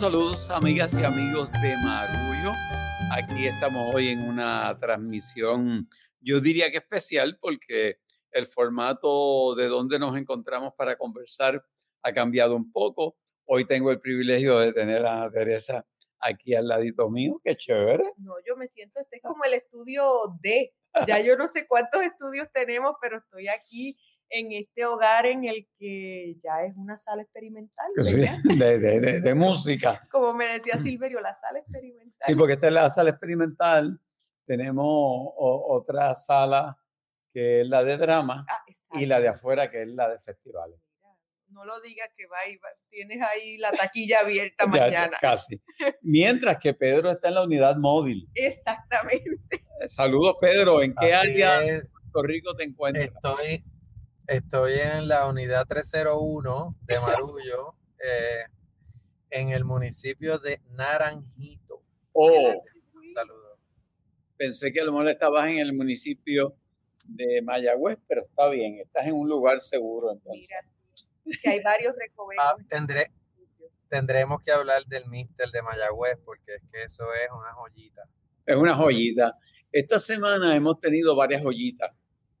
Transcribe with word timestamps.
Saludos, 0.00 0.48
amigas 0.48 0.94
y 0.98 1.04
amigos 1.04 1.52
de 1.52 1.76
Marullo. 1.84 2.52
Aquí 3.12 3.46
estamos 3.46 3.94
hoy 3.94 4.08
en 4.08 4.26
una 4.26 4.74
transmisión, 4.80 5.90
yo 6.20 6.40
diría 6.40 6.70
que 6.70 6.78
especial 6.78 7.36
porque 7.38 7.98
el 8.30 8.46
formato 8.46 9.54
de 9.56 9.66
donde 9.66 9.98
nos 9.98 10.16
encontramos 10.16 10.72
para 10.74 10.96
conversar 10.96 11.62
ha 12.02 12.14
cambiado 12.14 12.56
un 12.56 12.72
poco. 12.72 13.18
Hoy 13.44 13.66
tengo 13.66 13.90
el 13.90 14.00
privilegio 14.00 14.58
de 14.58 14.72
tener 14.72 15.04
a 15.04 15.30
Teresa 15.30 15.84
aquí 16.18 16.54
al 16.54 16.68
ladito 16.68 17.10
mío, 17.10 17.38
qué 17.44 17.54
chévere. 17.54 18.04
No, 18.16 18.32
yo 18.48 18.56
me 18.56 18.68
siento, 18.68 19.00
este 19.00 19.16
es 19.16 19.22
como 19.22 19.44
el 19.44 19.52
estudio 19.52 20.34
D. 20.40 20.72
Ya 21.06 21.20
yo 21.20 21.36
no 21.36 21.46
sé 21.46 21.68
cuántos 21.68 22.00
estudios 22.00 22.48
tenemos, 22.54 22.94
pero 23.02 23.18
estoy 23.18 23.48
aquí 23.48 23.98
en 24.30 24.52
este 24.52 24.86
hogar 24.86 25.26
en 25.26 25.44
el 25.44 25.68
que 25.78 26.36
ya 26.38 26.62
es 26.64 26.74
una 26.76 26.96
sala 26.96 27.22
experimental. 27.22 27.90
de, 27.94 29.34
música. 29.34 30.06
Como 30.10 30.32
me 30.34 30.46
decía 30.46 30.74
Silverio, 30.82 31.20
la 31.20 31.34
sala 31.34 31.58
experimental. 31.58 32.26
Sí, 32.26 32.34
porque 32.34 32.54
esta 32.54 32.68
es 32.68 32.72
la 32.72 32.90
sala 32.90 33.10
experimental. 33.10 34.00
Tenemos 34.46 35.32
otra 35.36 36.14
sala 36.14 36.76
que 37.32 37.60
es 37.60 37.66
la 37.68 37.84
de 37.84 37.96
drama 37.96 38.44
ah, 38.48 38.64
y 38.98 39.06
la 39.06 39.20
de 39.20 39.28
afuera 39.28 39.70
que 39.70 39.82
es 39.82 39.88
la 39.88 40.08
de 40.08 40.18
festivales. 40.18 40.80
no 41.48 41.64
lo 41.64 41.80
digas 41.80 42.10
que 42.16 42.24
va 42.26 42.48
y 42.48 42.56
va. 42.56 42.68
tienes 42.88 43.22
ahí 43.22 43.56
la 43.58 43.70
taquilla 43.70 44.20
abierta 44.20 44.66
mañana. 44.66 45.16
Casi. 45.20 45.60
Mientras 46.02 46.58
que 46.58 46.74
Pedro 46.74 47.10
está 47.10 47.28
en 47.28 47.34
la 47.34 47.44
unidad 47.44 47.76
móvil. 47.76 48.28
Exactamente. 48.34 49.64
Saludos, 49.86 50.36
Pedro. 50.40 50.82
¿En 50.82 50.94
qué 51.00 51.14
área 51.14 51.60
de 51.60 51.82
Puerto 51.82 52.22
Rico 52.22 52.56
te 52.56 52.64
encuentras? 52.64 53.06
Estoy 53.06 53.64
Estoy 54.30 54.74
en 54.74 55.08
la 55.08 55.26
unidad 55.26 55.66
301 55.66 56.76
de 56.82 57.00
Marullo, 57.00 57.74
eh, 57.98 58.44
en 59.28 59.50
el 59.50 59.64
municipio 59.64 60.38
de 60.38 60.60
Naranjito. 60.70 61.82
Oh, 62.12 62.62
saludos. 63.12 63.58
Pensé 64.36 64.72
que 64.72 64.82
a 64.82 64.84
lo 64.84 64.92
mejor 64.92 65.08
estabas 65.08 65.48
en 65.48 65.58
el 65.58 65.72
municipio 65.72 66.54
de 67.08 67.42
Mayagüez, 67.42 67.98
pero 68.06 68.22
está 68.22 68.48
bien, 68.50 68.78
estás 68.78 69.04
en 69.08 69.14
un 69.14 69.28
lugar 69.28 69.58
seguro 69.58 70.12
entonces. 70.12 70.48
Mira, 71.24 71.40
que 71.42 71.50
hay 71.50 71.60
varios 71.64 71.96
recovecos. 71.96 72.44
Ah, 72.46 72.54
tendré, 72.68 73.10
tendremos 73.88 74.40
que 74.44 74.52
hablar 74.52 74.84
del 74.86 75.08
Mister 75.08 75.50
de 75.50 75.60
Mayagüez, 75.60 76.20
porque 76.24 76.54
es 76.54 76.62
que 76.72 76.84
eso 76.84 77.02
es 77.14 77.28
una 77.36 77.52
joyita. 77.54 78.02
Es 78.46 78.54
una 78.54 78.76
joyita. 78.76 79.36
Esta 79.72 79.98
semana 79.98 80.54
hemos 80.54 80.78
tenido 80.78 81.16
varias 81.16 81.42
joyitas 81.42 81.90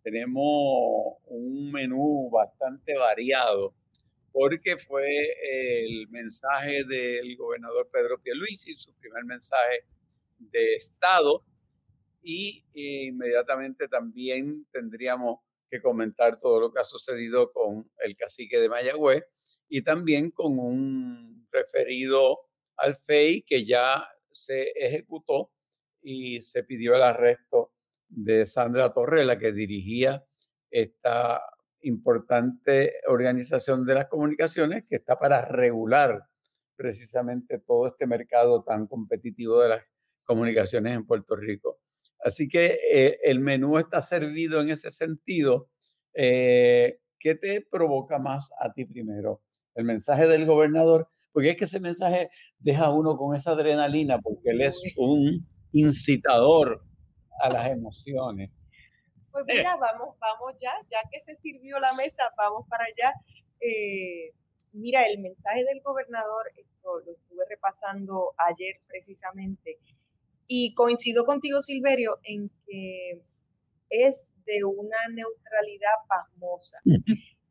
tenemos 0.02 1.16
un 1.26 1.70
menú 1.72 2.30
bastante 2.30 2.96
variado 2.96 3.74
porque 4.32 4.76
fue 4.78 5.06
el 5.42 6.08
mensaje 6.08 6.84
del 6.84 7.36
gobernador 7.36 7.88
Pedro 7.92 8.20
Pierluisi, 8.20 8.74
su 8.74 8.94
primer 8.94 9.24
mensaje 9.24 9.84
de 10.38 10.74
Estado, 10.74 11.44
y 12.22 12.64
inmediatamente 12.74 13.88
también 13.88 14.66
tendríamos 14.72 15.40
que 15.70 15.80
comentar 15.80 16.38
todo 16.38 16.60
lo 16.60 16.72
que 16.72 16.80
ha 16.80 16.84
sucedido 16.84 17.52
con 17.52 17.90
el 18.04 18.16
cacique 18.16 18.58
de 18.60 18.68
Mayagüez 18.68 19.24
y 19.68 19.82
también 19.82 20.30
con 20.30 20.58
un 20.58 21.46
referido 21.50 22.40
al 22.76 22.96
FEI 22.96 23.42
que 23.42 23.64
ya 23.64 24.06
se 24.30 24.70
ejecutó 24.74 25.50
y 26.02 26.42
se 26.42 26.64
pidió 26.64 26.94
el 26.94 27.02
arresto 27.02 27.72
de 28.10 28.44
Sandra 28.46 28.92
Torrela, 28.92 29.38
que 29.38 29.52
dirigía 29.52 30.24
esta 30.70 31.42
importante 31.82 32.94
organización 33.06 33.86
de 33.86 33.94
las 33.94 34.06
comunicaciones 34.06 34.84
que 34.88 34.96
está 34.96 35.18
para 35.18 35.46
regular 35.46 36.26
precisamente 36.76 37.58
todo 37.58 37.86
este 37.86 38.06
mercado 38.06 38.62
tan 38.62 38.86
competitivo 38.86 39.60
de 39.60 39.68
las 39.70 39.82
comunicaciones 40.24 40.94
en 40.94 41.06
Puerto 41.06 41.36
Rico. 41.36 41.78
Así 42.24 42.48
que 42.48 42.78
eh, 42.92 43.18
el 43.22 43.40
menú 43.40 43.78
está 43.78 44.02
servido 44.02 44.60
en 44.60 44.70
ese 44.70 44.90
sentido. 44.90 45.68
Eh, 46.14 46.98
¿Qué 47.18 47.34
te 47.34 47.66
provoca 47.70 48.18
más 48.18 48.50
a 48.60 48.72
ti 48.72 48.84
primero? 48.84 49.42
¿El 49.74 49.84
mensaje 49.84 50.26
del 50.26 50.46
gobernador? 50.46 51.08
Porque 51.32 51.50
es 51.50 51.56
que 51.56 51.64
ese 51.64 51.80
mensaje 51.80 52.30
deja 52.58 52.86
a 52.86 52.94
uno 52.94 53.16
con 53.16 53.36
esa 53.36 53.52
adrenalina, 53.52 54.18
porque 54.18 54.50
él 54.50 54.62
es 54.62 54.82
un 54.96 55.46
incitador 55.72 56.82
a 57.42 57.48
las 57.48 57.70
emociones. 57.70 58.50
Pues 59.32 59.44
mira, 59.46 59.76
vamos, 59.76 60.16
vamos 60.18 60.54
ya, 60.60 60.72
ya 60.90 60.98
que 61.10 61.20
se 61.20 61.36
sirvió 61.36 61.78
la 61.78 61.92
mesa, 61.92 62.32
vamos 62.36 62.66
para 62.68 62.84
allá. 62.84 63.14
Eh, 63.60 64.32
mira, 64.72 65.06
el 65.06 65.20
mensaje 65.20 65.64
del 65.64 65.80
gobernador, 65.82 66.50
esto 66.56 67.00
lo 67.00 67.12
estuve 67.12 67.44
repasando 67.48 68.32
ayer 68.36 68.80
precisamente, 68.88 69.78
y 70.46 70.74
coincido 70.74 71.24
contigo, 71.24 71.62
Silverio, 71.62 72.18
en 72.24 72.50
que 72.66 73.22
es 73.88 74.34
de 74.46 74.64
una 74.64 74.98
neutralidad 75.12 75.94
pasmosa. 76.08 76.78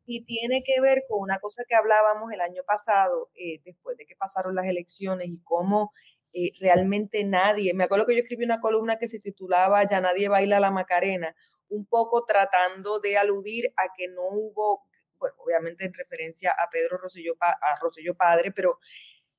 Y 0.04 0.24
tiene 0.24 0.62
que 0.64 0.80
ver 0.82 1.04
con 1.08 1.20
una 1.20 1.38
cosa 1.38 1.64
que 1.66 1.76
hablábamos 1.76 2.30
el 2.32 2.42
año 2.42 2.62
pasado, 2.66 3.30
eh, 3.34 3.60
después 3.64 3.96
de 3.96 4.04
que 4.04 4.16
pasaron 4.16 4.54
las 4.54 4.66
elecciones, 4.66 5.28
y 5.30 5.42
cómo 5.44 5.92
eh, 6.32 6.52
realmente 6.60 7.24
nadie, 7.24 7.74
me 7.74 7.84
acuerdo 7.84 8.06
que 8.06 8.14
yo 8.14 8.20
escribí 8.20 8.44
una 8.44 8.60
columna 8.60 8.98
que 8.98 9.08
se 9.08 9.18
titulaba 9.18 9.84
Ya 9.86 10.00
nadie 10.00 10.28
baila 10.28 10.60
la 10.60 10.70
Macarena, 10.70 11.34
un 11.68 11.86
poco 11.86 12.24
tratando 12.24 13.00
de 13.00 13.16
aludir 13.18 13.72
a 13.76 13.92
que 13.96 14.08
no 14.08 14.22
hubo, 14.30 14.84
bueno, 15.18 15.34
obviamente 15.38 15.84
en 15.84 15.94
referencia 15.94 16.52
a 16.52 16.68
Pedro 16.70 16.98
Rosselló, 16.98 17.34
a 17.40 17.78
Rosselló 17.80 18.14
padre, 18.14 18.52
pero, 18.52 18.78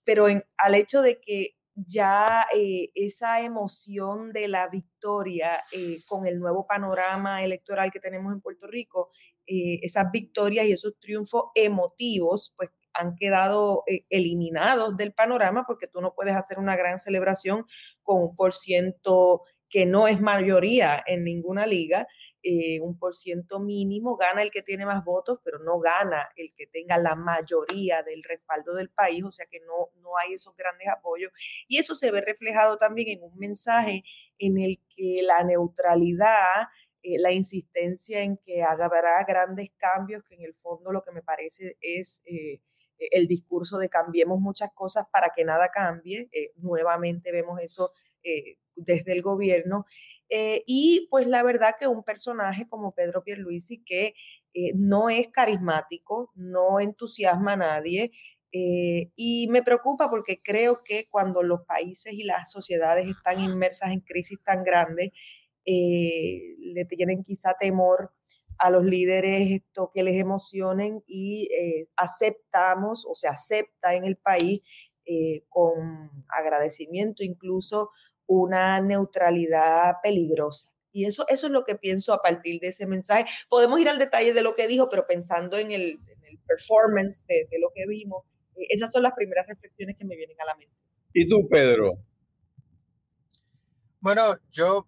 pero 0.03 0.28
en, 0.28 0.44
al 0.57 0.75
hecho 0.75 1.01
de 1.01 1.19
que 1.22 1.56
ya 1.75 2.46
eh, 2.53 2.91
esa 2.96 3.41
emoción 3.41 4.34
de 4.34 4.47
la 4.50 4.68
victoria 4.68 5.62
eh, 5.72 5.97
con 6.07 6.28
el 6.28 6.40
nuevo 6.40 6.68
panorama 6.68 7.44
electoral 7.44 7.91
que 7.91 8.00
tenemos 8.00 8.34
en 8.34 8.41
Puerto 8.41 8.68
Rico, 8.68 9.12
esas 9.46 10.09
victorias 10.12 10.66
y 10.66 10.72
esos 10.72 10.97
triunfos 10.97 11.46
emotivos, 11.56 12.53
pues 12.56 12.69
han 12.94 13.16
quedado 13.16 13.84
eh, 13.88 14.06
eliminados 14.09 14.97
del 14.97 15.13
panorama 15.13 15.66
porque 15.68 15.88
tú 15.88 16.02
no 16.02 16.13
puedes 16.13 16.35
hacer 16.35 16.59
una 16.59 16.75
gran 16.75 17.00
celebración 17.00 17.66
con 18.03 18.22
un 18.22 18.35
por 18.35 18.53
ciento 18.53 19.44
que 19.72 19.85
no 19.85 20.07
es 20.07 20.22
mayoría 20.22 21.01
en 21.07 21.24
ninguna 21.24 21.66
liga. 21.66 22.07
Eh, 22.44 22.80
un 22.81 22.97
por 22.97 23.13
ciento 23.16 23.59
mínimo, 23.59 24.18
gana 24.18 24.41
el 24.41 24.50
que 24.50 24.63
tiene 24.63 24.85
más 24.85 25.03
votos, 25.06 25.40
pero 25.44 25.59
no 25.59 25.80
gana 25.80 26.28
el 26.35 26.51
que 26.56 26.66
tenga 26.66 26.97
la 26.97 27.16
mayoría 27.16 28.01
del 28.01 28.24
respaldo 28.24 28.74
del 28.74 28.90
país, 28.90 29.24
o 29.24 29.30
sea 29.30 29.46
que 29.46 29.59
no, 29.59 29.90
no 30.01 30.18
hay 30.18 30.34
esos 30.34 30.56
grandes 30.56 30.88
apoyos. 30.88 31.31
Y 31.68 31.78
eso 31.78 31.94
se 31.94 32.12
ve 32.12 32.22
reflejado 32.22 32.78
también 32.78 33.09
en 33.09 33.24
un 33.24 33.38
mensaje 33.38 34.03
en 34.40 34.57
el 34.57 34.80
que 34.90 35.22
la 35.22 35.44
neutralidad, 35.44 36.68
eh, 37.03 37.19
la 37.19 37.31
insistencia 37.31 38.22
en 38.22 38.38
que 38.38 38.63
habrá 38.63 39.24
grandes 39.28 39.69
cambios, 39.78 40.24
que 40.24 40.34
en 40.35 40.41
el 40.44 40.56
fondo 40.56 40.91
lo 40.91 41.03
que 41.03 41.12
me 41.12 41.22
parece 41.22 41.78
es 41.80 42.24
el 43.12 43.28
discurso 43.28 43.78
de 43.78 43.89
cambiemos 43.89 44.39
muchas 44.39 44.72
cosas 44.73 45.06
para 45.12 45.31
que 45.35 45.44
nada 45.44 45.69
cambie. 45.69 46.29
Eh, 46.31 46.51
nuevamente 46.57 47.31
vemos 47.31 47.59
eso 47.62 47.91
eh, 48.23 48.57
desde 48.75 49.13
el 49.13 49.22
gobierno. 49.22 49.85
Eh, 50.29 50.63
y 50.66 51.07
pues 51.09 51.28
la 51.28 51.44
verdad 51.44 51.75
que 51.79 51.88
un 51.88 52.03
personaje 52.03 52.67
como 52.67 52.94
Pedro 52.94 53.23
Pierluisi 53.23 53.84
que 53.84 54.13
no 54.75 55.09
es 55.09 55.29
carismático, 55.29 56.29
no 56.35 56.81
entusiasma 56.81 57.53
a 57.53 57.57
nadie, 57.57 58.12
y 58.51 59.47
me 59.50 59.63
preocupa 59.63 60.09
porque 60.09 60.41
creo 60.44 60.79
que 60.85 61.06
cuando 61.09 61.41
los 61.41 61.62
países 61.62 62.12
y 62.13 62.23
las 62.23 62.51
sociedades 62.51 63.07
están 63.07 63.39
inmersas 63.39 63.91
en 63.91 64.01
crisis 64.01 64.44
tan 64.44 64.66
grandes, 64.66 65.13
le 65.66 66.86
tienen 66.86 67.24
quizá 67.24 67.56
temor 67.57 68.12
a 68.62 68.69
los 68.69 68.86
líderes 68.86 69.50
esto 69.50 69.90
que 69.92 70.04
les 70.04 70.18
emocionen 70.18 71.04
y 71.08 71.50
eh, 71.52 71.90
aceptamos 71.96 73.08
o 73.10 73.16
se 73.16 73.28
acepta 73.28 73.96
en 73.96 74.06
el 74.06 74.18
país 74.18 74.63
eh, 75.04 75.44
con 75.50 76.12
agradecimiento 76.30 77.24
incluso 77.24 77.90
una 78.28 78.80
neutralidad 78.80 79.96
peligrosa. 80.04 80.69
Y 80.92 81.06
eso, 81.06 81.25
eso 81.28 81.48
es 81.48 81.52
lo 81.52 81.63
que 81.63 81.74
pienso 81.74 82.13
a 82.13 82.22
partir 82.22 82.62
de 82.62 82.68
ese 82.68 82.86
mensaje. 82.86 83.25
Podemos 83.50 83.80
ir 83.80 83.90
al 83.90 83.98
detalle 83.98 84.31
de 84.31 84.44
lo 84.44 84.54
que 84.54 84.68
dijo, 84.68 84.90
pero 84.90 85.07
pensando 85.07 85.57
en 85.57 85.72
el, 85.72 86.00
performance 86.48 87.25
de, 87.28 87.48
de, 87.50 87.60
lo 87.60 87.72
que 87.74 87.88
vimos, 87.88 88.25
eh, 88.56 88.68
esas 88.69 88.92
son 88.92 89.04
las 89.04 89.14
primeras 89.14 89.48
reflexiones 89.48 89.98
que 89.98 90.06
me 90.06 90.16
vienen 90.16 90.40
a 90.40 90.46
la 90.46 90.56
mente. 90.56 90.75
¿Y 91.14 91.28
tú, 91.28 91.48
Pedro? 91.50 91.94
Bueno, 94.02 94.36
yo 94.52 94.86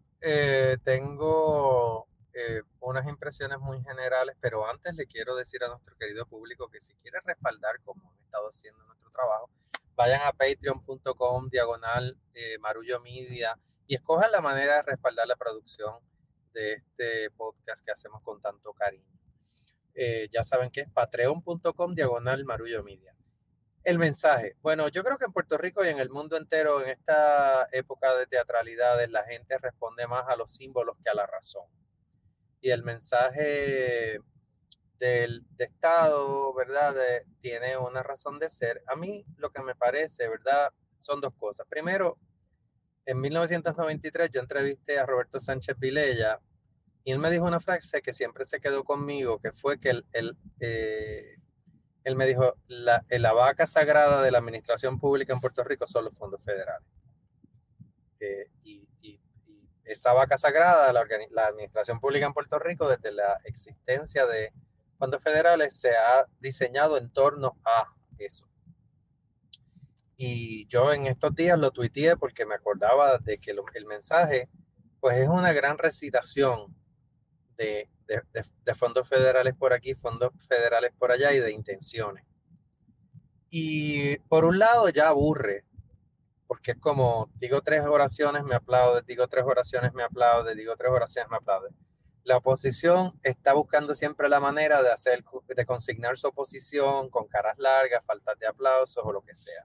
tengo 0.85 2.07
eh, 2.33 2.63
unas 2.79 3.07
impresiones 3.07 3.59
muy 3.59 3.81
generales, 3.83 4.35
pero 4.39 4.67
antes 4.67 4.95
le 4.95 5.05
quiero 5.05 5.35
decir 5.35 5.63
a 5.63 5.67
nuestro 5.67 5.95
querido 5.97 6.25
público 6.25 6.67
que 6.67 6.79
si 6.79 6.95
quiere 6.95 7.19
respaldar 7.23 7.79
como 7.83 8.01
hemos 8.01 8.19
estado 8.25 8.47
haciendo 8.47 8.83
nuestro 8.85 9.11
trabajo, 9.11 9.49
vayan 9.95 10.21
a 10.23 10.31
patreon.com 10.31 11.49
diagonal 11.49 12.17
eh, 12.33 12.57
marullo 12.59 12.99
media 13.01 13.59
y 13.85 13.95
escojan 13.95 14.31
la 14.31 14.41
manera 14.41 14.77
de 14.77 14.81
respaldar 14.81 15.27
la 15.27 15.35
producción 15.35 15.93
de 16.53 16.73
este 16.73 17.29
podcast 17.31 17.85
que 17.85 17.91
hacemos 17.91 18.21
con 18.23 18.41
tanto 18.41 18.73
cariño. 18.73 19.13
Eh, 19.93 20.27
ya 20.31 20.41
saben 20.41 20.71
que 20.71 20.81
es 20.81 20.89
patreon.com 20.89 21.93
diagonal 21.93 22.45
marullo 22.45 22.83
media. 22.83 23.15
El 23.83 23.99
mensaje. 23.99 24.55
Bueno, 24.61 24.87
yo 24.87 25.03
creo 25.03 25.17
que 25.17 25.25
en 25.25 25.33
Puerto 25.33 25.57
Rico 25.57 25.83
y 25.83 25.89
en 25.89 25.99
el 25.99 26.09
mundo 26.09 26.37
entero, 26.37 26.81
en 26.81 26.89
esta 26.89 27.67
época 27.71 28.15
de 28.15 28.25
teatralidades, 28.25 29.11
la 29.11 29.23
gente 29.23 29.57
responde 29.57 30.07
más 30.07 30.25
a 30.27 30.35
los 30.35 30.51
símbolos 30.51 30.95
que 31.03 31.09
a 31.09 31.13
la 31.13 31.27
razón. 31.27 31.65
Y 32.63 32.71
el 32.71 32.81
mensaje 32.81 34.19
del 34.97 35.43
de 35.57 35.65
Estado, 35.65 36.53
¿verdad? 36.53 36.95
tiene 37.39 37.75
una 37.75 38.01
razón 38.01 38.39
de 38.39 38.47
ser. 38.47 38.81
A 38.87 38.95
mí 38.95 39.25
lo 39.35 39.51
que 39.51 39.61
me 39.61 39.75
parece, 39.75 40.29
¿verdad? 40.29 40.71
Son 40.97 41.19
dos 41.19 41.33
cosas. 41.33 41.67
Primero, 41.67 42.17
en 43.05 43.19
1993 43.19 44.31
yo 44.31 44.39
entrevisté 44.39 44.97
a 44.97 45.05
Roberto 45.05 45.41
Sánchez 45.41 45.77
Vilella 45.77 46.39
y 47.03 47.11
él 47.11 47.19
me 47.19 47.29
dijo 47.29 47.43
una 47.43 47.59
frase 47.59 48.01
que 48.01 48.13
siempre 48.13 48.45
se 48.45 48.61
quedó 48.61 48.85
conmigo, 48.85 49.39
que 49.39 49.51
fue 49.51 49.77
que 49.77 49.89
él, 49.89 50.37
eh, 50.61 51.35
él 52.05 52.15
me 52.15 52.25
dijo, 52.25 52.55
la, 52.67 53.05
la, 53.09 53.33
vaca 53.33 53.67
sagrada 53.67 54.21
de 54.21 54.31
la 54.31 54.37
administración 54.37 54.97
pública 55.01 55.33
en 55.33 55.41
Puerto 55.41 55.65
Rico 55.65 55.85
son 55.85 56.05
los 56.05 56.17
fondos 56.17 56.41
federales. 56.45 56.87
Eh, 58.21 58.49
y, 58.63 58.82
esa 59.85 60.13
vaca 60.13 60.37
sagrada, 60.37 60.93
la, 60.93 61.47
administración 61.47 61.99
pública 61.99 62.25
en 62.25 62.33
Puerto 62.33 62.59
Rico, 62.59 62.87
desde 62.87 63.11
la 63.11 63.39
existencia 63.43 64.25
de 64.25 64.53
fondos 64.97 65.21
federales, 65.21 65.75
se 65.75 65.91
ha 65.91 66.25
diseñado 66.39 66.97
en 66.97 67.11
torno 67.11 67.57
a 67.65 67.93
eso. 68.17 68.47
Y 70.15 70.67
yo 70.67 70.93
en 70.93 71.07
estos 71.07 71.35
días 71.35 71.59
lo 71.59 71.71
tuiteé 71.71 72.15
porque 72.15 72.45
me 72.45 72.55
acordaba 72.55 73.17
de 73.17 73.37
que 73.37 73.51
el 73.51 73.85
mensaje, 73.85 74.49
pues 74.99 75.17
es 75.17 75.27
una 75.27 75.51
gran 75.51 75.77
recitación 75.77 76.73
de, 77.57 77.89
fondos 78.75 79.07
federales 79.07 79.55
por 79.55 79.73
aquí, 79.73 79.93
fondos 79.95 80.31
federales 80.47 80.91
por 80.97 81.11
allá 81.11 81.33
y 81.33 81.39
de 81.39 81.51
intenciones. 81.51 82.25
Y 83.49 84.17
por 84.29 84.45
un 84.45 84.59
lado 84.59 84.89
ya 84.89 85.09
aburre, 85.09 85.65
porque 86.53 86.73
es 86.73 86.77
como, 86.77 87.31
digo 87.39 87.61
tres 87.63 87.81
oraciones, 87.83 88.43
me 88.43 88.53
aplaude, 88.53 89.01
digo 89.07 89.27
tres 89.27 89.43
oraciones, 89.43 89.91
me 89.91 90.03
aplaude, 90.03 90.53
digo 90.53 90.75
tres 90.77 90.91
oraciones, 90.91 91.31
me 91.31 91.37
aplaude. 91.37 91.69
La 92.25 92.37
oposición 92.37 93.19
está 93.23 93.53
buscando 93.53 93.95
siempre 93.95 94.29
la 94.29 94.39
manera 94.39 94.83
de 94.83 94.91
hacer, 94.91 95.23
de 95.47 95.65
consignar 95.65 96.15
su 96.15 96.27
oposición 96.27 97.09
con 97.09 97.27
caras 97.27 97.57
largas, 97.57 98.05
faltas 98.05 98.37
de 98.37 98.45
aplausos 98.45 99.03
o 99.03 99.11
lo 99.11 99.23
que 99.23 99.33
sea. 99.33 99.63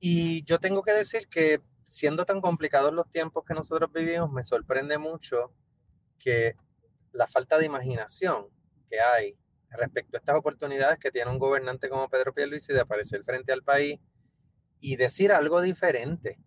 Y 0.00 0.44
yo 0.46 0.58
tengo 0.58 0.82
que 0.82 0.94
decir 0.94 1.28
que 1.28 1.60
siendo 1.86 2.26
tan 2.26 2.40
complicados 2.40 2.92
los 2.92 3.08
tiempos 3.12 3.44
que 3.46 3.54
nosotros 3.54 3.92
vivimos, 3.92 4.32
me 4.32 4.42
sorprende 4.42 4.98
mucho 4.98 5.52
que 6.18 6.56
la 7.12 7.28
falta 7.28 7.56
de 7.56 7.66
imaginación 7.66 8.48
que 8.88 8.98
hay 8.98 9.38
respecto 9.70 10.16
a 10.16 10.18
estas 10.18 10.34
oportunidades 10.34 10.98
que 10.98 11.12
tiene 11.12 11.30
un 11.30 11.38
gobernante 11.38 11.88
como 11.88 12.08
Pedro 12.08 12.34
Pierluisi 12.34 12.72
de 12.72 12.80
aparecer 12.80 13.22
frente 13.22 13.52
al 13.52 13.62
país 13.62 14.00
y 14.82 14.96
decir 14.96 15.30
algo 15.30 15.62
diferente, 15.62 16.38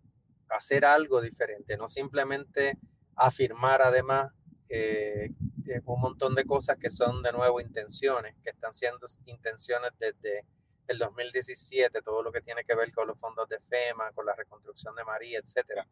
hacer 0.50 0.84
algo 0.84 1.22
diferente, 1.22 1.76
no 1.78 1.88
simplemente 1.88 2.78
afirmar 3.16 3.80
además 3.80 4.30
eh, 4.68 5.30
eh, 5.66 5.80
un 5.86 6.00
montón 6.00 6.34
de 6.34 6.44
cosas 6.44 6.76
que 6.76 6.90
son 6.90 7.22
de 7.22 7.32
nuevo 7.32 7.60
intenciones, 7.60 8.36
que 8.44 8.50
están 8.50 8.74
siendo 8.74 9.06
intenciones 9.24 9.90
desde 9.98 10.44
el 10.86 10.98
2017, 10.98 12.02
todo 12.02 12.22
lo 12.22 12.30
que 12.30 12.42
tiene 12.42 12.62
que 12.64 12.74
ver 12.74 12.92
con 12.92 13.08
los 13.08 13.18
fondos 13.18 13.48
de 13.48 13.58
FEMA, 13.58 14.12
con 14.12 14.26
la 14.26 14.34
reconstrucción 14.34 14.94
de 14.94 15.04
María, 15.04 15.38
etcétera. 15.38 15.86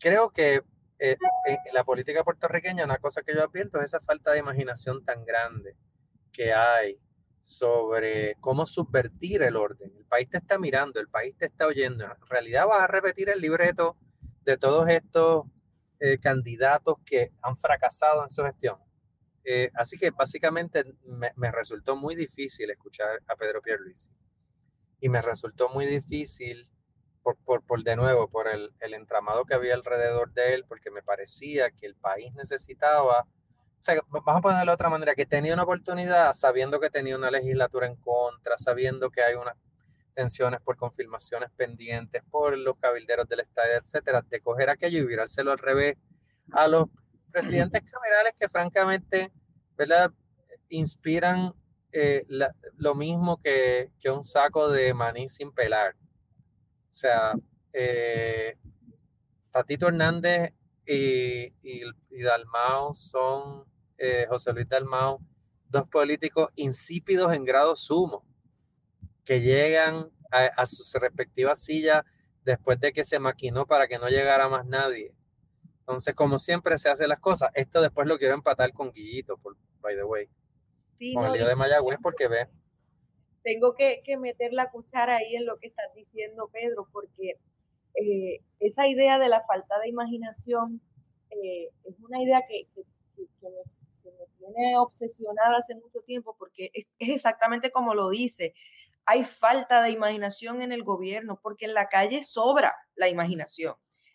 Creo 0.00 0.30
que 0.30 0.62
eh, 0.98 1.16
en 1.46 1.74
la 1.74 1.84
política 1.84 2.24
puertorriqueña 2.24 2.84
una 2.84 2.98
cosa 2.98 3.22
que 3.22 3.34
yo 3.34 3.44
advierto 3.44 3.78
es 3.78 3.84
esa 3.84 4.00
falta 4.00 4.32
de 4.32 4.40
imaginación 4.40 5.04
tan 5.04 5.24
grande 5.24 5.76
que 6.32 6.52
hay 6.52 6.98
sobre 7.42 8.36
cómo 8.40 8.64
subvertir 8.64 9.42
el 9.42 9.56
orden. 9.56 9.92
El 9.96 10.06
país 10.06 10.30
te 10.30 10.38
está 10.38 10.58
mirando, 10.58 11.00
el 11.00 11.08
país 11.08 11.36
te 11.36 11.46
está 11.46 11.66
oyendo. 11.66 12.04
En 12.04 12.26
realidad 12.30 12.66
vas 12.66 12.82
a 12.82 12.86
repetir 12.86 13.28
el 13.28 13.40
libreto 13.40 13.96
de 14.44 14.56
todos 14.56 14.88
estos 14.88 15.44
eh, 16.00 16.18
candidatos 16.18 16.96
que 17.04 17.32
han 17.42 17.56
fracasado 17.56 18.22
en 18.22 18.28
su 18.28 18.44
gestión. 18.44 18.78
Eh, 19.44 19.70
así 19.74 19.96
que 19.96 20.10
básicamente 20.10 20.84
me, 21.04 21.32
me, 21.34 21.50
resultó 21.50 21.96
muy 21.96 22.14
difícil 22.14 22.70
escuchar 22.70 23.20
a 23.26 23.34
Pedro 23.34 23.60
Pierluisi. 23.60 24.10
Y 25.00 25.08
me 25.08 25.20
resultó 25.20 25.68
muy 25.68 25.86
difícil 25.86 26.70
por, 27.22 27.36
por, 27.38 27.64
por, 27.64 27.82
de 27.82 27.96
nuevo, 27.96 28.28
por 28.28 28.46
el, 28.46 28.72
el, 28.78 28.94
entramado 28.94 29.44
que 29.44 29.54
había 29.54 29.74
alrededor 29.74 30.32
de 30.32 30.54
él, 30.54 30.64
porque 30.68 30.92
me 30.92 31.02
parecía 31.02 31.72
que 31.72 31.86
el 31.86 31.96
país 31.96 32.32
necesitaba, 32.34 33.26
o 33.82 33.84
sea, 33.84 34.00
vamos 34.08 34.38
a 34.38 34.40
ponerlo 34.40 34.70
de 34.70 34.74
otra 34.74 34.88
manera, 34.88 35.14
que 35.16 35.26
tenía 35.26 35.54
una 35.54 35.64
oportunidad 35.64 36.32
sabiendo 36.34 36.78
que 36.78 36.88
tenía 36.88 37.16
una 37.16 37.32
legislatura 37.32 37.88
en 37.88 37.96
contra, 37.96 38.56
sabiendo 38.56 39.10
que 39.10 39.22
hay 39.22 39.34
unas 39.34 39.56
tensiones 40.14 40.60
por 40.60 40.76
confirmaciones 40.76 41.50
pendientes, 41.56 42.22
por 42.30 42.56
los 42.56 42.76
cabilderos 42.78 43.28
del 43.28 43.40
estadio, 43.40 43.74
etcétera, 43.74 44.22
de 44.22 44.40
coger 44.40 44.70
aquello 44.70 45.00
y 45.00 45.06
virárselo 45.06 45.50
al 45.50 45.58
revés 45.58 45.96
a 46.52 46.68
los 46.68 46.86
presidentes 47.32 47.82
camerales 47.90 48.34
que 48.38 48.48
francamente, 48.48 49.32
¿verdad? 49.76 50.12
Inspiran 50.68 51.52
eh, 51.90 52.24
lo 52.76 52.94
mismo 52.94 53.40
que, 53.42 53.90
que 53.98 54.10
un 54.10 54.22
saco 54.22 54.68
de 54.68 54.94
maní 54.94 55.28
sin 55.28 55.50
pelar 55.50 55.96
o 56.92 56.94
sea, 56.94 57.32
eh, 57.72 58.54
Tatito 59.50 59.88
Hernández 59.88 60.52
y, 60.86 61.54
y, 61.62 62.22
Dalmao 62.22 62.92
son, 62.92 63.64
eh, 63.98 64.26
José 64.28 64.52
Luis 64.52 64.68
Dalmao, 64.68 65.20
dos 65.68 65.86
políticos 65.88 66.48
insípidos 66.56 67.32
en 67.32 67.44
grado 67.44 67.76
sumo, 67.76 68.24
que 69.24 69.40
llegan 69.40 70.10
a, 70.30 70.64
sus 70.64 70.92
respectivas 70.94 71.62
sillas 71.62 72.02
después 72.42 72.80
de 72.80 72.92
que 72.92 73.04
se 73.04 73.18
maquinó 73.18 73.66
para 73.66 73.86
que 73.86 73.98
no 73.98 74.08
llegara 74.08 74.48
más 74.48 74.66
nadie. 74.66 75.14
Entonces, 75.80 76.14
como 76.14 76.38
siempre 76.38 76.78
se 76.78 76.88
hacen 76.88 77.08
las 77.08 77.20
cosas, 77.20 77.50
esto 77.54 77.82
después 77.82 78.08
lo 78.08 78.16
quiero 78.16 78.34
empatar 78.34 78.72
con 78.72 78.92
Guillito, 78.92 79.36
por, 79.36 79.56
by 79.80 79.94
the 79.94 80.04
way. 80.04 80.28
con 81.14 81.26
el 81.26 81.32
lío 81.32 81.46
de 81.46 81.54
Mayagüez, 81.54 81.98
porque 82.02 82.28
ve, 82.28 82.48
tengo 83.42 83.74
que, 83.74 84.02
meter 84.18 84.52
la 84.52 84.70
cuchara 84.70 85.16
ahí 85.16 85.36
en 85.36 85.46
lo 85.46 85.58
que 85.58 85.68
estás 85.68 85.92
diciendo, 85.94 86.48
Pedro, 86.52 86.88
porque 86.92 87.38
eh, 87.94 88.40
esa 88.60 88.86
idea 88.86 89.18
de 89.18 89.28
la 89.28 89.44
falta 89.44 89.78
de 89.80 89.88
imaginación 89.88 90.80
eh, 91.30 91.70
es 91.84 91.94
una 92.00 92.22
idea 92.22 92.42
que, 92.48 92.68
me, 93.42 93.48
tiene 94.42 94.76
obsesionada 94.78 95.58
hace 95.58 95.74
mucho 95.74 96.00
tiempo, 96.00 96.34
porque 96.38 96.70
es, 96.72 96.86
exactamente 96.98 97.70
como 97.70 97.94
lo 97.94 98.10
dice. 98.10 98.54
Hay 99.04 99.24
falta 99.24 99.82
de 99.82 99.90
imaginación 99.90 100.62
en 100.62 100.72
el 100.72 100.84
gobierno, 100.84 101.38
porque 101.42 101.66
en 101.66 101.74
la 101.74 101.88
calle 101.88 102.22
sobra 102.22 102.74
la 102.94 103.08
imaginación. 103.08 103.74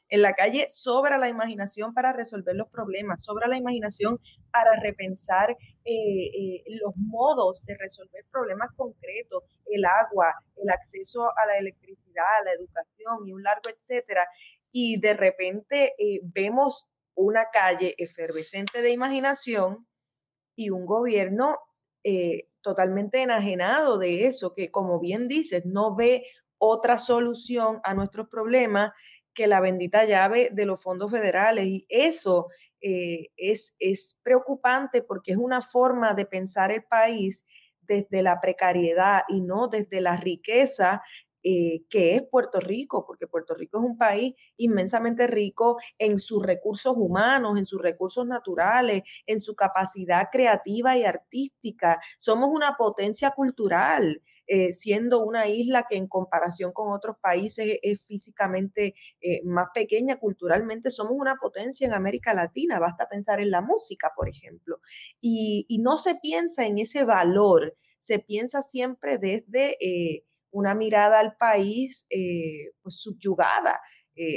En 0.09 0.21
la 0.21 0.33
calle 0.33 0.67
sobra 0.69 1.17
la 1.17 1.27
imaginación 1.27 1.93
para 1.93 2.13
resolver 2.13 2.55
los 2.55 2.69
problemas, 2.69 3.23
sobra 3.23 3.47
la 3.47 3.57
imaginación 3.57 4.21
para 4.51 4.79
repensar 4.79 5.51
eh, 5.51 5.83
eh, 5.83 6.63
los 6.81 6.95
modos 6.95 7.65
de 7.65 7.75
resolver 7.75 8.23
problemas 8.31 8.69
concretos, 8.77 9.43
el 9.65 9.83
agua, 9.83 10.33
el 10.55 10.69
acceso 10.69 11.25
a 11.25 11.45
la 11.45 11.57
electricidad, 11.57 12.23
la 12.45 12.53
educación 12.53 13.27
y 13.27 13.33
un 13.33 13.43
largo 13.43 13.69
etcétera. 13.69 14.25
Y 14.71 14.97
de 15.01 15.13
repente 15.13 15.93
eh, 15.97 16.21
vemos 16.23 16.89
una 17.15 17.47
calle 17.51 17.95
efervescente 17.97 18.81
de 18.81 18.91
imaginación 18.91 19.87
y 20.57 20.71
un 20.71 20.85
gobierno 20.85 21.57
totalmente 22.61 23.21
enajenado 23.21 23.97
de 23.97 24.25
eso, 24.25 24.53
que 24.53 24.71
como 24.71 24.99
bien 24.99 25.29
dices, 25.29 25.65
no 25.65 25.95
ve 25.95 26.25
otra 26.57 26.99
solución 26.99 27.79
a 27.83 27.93
nuestros 27.93 28.27
problemas 28.27 28.91
que 29.33 29.47
la 29.47 29.61
bendita 29.61 30.03
llave 30.03 30.49
de 30.51 30.65
los 30.65 30.81
fondos 30.81 31.09
federales. 31.11 31.65
Y 31.65 31.85
eso 31.87 32.47
eh, 32.81 33.27
es, 33.37 33.75
es 33.79 34.19
preocupante 34.21 35.01
porque 35.01 35.31
es 35.31 35.37
una 35.37 35.61
forma 35.61 36.13
de 36.13 36.25
pensar 36.25 36.71
el 36.71 36.83
país 36.83 37.45
desde 37.81 38.21
la 38.21 38.41
precariedad 38.41 39.21
y 39.29 39.41
no 39.41 39.69
desde 39.69 40.01
la 40.01 40.17
riqueza 40.17 41.01
eh, 41.43 41.83
que 41.89 42.15
es 42.15 42.23
Puerto 42.23 42.59
Rico, 42.59 43.05
porque 43.05 43.27
Puerto 43.27 43.53
Rico 43.53 43.79
es 43.79 43.85
un 43.85 43.97
país 43.97 44.33
inmensamente 44.57 45.27
rico 45.27 45.77
en 45.97 46.19
sus 46.19 46.43
recursos 46.43 46.95
humanos, 46.97 47.57
en 47.57 47.65
sus 47.65 47.81
recursos 47.81 48.25
naturales, 48.25 49.03
en 49.25 49.39
su 49.39 49.55
capacidad 49.55 50.27
creativa 50.31 50.97
y 50.97 51.05
artística. 51.05 51.99
Somos 52.17 52.49
una 52.51 52.75
potencia 52.77 53.31
cultural. 53.31 54.21
Eh, 54.49 54.71
siendo 54.71 55.25
una 55.25 55.45
isla 55.47 55.85
que 55.89 55.97
en 55.97 56.07
comparación 56.07 56.71
con 56.71 56.93
otros 56.93 57.17
países 57.21 57.79
es 57.81 58.05
físicamente 58.05 58.95
eh, 59.19 59.41
más 59.43 59.67
pequeña, 59.73 60.19
culturalmente 60.19 60.89
somos 60.89 61.15
una 61.17 61.35
potencia 61.35 61.85
en 61.85 61.93
América 61.93 62.33
Latina, 62.33 62.79
basta 62.79 63.09
pensar 63.09 63.41
en 63.41 63.51
la 63.51 63.59
música, 63.59 64.13
por 64.15 64.29
ejemplo, 64.29 64.79
y, 65.19 65.65
no 65.81 65.97
se 65.97 66.15
piensa 66.15 66.65
en 66.65 66.79
ese 66.79 67.03
valor, 67.03 67.75
se 67.99 68.19
piensa 68.19 68.61
siempre 68.61 69.17
desde 69.17 69.77
eh, 69.85 70.23
una 70.51 70.73
mirada 70.73 71.19
al 71.19 71.35
país 71.37 72.07
pues 72.81 72.95
subyugada. 72.95 73.79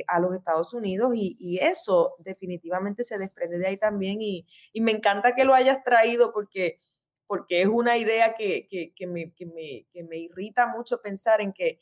a 0.08 0.20
los 0.20 0.34
Estados 0.34 0.74
Unidos 0.74 1.12
y, 1.14 1.58
eso 1.62 2.16
definitivamente 2.18 3.02
se 3.02 3.18
desprende 3.18 3.58
de 3.58 3.66
ahí 3.66 3.76
también 3.78 4.20
y, 4.20 4.46
y 4.72 4.80
me 4.82 4.92
encanta 4.92 5.34
que 5.34 5.44
lo 5.44 5.54
hayas 5.54 5.82
traído 5.82 6.32
porque 6.32 6.80
porque 7.30 7.62
es 7.62 7.68
una 7.68 7.96
idea 7.96 8.34
que, 8.36 8.66
me, 9.06 9.32
me, 10.08 10.18
irrita 10.18 10.66
mucho 10.66 11.00
pensar 11.00 11.40
en 11.40 11.52
que 11.52 11.78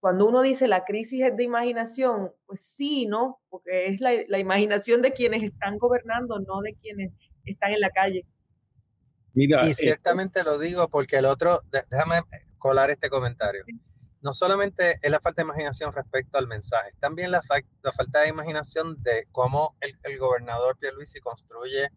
cuando 0.00 0.28
uno 0.28 0.42
dice 0.42 0.68
la 0.68 0.84
crisis 0.84 1.22
es 1.22 1.34
de 1.34 1.44
imaginación, 1.44 2.34
pues 2.44 2.60
sí, 2.60 3.06
¿no? 3.06 3.40
Porque 3.48 3.86
es 3.86 4.02
la, 4.02 4.10
la 4.28 4.38
imaginación 4.38 5.00
de 5.00 5.14
quienes 5.14 5.42
están 5.44 5.78
gobernando, 5.78 6.40
no 6.40 6.60
de 6.60 6.74
quienes 6.74 7.14
están 7.46 7.72
en 7.72 7.80
la 7.80 7.88
calle. 7.88 8.26
Mira, 9.32 9.66
y 9.66 9.72
ciertamente 9.72 10.44
lo 10.44 10.58
digo 10.58 10.90
porque 10.90 11.16
el 11.16 11.24
otro, 11.24 11.60
déjame 11.70 12.20
colar 12.66 12.90
este 12.90 13.08
comentario. 13.08 13.64
No 14.22 14.32
solamente 14.32 14.98
es 15.02 15.10
la 15.10 15.20
falta 15.20 15.42
de 15.42 15.46
imaginación 15.46 15.92
respecto 15.92 16.36
al 16.38 16.48
mensaje, 16.48 16.92
también 16.98 17.30
la, 17.30 17.42
falta 17.42 18.20
de 18.20 18.28
imaginación 18.28 19.00
de 19.02 19.28
cómo 19.30 19.76
el, 19.80 19.92
el 20.02 20.18
gobernador 20.18 20.76
Pierluisi 20.78 21.20
construye 21.20 21.90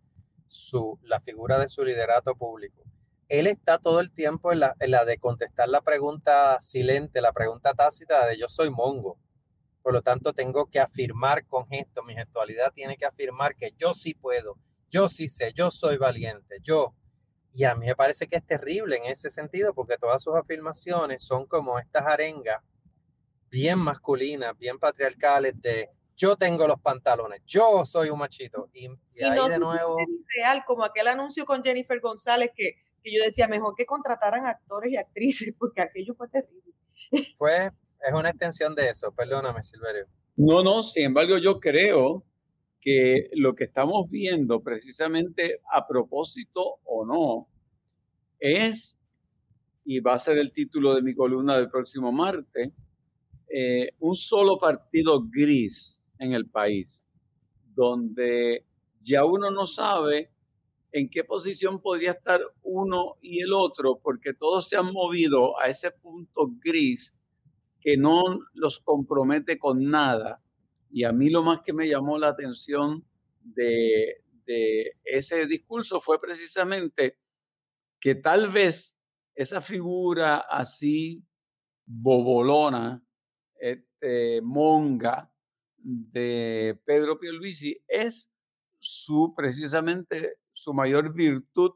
la 1.04 1.20
figura 1.22 1.60
de 1.60 1.68
su 1.68 1.84
liderato 1.84 2.36
público. 2.36 2.84
Él 3.28 3.46
está 3.48 3.78
todo 3.78 4.00
el 4.00 4.12
tiempo 4.12 4.52
en 4.52 4.60
la, 4.60 5.06
de 5.06 5.18
contestar 5.20 5.70
la 5.70 5.82
pregunta 5.82 6.58
silente, 6.60 7.22
la 7.22 7.32
pregunta 7.32 7.74
tácita 7.74 8.26
de 8.26 8.38
yo 8.38 8.48
soy 8.48 8.72
mongo. 8.72 9.20
Por 9.84 9.94
lo 9.94 10.02
tanto, 10.02 10.34
tengo 10.34 10.68
que 10.68 10.80
afirmar 10.80 11.46
con 11.46 11.68
gesto, 11.68 12.04
mi 12.04 12.16
gestualidad 12.16 12.74
tiene 12.74 12.98
que 12.98 13.06
afirmar 13.06 13.56
que 13.56 13.74
yo 13.78 13.94
sí 13.94 14.14
puedo, 14.14 14.58
yo 14.90 15.10
sí 15.10 15.28
sé, 15.28 15.54
yo 15.54 15.72
soy 15.72 15.98
valiente, 15.98 16.58
yo. 16.62 16.96
Y 17.54 17.64
a 17.64 17.76
mí 17.76 17.88
me 17.88 17.96
parece 17.96 18.28
que 18.28 18.38
es 18.38 18.46
terrible 18.46 18.98
en 18.98 19.06
ese 19.06 19.30
sentido, 19.30 19.74
porque 19.74 19.98
todas 19.98 20.22
sus 20.22 20.36
afirmaciones 20.36 21.24
son 21.24 21.46
como 21.46 21.80
estas 21.80 22.06
arengas 22.06 22.62
bien 23.50 23.80
masculinas, 23.80 24.58
bien 24.58 24.78
patriarcales 24.78 25.60
de 25.62 25.90
yo 26.20 26.36
tengo 26.36 26.68
los 26.68 26.80
pantalones, 26.82 27.42
yo 27.46 27.86
soy 27.86 28.10
un 28.10 28.20
machito. 28.20 28.70
Y, 28.74 28.88
ahí 28.88 29.50
de 29.50 29.58
nuevo. 29.58 29.98
Real, 30.36 30.64
como 30.68 30.84
aquel 30.84 31.08
anuncio 31.08 31.46
con 31.46 31.64
Jennifer 31.64 32.00
González 32.02 32.52
que, 32.54 32.76
yo 33.06 33.24
decía, 33.24 33.48
mejor 33.48 33.74
que 33.76 33.86
contrataran 33.86 34.46
actores 34.46 34.92
y 34.92 34.98
actrices, 34.98 35.54
porque 35.58 35.82
aquello 35.82 36.14
fue 36.16 36.28
terrible. 36.28 36.74
Pues 37.38 37.72
es 38.06 38.14
una 38.14 38.30
extensión 38.30 38.76
de 38.76 38.90
eso, 38.90 39.12
perdóname, 39.14 39.62
Silverio. 39.62 40.08
No, 40.36 40.62
no, 40.62 40.84
sin 40.84 41.06
embargo, 41.06 41.38
yo 41.38 41.60
creo 41.60 42.24
que 42.82 43.30
lo 43.34 43.56
que 43.56 43.66
estamos 43.66 44.10
viendo 44.10 44.62
precisamente 44.62 45.60
a 45.74 45.88
propósito 45.88 46.80
o 46.86 47.06
no 47.06 47.48
es, 48.40 49.00
y 49.86 50.00
va 50.00 50.14
a 50.14 50.20
ser 50.20 50.38
el 50.38 50.52
título 50.54 50.96
de 50.96 51.02
mi 51.02 51.14
columna 51.14 51.58
del 51.58 51.70
próximo 51.70 52.12
martes, 52.12 52.72
eh, 53.50 53.90
un 54.00 54.16
solo 54.16 54.58
partido 54.60 55.24
gris 55.28 56.04
en 56.20 56.34
el 56.34 56.48
país, 56.48 57.04
donde 57.74 58.66
ya 59.02 59.26
uno 59.26 59.50
no 59.52 59.66
sabe 59.66 60.30
en 60.92 61.10
qué 61.10 61.24
posición 61.24 61.82
podría 61.82 62.12
estar 62.12 62.42
uno 62.64 63.16
y 63.22 63.42
el 63.42 63.54
otro, 63.54 64.00
porque 64.02 64.34
todos 64.34 64.68
se 64.68 64.78
han 64.78 64.92
movido 64.92 65.60
a 65.60 65.68
ese 65.68 65.92
punto 65.92 66.52
gris 66.64 67.16
que 67.82 67.98
no 67.98 68.22
los 68.54 68.80
compromete 68.80 69.58
con 69.58 69.90
nada. 69.90 70.42
Y 70.90 71.04
a 71.04 71.12
mí 71.12 71.30
lo 71.30 71.44
más 71.44 71.62
que 71.62 71.74
me 71.74 71.88
llamó 71.88 72.18
la 72.18 72.30
atención 72.30 73.06
de, 73.42 74.24
ese 75.04 75.46
discurso 75.46 76.02
fue 76.02 76.20
precisamente 76.20 77.20
que 78.00 78.16
tal 78.16 78.50
vez 78.50 78.98
esa 79.36 79.62
figura 79.62 80.38
así 80.38 81.24
bobolona, 81.86 83.04
este, 83.60 84.42
monga, 84.42 85.32
de 85.82 86.80
Pedro 86.86 87.20
Pierluisi 87.20 87.82
es 87.88 88.32
su 88.80 89.34
precisamente 89.36 90.38
su 90.54 90.74
mayor 90.74 91.14
virtud 91.14 91.72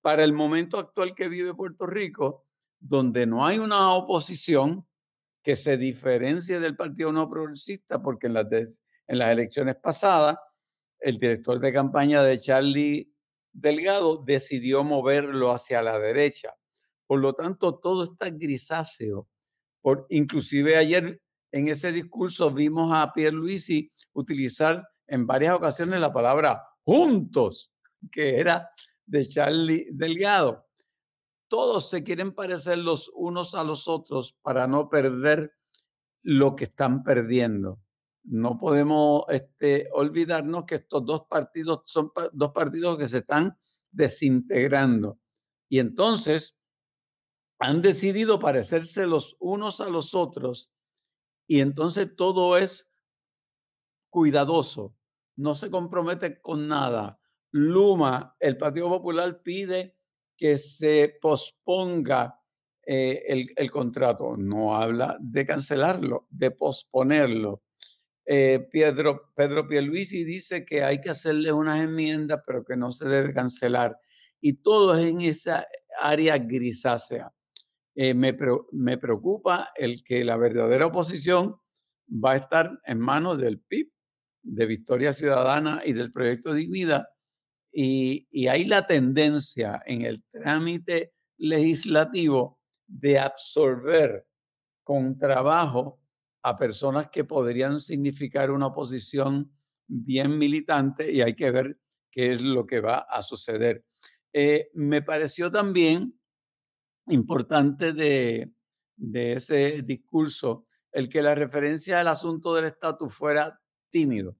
para 0.00 0.24
el 0.24 0.32
momento 0.32 0.78
actual 0.78 1.14
que 1.14 1.28
vive 1.28 1.54
Puerto 1.54 1.86
Rico, 1.86 2.44
donde 2.80 3.26
no 3.26 3.46
hay 3.46 3.58
una 3.58 3.94
oposición 3.94 4.86
que 5.44 5.54
se 5.54 5.76
diferencie 5.76 6.58
del 6.58 6.74
Partido 6.74 7.12
No 7.12 7.28
Progresista, 7.28 8.02
porque 8.02 8.26
en 8.26 8.34
las, 8.34 8.46
en 8.50 9.18
las 9.18 9.30
elecciones 9.30 9.76
pasadas 9.76 10.36
el 10.98 11.18
director 11.18 11.60
de 11.60 11.72
campaña 11.72 12.22
de 12.22 12.40
Charlie 12.40 13.12
Delgado 13.52 14.24
decidió 14.24 14.82
moverlo 14.82 15.52
hacia 15.52 15.82
la 15.82 15.98
derecha. 15.98 16.54
Por 17.06 17.20
lo 17.20 17.34
tanto, 17.34 17.78
todo 17.78 18.04
está 18.04 18.30
grisáceo. 18.30 19.28
Por, 19.82 20.06
inclusive 20.08 20.78
ayer 20.78 21.20
en 21.52 21.68
ese 21.68 21.92
discurso 21.92 22.50
vimos 22.50 22.90
a 22.94 23.12
Pierre 23.12 23.36
Luisi 23.36 23.92
utilizar 24.14 24.88
en 25.06 25.26
varias 25.26 25.54
ocasiones 25.54 26.00
la 26.00 26.12
palabra 26.12 26.62
juntos, 26.82 27.74
que 28.10 28.40
era 28.40 28.70
de 29.04 29.28
Charlie 29.28 29.88
Delgado. 29.92 30.63
Todos 31.48 31.88
se 31.88 32.02
quieren 32.02 32.34
parecer 32.34 32.78
los 32.78 33.10
unos 33.14 33.54
a 33.54 33.64
los 33.64 33.88
otros 33.88 34.32
para 34.42 34.66
no 34.66 34.88
perder 34.88 35.54
lo 36.22 36.56
que 36.56 36.64
están 36.64 37.02
perdiendo. 37.02 37.80
No 38.24 38.58
podemos 38.58 39.24
este, 39.28 39.88
olvidarnos 39.92 40.64
que 40.64 40.76
estos 40.76 41.04
dos 41.04 41.26
partidos 41.28 41.82
son 41.84 42.10
dos 42.32 42.52
partidos 42.52 42.98
que 42.98 43.08
se 43.08 43.18
están 43.18 43.56
desintegrando. 43.92 45.18
Y 45.68 45.78
entonces 45.78 46.56
han 47.58 47.82
decidido 47.82 48.38
parecerse 48.38 49.06
los 49.06 49.36
unos 49.38 49.80
a 49.80 49.88
los 49.88 50.14
otros 50.14 50.70
y 51.46 51.60
entonces 51.60 52.14
todo 52.16 52.56
es 52.56 52.90
cuidadoso, 54.10 54.94
no 55.36 55.54
se 55.54 55.70
compromete 55.70 56.40
con 56.40 56.68
nada. 56.68 57.20
Luma, 57.50 58.36
el 58.40 58.56
Partido 58.56 58.88
Popular 58.88 59.42
pide 59.42 59.96
que 60.36 60.58
se 60.58 61.16
posponga 61.20 62.38
eh, 62.86 63.48
el, 63.56 63.70
contrato, 63.70 64.36
no 64.36 64.76
habla 64.76 65.16
de 65.20 65.46
cancelarlo, 65.46 66.26
de 66.30 66.50
posponerlo. 66.50 67.62
Eh, 68.26 68.66
Pedro, 68.70 69.32
Pedro 69.34 69.66
Pierluisi 69.66 70.24
dice 70.24 70.64
que 70.64 70.82
hay 70.82 71.00
que 71.00 71.10
hacerle 71.10 71.52
unas 71.52 71.82
enmiendas, 71.82 72.42
pero 72.46 72.64
que 72.64 72.76
no 72.76 72.92
se 72.92 73.08
debe 73.08 73.32
cancelar. 73.32 73.98
Y 74.40 74.54
todo 74.54 74.96
es 74.96 75.06
en 75.06 75.22
esa 75.22 75.66
área 75.98 76.36
grisácea. 76.38 77.32
Eh, 77.94 78.12
me, 78.12 78.36
me, 78.72 78.98
preocupa 78.98 79.70
el 79.76 80.02
que 80.04 80.24
la 80.24 80.36
verdadera 80.36 80.86
oposición 80.86 81.56
va 82.08 82.32
a 82.32 82.36
estar 82.36 82.78
en 82.84 82.98
manos 82.98 83.38
del 83.38 83.60
PIB, 83.60 83.90
de 84.42 84.66
Victoria 84.66 85.12
Ciudadana 85.12 85.80
y 85.84 85.92
del 85.92 86.10
Proyecto 86.10 86.52
Dignidad. 86.52 87.06
Y, 87.76 88.46
hay 88.46 88.66
la 88.66 88.86
tendencia 88.86 89.82
en 89.84 90.02
el 90.02 90.22
trámite 90.30 91.12
legislativo 91.38 92.60
de 92.86 93.18
absorber 93.18 94.26
con 94.84 95.18
trabajo 95.18 96.00
a 96.42 96.56
personas 96.56 97.08
que 97.10 97.24
podrían 97.24 97.80
significar 97.80 98.52
una 98.52 98.68
oposición 98.68 99.50
bien 99.88 100.38
militante 100.38 101.10
y 101.10 101.20
hay 101.20 101.34
que 101.34 101.50
ver 101.50 101.78
qué 102.12 102.32
es 102.32 102.42
lo 102.42 102.64
que 102.64 102.80
va 102.80 102.98
a 102.98 103.22
suceder. 103.22 103.84
Eh, 104.32 104.70
me 104.74 105.02
pareció 105.02 105.50
también 105.50 106.14
importante 107.08 107.92
de, 107.92 108.52
ese 109.12 109.82
discurso 109.82 110.66
el 110.92 111.08
que 111.08 111.22
la 111.22 111.34
referencia 111.34 111.98
al 111.98 112.06
asunto 112.08 112.54
del 112.54 112.66
estatus 112.66 113.12
fuera 113.12 113.60
tímido. 113.90 114.36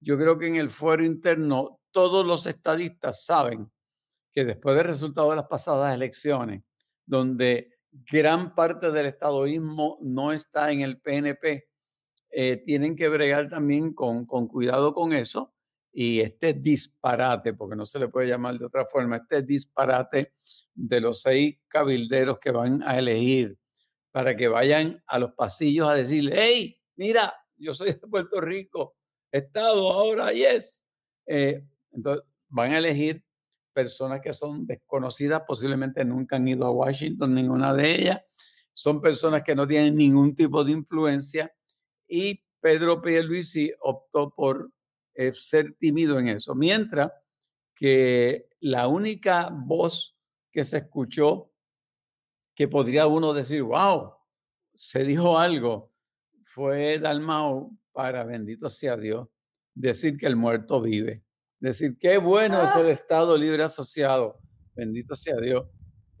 Yo 0.00 0.16
creo 0.16 0.38
que 0.38 0.46
en 0.46 0.56
el 0.56 0.70
fuero 0.70 1.04
interno 1.04 1.80
todos 1.96 2.26
los 2.26 2.44
estadistas 2.44 3.24
saben 3.24 3.72
que 4.30 4.44
después 4.44 4.76
del 4.76 4.84
resultado 4.84 5.30
de 5.30 5.36
las 5.36 5.46
pasadas 5.46 5.94
elecciones, 5.94 6.62
donde 7.06 7.78
gran 7.90 8.54
parte 8.54 8.90
del 8.92 9.06
estadoísmo 9.06 9.96
no 10.02 10.30
está 10.30 10.70
en 10.70 10.82
el 10.82 11.00
PNP, 11.00 11.70
eh, 12.32 12.58
tienen 12.58 12.96
que 12.96 13.08
bregar 13.08 13.48
también 13.48 13.94
con, 13.94 14.26
con 14.26 14.46
cuidado 14.46 14.92
con 14.92 15.14
eso 15.14 15.54
y 15.90 16.20
este 16.20 16.52
disparate, 16.52 17.54
porque 17.54 17.76
no 17.76 17.86
se 17.86 17.98
le 17.98 18.08
puede 18.08 18.28
llamar 18.28 18.58
de 18.58 18.66
otra 18.66 18.84
forma, 18.84 19.16
este 19.16 19.40
disparate 19.40 20.34
de 20.74 21.00
los 21.00 21.22
seis 21.22 21.56
cabilderos 21.66 22.38
que 22.40 22.50
van 22.50 22.82
a 22.82 22.98
elegir 22.98 23.56
para 24.10 24.36
que 24.36 24.48
vayan 24.48 25.02
a 25.06 25.18
los 25.18 25.32
pasillos 25.32 25.88
a 25.88 25.94
decirle, 25.94 26.34
hey, 26.36 26.78
mira, 26.96 27.32
yo 27.56 27.72
soy 27.72 27.94
de 27.94 28.06
Puerto 28.06 28.38
Rico, 28.38 28.98
Estado 29.32 29.90
ahora, 29.90 30.30
yes. 30.34 30.86
Eh, 31.26 31.64
entonces, 31.96 32.24
van 32.48 32.72
a 32.72 32.78
elegir 32.78 33.24
personas 33.72 34.20
que 34.20 34.32
son 34.32 34.66
desconocidas, 34.66 35.42
posiblemente 35.46 36.04
nunca 36.04 36.36
han 36.36 36.48
ido 36.48 36.64
a 36.66 36.70
Washington, 36.70 37.34
ninguna 37.34 37.74
de 37.74 37.94
ellas. 37.94 38.22
Son 38.72 39.00
personas 39.00 39.42
que 39.42 39.54
no 39.54 39.66
tienen 39.66 39.96
ningún 39.96 40.34
tipo 40.34 40.64
de 40.64 40.72
influencia 40.72 41.52
y 42.08 42.42
Pedro 42.60 43.02
Pierluisi 43.02 43.72
optó 43.80 44.30
por 44.30 44.70
eh, 45.14 45.32
ser 45.34 45.74
tímido 45.78 46.18
en 46.18 46.28
eso. 46.28 46.54
Mientras 46.54 47.12
que 47.74 48.48
la 48.60 48.88
única 48.88 49.50
voz 49.52 50.16
que 50.50 50.64
se 50.64 50.78
escuchó 50.78 51.52
que 52.54 52.68
podría 52.68 53.06
uno 53.06 53.34
decir, 53.34 53.62
wow, 53.62 54.14
se 54.74 55.04
dijo 55.04 55.38
algo, 55.38 55.92
fue 56.42 56.98
Dalmao 56.98 57.70
para, 57.92 58.24
bendito 58.24 58.70
sea 58.70 58.96
Dios, 58.96 59.28
decir 59.74 60.16
que 60.16 60.26
el 60.26 60.36
muerto 60.36 60.80
vive. 60.80 61.25
Decir, 61.60 61.96
qué 61.98 62.18
bueno 62.18 62.62
es 62.62 62.74
el 62.76 62.86
ah. 62.86 62.90
Estado 62.90 63.36
libre 63.36 63.62
asociado. 63.62 64.38
bendito 64.74 65.16
sea 65.16 65.36
Dios. 65.36 65.66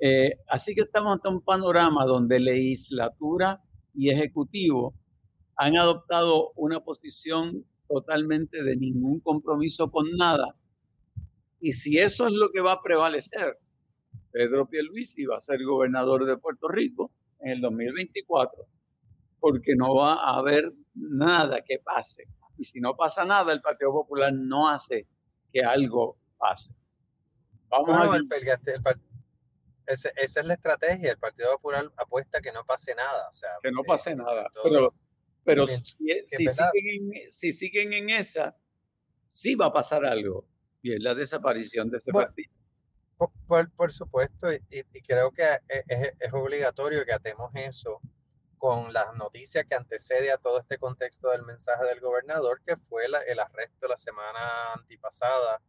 Eh, 0.00 0.38
así 0.48 0.74
que 0.74 0.82
estamos 0.82 1.14
ante 1.14 1.28
un 1.28 1.42
panorama 1.42 2.04
donde 2.04 2.40
legislatura 2.40 3.62
y 3.94 4.10
ejecutivo 4.10 4.94
han 5.56 5.76
adoptado 5.78 6.52
una 6.54 6.80
posición 6.80 7.64
totalmente 7.88 8.62
de 8.62 8.76
ningún 8.76 9.20
compromiso 9.20 9.90
con 9.90 10.10
nada. 10.16 10.54
Y 11.60 11.72
si 11.72 11.98
eso 11.98 12.26
es 12.26 12.32
lo 12.32 12.50
que 12.50 12.60
va 12.60 12.72
a 12.72 12.82
prevalecer, 12.82 13.58
Pedro 14.30 14.68
Pierluisi 14.68 15.24
va 15.24 15.38
a 15.38 15.40
ser 15.40 15.62
gobernador 15.64 16.26
de 16.26 16.36
Puerto 16.36 16.68
Rico 16.68 17.10
en 17.40 17.52
el 17.52 17.60
2024, 17.60 18.66
porque 19.40 19.74
no 19.76 19.94
va 19.94 20.14
a 20.14 20.38
haber 20.38 20.72
nada 20.94 21.62
que 21.66 21.78
pase. 21.78 22.24
Y 22.58 22.64
si 22.64 22.80
no 22.80 22.96
pasa 22.96 23.24
nada, 23.24 23.52
el 23.52 23.60
Partido 23.60 23.92
Popular 23.92 24.32
no 24.32 24.68
hace 24.68 25.06
que 25.52 25.62
algo 25.62 26.16
pase. 26.38 26.72
Vamos 27.68 27.96
a 27.96 28.10
ver. 28.10 28.22
esa 29.86 30.10
es 30.16 30.44
la 30.44 30.54
estrategia. 30.54 31.12
El 31.12 31.18
Partido 31.18 31.52
Popular 31.52 31.90
apuesta 31.96 32.40
que 32.40 32.52
no 32.52 32.64
pase 32.64 32.94
nada. 32.94 33.28
O 33.28 33.32
sea, 33.32 33.50
que 33.62 33.70
no 33.70 33.82
pase 33.82 34.14
nada. 34.14 34.48
pero 34.62 34.94
pero 35.46 35.64
si, 35.64 35.80
siguen 35.84 37.12
en, 37.14 37.32
si, 37.32 37.52
siguen 37.52 37.92
en, 37.92 38.10
esa, 38.10 38.56
sí 39.30 39.54
va 39.54 39.66
a 39.66 39.72
pasar 39.72 40.04
algo. 40.04 40.44
Y 40.82 40.92
es 40.92 41.00
la 41.00 41.14
desaparición 41.14 41.88
de 41.88 41.98
ese 41.98 42.12
partido. 42.12 42.52
Por, 43.46 43.92
supuesto, 43.92 44.52
y, 44.52 45.00
creo 45.06 45.30
que 45.30 45.44
e, 45.44 45.84
es, 45.86 46.14
es, 46.18 46.32
obligatorio 46.32 47.04
que 47.06 47.12
atemos 47.12 47.50
eso 47.54 48.00
con 48.66 48.92
las 48.92 49.14
noticias 49.14 49.64
que 49.64 49.76
antecede 49.76 50.32
a 50.32 50.38
todo 50.38 50.58
este 50.58 50.76
contexto 50.76 51.30
del 51.30 51.44
mensaje 51.44 51.84
del 51.84 52.00
gobernador, 52.00 52.60
que 52.66 52.76
fue 52.76 53.04
el 53.04 53.38
arresto 53.38 53.86
la 53.86 53.96
semana 53.96 54.72
antipasada 54.72 55.62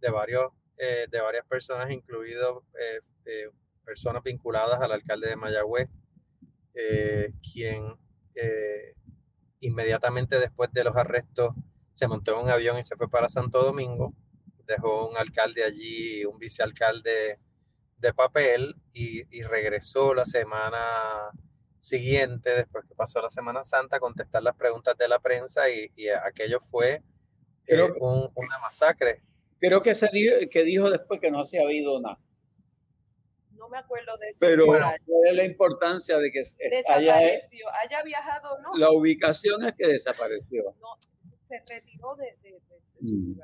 de, 0.00 0.10
varios, 0.10 0.50
eh, 0.76 1.06
de 1.08 1.20
varias 1.20 1.46
personas, 1.46 1.92
incluidos 1.92 2.64
eh, 2.74 3.00
eh, 3.26 3.50
personas 3.84 4.24
vinculadas 4.24 4.82
al 4.82 4.90
alcalde 4.90 5.28
de 5.28 5.36
Mayagüez, 5.36 5.88
quien 7.52 7.96
inmediatamente 9.60 10.40
después 10.40 10.72
de 10.72 10.82
los 10.82 10.96
arrestos 10.96 11.54
se 11.92 12.08
montó 12.08 12.32
en 12.32 12.46
un 12.46 12.50
avión 12.50 12.78
y 12.78 12.82
se 12.82 12.96
fue 12.96 13.08
para 13.08 13.28
Santo 13.28 13.62
Domingo. 13.62 14.12
Dejó 14.66 15.08
un 15.08 15.16
alcalde 15.16 15.62
allí, 15.62 16.24
un 16.24 16.36
vicealcalde 16.36 17.36
de 17.98 18.12
papel 18.12 18.74
y, 18.92 19.22
regresó 19.42 20.14
la 20.14 20.24
semana 20.24 21.30
siguiente, 21.80 22.50
después 22.50 22.84
que 22.86 22.94
pasó 22.94 23.20
la 23.20 23.28
Semana 23.28 23.64
Santa, 23.64 23.96
a 23.96 24.00
contestar 24.00 24.42
las 24.42 24.54
preguntas 24.54 24.96
de 24.96 25.08
la 25.08 25.18
prensa 25.18 25.68
y, 25.68 25.90
aquello 26.24 26.60
fue 26.60 27.02
eh, 27.66 27.82
una 28.34 28.58
masacre. 28.60 29.22
Creo 29.58 29.82
que, 29.82 29.94
se 29.94 30.08
que 30.50 30.62
dijo 30.62 30.88
después 30.88 31.20
que 31.20 31.32
no 31.32 31.44
se 31.46 31.58
ha 31.58 31.64
habido 31.64 32.00
nada 32.00 32.18
no 33.60 33.68
me 33.68 33.78
acuerdo 33.78 34.16
de 34.16 34.30
eso. 34.30 34.38
Pero 34.40 34.66
¿cuál 34.66 34.96
es 35.28 35.36
la 35.36 35.44
importancia 35.44 36.18
de 36.18 36.32
que 36.32 36.42
haya, 36.88 37.16
haya 37.16 38.02
viajado 38.02 38.58
no? 38.62 38.74
La 38.76 38.90
ubicación 38.90 39.64
es 39.64 39.74
que 39.74 39.86
desapareció. 39.86 40.74
No, 40.80 40.96
se 41.46 41.62
retiró 41.72 42.16
de, 42.16 42.36
su 42.98 43.14
mm. 43.14 43.40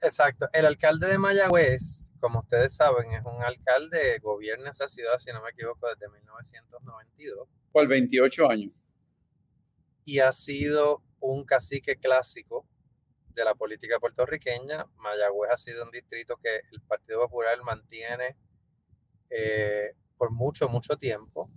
Exacto. 0.00 0.46
El 0.52 0.66
alcalde 0.66 1.08
de 1.08 1.18
Mayagüez, 1.18 2.12
como 2.20 2.40
ustedes 2.40 2.76
saben, 2.76 3.12
es 3.12 3.24
un 3.24 3.42
alcalde, 3.42 4.18
gobierna 4.20 4.70
esa 4.70 4.88
ciudad, 4.88 5.18
si 5.18 5.32
no 5.32 5.42
me 5.42 5.50
equivoco, 5.50 5.88
desde 5.88 6.08
1992. 6.12 7.48
Por 7.72 7.88
28 7.88 8.50
años. 8.50 8.72
Y 10.04 10.20
ha 10.20 10.32
sido 10.32 11.02
un 11.20 11.44
cacique 11.44 11.96
clásico 11.96 12.66
de 13.34 13.44
la 13.44 13.54
política 13.54 13.98
puertorriqueña. 13.98 14.86
Mayagüez 14.96 15.50
ha 15.50 15.56
sido 15.56 15.84
un 15.84 15.90
distrito 15.90 16.36
que 16.42 16.60
el 16.70 16.80
Partido 16.82 17.20
Popular 17.20 17.60
mantiene 17.62 18.36
eh, 19.30 19.92
por 20.16 20.30
mucho, 20.30 20.68
mucho 20.68 20.96
tiempo. 20.96 21.50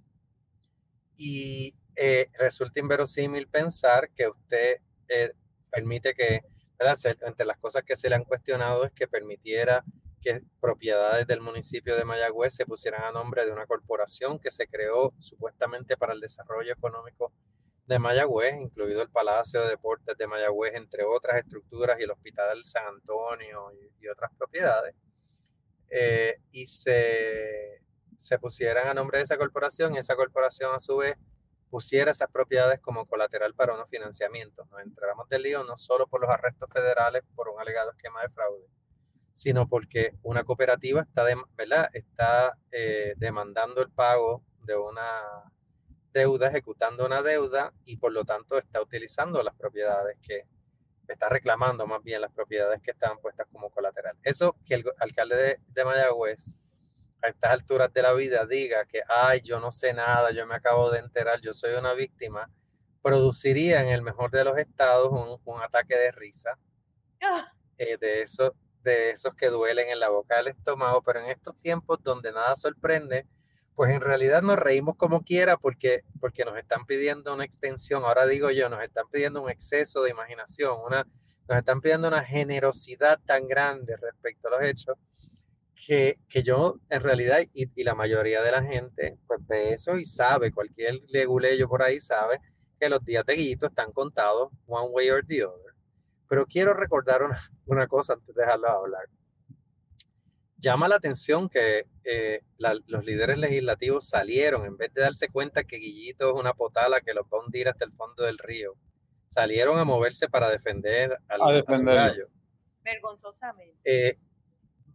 Y 1.15 1.73
eh, 1.95 2.27
resulta 2.39 2.79
inverosímil 2.79 3.47
pensar 3.47 4.09
que 4.15 4.27
usted 4.27 4.77
eh, 5.07 5.33
permite 5.69 6.13
que, 6.13 6.41
entre 6.79 7.45
las 7.45 7.57
cosas 7.57 7.83
que 7.83 7.95
se 7.95 8.09
le 8.09 8.15
han 8.15 8.23
cuestionado 8.23 8.85
es 8.85 8.93
que 8.93 9.07
permitiera 9.07 9.83
que 10.21 10.41
propiedades 10.59 11.27
del 11.27 11.41
municipio 11.41 11.95
de 11.95 12.05
Mayagüez 12.05 12.53
se 12.53 12.65
pusieran 12.65 13.03
a 13.03 13.11
nombre 13.11 13.45
de 13.45 13.51
una 13.51 13.65
corporación 13.65 14.39
que 14.39 14.51
se 14.51 14.67
creó 14.67 15.13
supuestamente 15.17 15.97
para 15.97 16.13
el 16.13 16.19
desarrollo 16.19 16.73
económico 16.73 17.31
de 17.85 17.99
Mayagüez, 17.99 18.55
incluido 18.55 19.01
el 19.01 19.09
Palacio 19.09 19.61
de 19.61 19.69
Deportes 19.69 20.15
de 20.17 20.27
Mayagüez, 20.27 20.75
entre 20.75 21.03
otras 21.03 21.37
estructuras, 21.37 21.99
y 21.99 22.03
el 22.03 22.11
Hospital 22.11 22.63
San 22.63 22.85
Antonio 22.85 23.71
y 23.99 24.07
otras 24.07 24.31
propiedades. 24.37 24.95
Eh, 25.89 26.39
y 26.51 26.67
se, 26.67 27.81
se 28.15 28.37
pusieran 28.37 28.87
a 28.87 28.93
nombre 28.93 29.17
de 29.17 29.23
esa 29.23 29.37
corporación 29.37 29.95
y 29.95 29.97
esa 29.97 30.15
corporación 30.15 30.75
a 30.75 30.79
su 30.79 30.97
vez 30.97 31.17
pusiera 31.69 32.11
esas 32.11 32.29
propiedades 32.29 32.79
como 32.79 33.05
colateral 33.05 33.53
para 33.53 33.73
unos 33.73 33.89
financiamientos. 33.89 34.69
Nos 34.69 34.81
entramos 34.81 35.29
del 35.29 35.43
lío 35.43 35.63
no 35.63 35.77
solo 35.77 36.07
por 36.07 36.21
los 36.21 36.29
arrestos 36.29 36.69
federales 36.71 37.23
por 37.35 37.49
un 37.49 37.59
alegado 37.59 37.91
esquema 37.91 38.21
de 38.21 38.29
fraude, 38.29 38.67
sino 39.33 39.67
porque 39.67 40.15
una 40.23 40.43
cooperativa 40.43 41.01
está, 41.01 41.23
¿verdad? 41.55 41.89
está 41.93 42.57
eh, 42.71 43.13
demandando 43.17 43.81
el 43.81 43.89
pago 43.89 44.43
de 44.63 44.75
una 44.75 45.21
deuda, 46.11 46.47
ejecutando 46.47 47.05
una 47.05 47.21
deuda 47.21 47.73
y 47.85 47.97
por 47.97 48.11
lo 48.11 48.25
tanto 48.25 48.57
está 48.57 48.81
utilizando 48.81 49.41
las 49.43 49.55
propiedades 49.55 50.17
que, 50.25 50.45
está 51.07 51.27
reclamando 51.27 51.87
más 51.87 52.03
bien 52.03 52.21
las 52.21 52.31
propiedades 52.31 52.83
que 52.83 52.91
estaban 52.91 53.17
puestas 53.17 53.47
como 53.51 53.71
colateral. 53.71 54.15
Eso 54.21 54.55
que 54.63 54.75
el 54.75 54.85
alcalde 54.99 55.35
de, 55.35 55.59
de, 55.69 55.83
Mayagüez 55.83 56.59
a 57.21 57.29
estas 57.29 57.51
alturas 57.51 57.91
de 57.93 58.01
la 58.01 58.13
vida 58.13 58.45
diga 58.45 58.85
que, 58.85 59.01
ay, 59.07 59.41
yo 59.41 59.59
no 59.59 59.71
sé 59.71 59.93
nada, 59.93 60.31
yo 60.31 60.45
me 60.47 60.55
acabo 60.55 60.89
de 60.89 60.99
enterar, 60.99 61.39
yo 61.41 61.53
soy 61.53 61.73
una 61.73 61.93
víctima, 61.93 62.49
produciría 63.01 63.81
en 63.81 63.89
el 63.89 64.01
mejor 64.01 64.31
de 64.31 64.43
los 64.43 64.57
estados 64.57 65.11
un, 65.11 65.39
un 65.43 65.61
ataque 65.61 65.97
de 65.97 66.11
risa, 66.11 66.57
ah. 67.21 67.51
eh, 67.77 67.97
de, 67.97 68.21
eso, 68.21 68.55
de 68.83 69.11
esos 69.11 69.33
que 69.35 69.47
duelen 69.47 69.89
en 69.89 69.99
la 69.99 70.09
boca 70.09 70.37
del 70.37 70.47
estómago, 70.47 71.01
pero 71.01 71.19
en 71.19 71.29
estos 71.29 71.57
tiempos 71.59 71.99
donde 72.03 72.31
nada 72.31 72.55
sorprende, 72.55 73.25
pues 73.75 73.91
en 73.91 74.01
realidad 74.01 74.41
nos 74.41 74.59
reímos 74.59 74.97
como 74.97 75.23
quiera 75.23 75.55
porque, 75.55 76.01
porque 76.19 76.43
nos 76.43 76.57
están 76.57 76.85
pidiendo 76.85 77.33
una 77.33 77.45
extensión, 77.45 78.03
ahora 78.03 78.25
digo 78.25 78.49
yo, 78.51 78.67
nos 78.69 78.83
están 78.83 79.05
pidiendo 79.09 79.41
un 79.41 79.49
exceso 79.49 80.03
de 80.03 80.11
imaginación, 80.11 80.77
una, 80.85 81.07
nos 81.47 81.57
están 81.57 81.79
pidiendo 81.79 82.07
una 82.09 82.23
generosidad 82.23 83.19
tan 83.25 83.47
grande 83.47 83.95
respecto 83.95 84.49
a 84.49 84.51
los 84.51 84.61
hechos 84.63 84.97
que, 85.85 86.19
que 86.27 86.43
yo 86.43 86.79
en 86.89 87.01
realidad 87.01 87.39
y, 87.53 87.69
y, 87.73 87.83
la 87.83 87.95
mayoría 87.95 88.41
de 88.41 88.51
la 88.51 88.63
gente 88.63 89.17
pues 89.27 89.39
ve 89.47 89.73
eso 89.73 89.97
y 89.97 90.05
sabe, 90.05 90.51
cualquier 90.51 90.99
leguleyo 91.07 91.69
por 91.69 91.83
ahí 91.83 91.99
sabe 91.99 92.39
que 92.79 92.89
los 92.89 93.03
días 93.03 93.25
de 93.25 93.35
Guillito 93.35 93.67
están 93.67 93.91
contados 93.91 94.51
one 94.67 94.89
way 94.89 95.09
or 95.09 95.25
the 95.25 95.45
other. 95.45 95.73
Pero 96.27 96.45
quiero 96.45 96.73
recordar 96.73 97.23
una, 97.23 97.37
una 97.65 97.87
cosa 97.87 98.13
antes 98.13 98.35
de 98.35 98.41
dejarlo 98.41 98.69
hablar 98.69 99.07
llama 100.59 100.87
la 100.87 100.95
atención 100.95 101.49
que 101.49 101.87
eh, 102.03 102.41
los 102.57 103.05
líderes 103.05 103.37
legislativos 103.37 104.07
salieron, 104.07 104.65
en 104.65 104.77
vez 104.77 104.93
de 104.93 105.01
darse 105.01 105.29
cuenta 105.29 105.63
que 105.63 105.77
Guillito 105.77 106.29
es 106.29 106.35
una 106.35 106.53
potala 106.53 107.01
que 107.01 107.13
los 107.13 107.25
va 107.25 107.39
a 107.39 107.45
hundir 107.45 107.69
hasta 107.69 107.85
el 107.85 107.93
fondo 107.93 108.25
del 108.25 108.37
río, 108.37 108.73
salieron 109.27 109.79
a 109.79 109.85
moverse 109.85 110.27
para 110.27 110.49
defender 110.49 111.17
al, 111.27 111.41
a, 111.41 111.81
gallo. 111.81 112.27
Vergonzosamente. 112.83 113.79
Eh, 113.83 114.17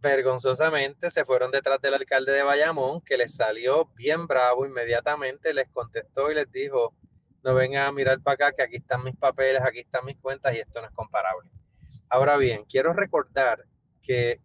vergonzosamente 0.05 1.09
se 1.09 1.25
fueron 1.25 1.51
detrás 1.51 1.81
del 1.81 1.95
alcalde 1.95 2.31
de 2.31 2.43
Bayamón, 2.43 3.01
que 3.01 3.17
les 3.17 3.35
salió 3.35 3.89
bien 3.95 4.27
bravo 4.27 4.65
inmediatamente, 4.65 5.53
les 5.53 5.67
contestó 5.69 6.31
y 6.31 6.35
les 6.35 6.51
dijo, 6.51 6.93
no 7.43 7.55
vengan 7.55 7.87
a 7.87 7.91
mirar 7.91 8.21
para 8.21 8.35
acá, 8.35 8.51
que 8.51 8.61
aquí 8.61 8.75
están 8.77 9.03
mis 9.03 9.15
papeles, 9.15 9.61
aquí 9.63 9.79
están 9.79 10.05
mis 10.05 10.17
cuentas 10.17 10.55
y 10.55 10.59
esto 10.59 10.79
no 10.79 10.87
es 10.87 10.93
comparable. 10.93 11.49
Ahora 12.07 12.37
bien, 12.37 12.65
quiero 12.65 12.93
recordar 12.93 13.65
que 14.01 14.39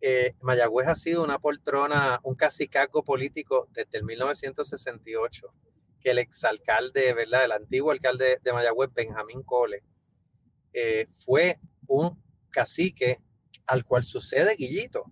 eh, 0.00 0.34
Mayagüez 0.42 0.86
ha 0.86 0.94
sido 0.94 1.24
una 1.24 1.40
poltrona, 1.40 2.20
un 2.22 2.36
cacicaco 2.36 3.02
político 3.02 3.68
desde 3.72 3.98
el 3.98 4.04
1968, 4.04 5.52
que 6.00 6.10
el 6.10 6.18
exalcalde, 6.18 7.14
¿verdad? 7.14 7.46
El 7.46 7.52
antiguo 7.52 7.90
alcalde 7.90 8.38
de 8.42 8.52
Mayagüez, 8.52 8.90
Benjamín 8.94 9.42
Cole, 9.42 9.82
eh, 10.72 11.06
fue 11.10 11.58
un 11.88 12.22
cacique 12.50 13.25
al 13.66 13.84
cual 13.84 14.02
sucede 14.02 14.54
Guillito. 14.56 15.04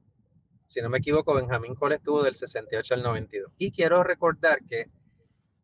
Si 0.67 0.81
no 0.81 0.89
me 0.89 0.99
equivoco, 0.99 1.35
Benjamín 1.35 1.75
Cole 1.75 1.97
estuvo 1.97 2.23
del 2.23 2.35
68 2.35 2.95
al 2.95 3.03
92. 3.03 3.53
Y 3.59 3.71
quiero 3.71 4.03
recordar 4.03 4.65
que 4.65 4.91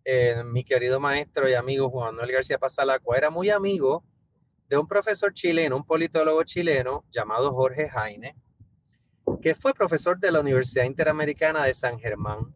eh, 0.05 0.42
mi 0.44 0.64
querido 0.64 1.00
maestro 1.00 1.48
y 1.48 1.55
amigo 1.55 1.90
Juan 1.90 2.14
Manuel 2.14 2.33
García 2.33 2.59
Pasalacua 2.59 3.16
era 3.16 3.31
muy 3.31 3.50
amigo 3.50 4.05
de 4.68 4.79
un 4.79 4.87
profesor 4.87 5.33
chileno, 5.33 5.76
un 5.76 5.85
politólogo 5.85 6.42
chileno 6.44 7.05
llamado 7.11 7.53
Jorge 7.53 7.88
Jaine, 7.88 8.37
que 9.42 9.55
fue 9.55 9.74
profesor 9.74 10.18
de 10.18 10.31
la 10.31 10.40
Universidad 10.40 10.85
Interamericana 10.85 11.64
de 11.64 11.74
San 11.74 11.98
Germán. 11.98 12.55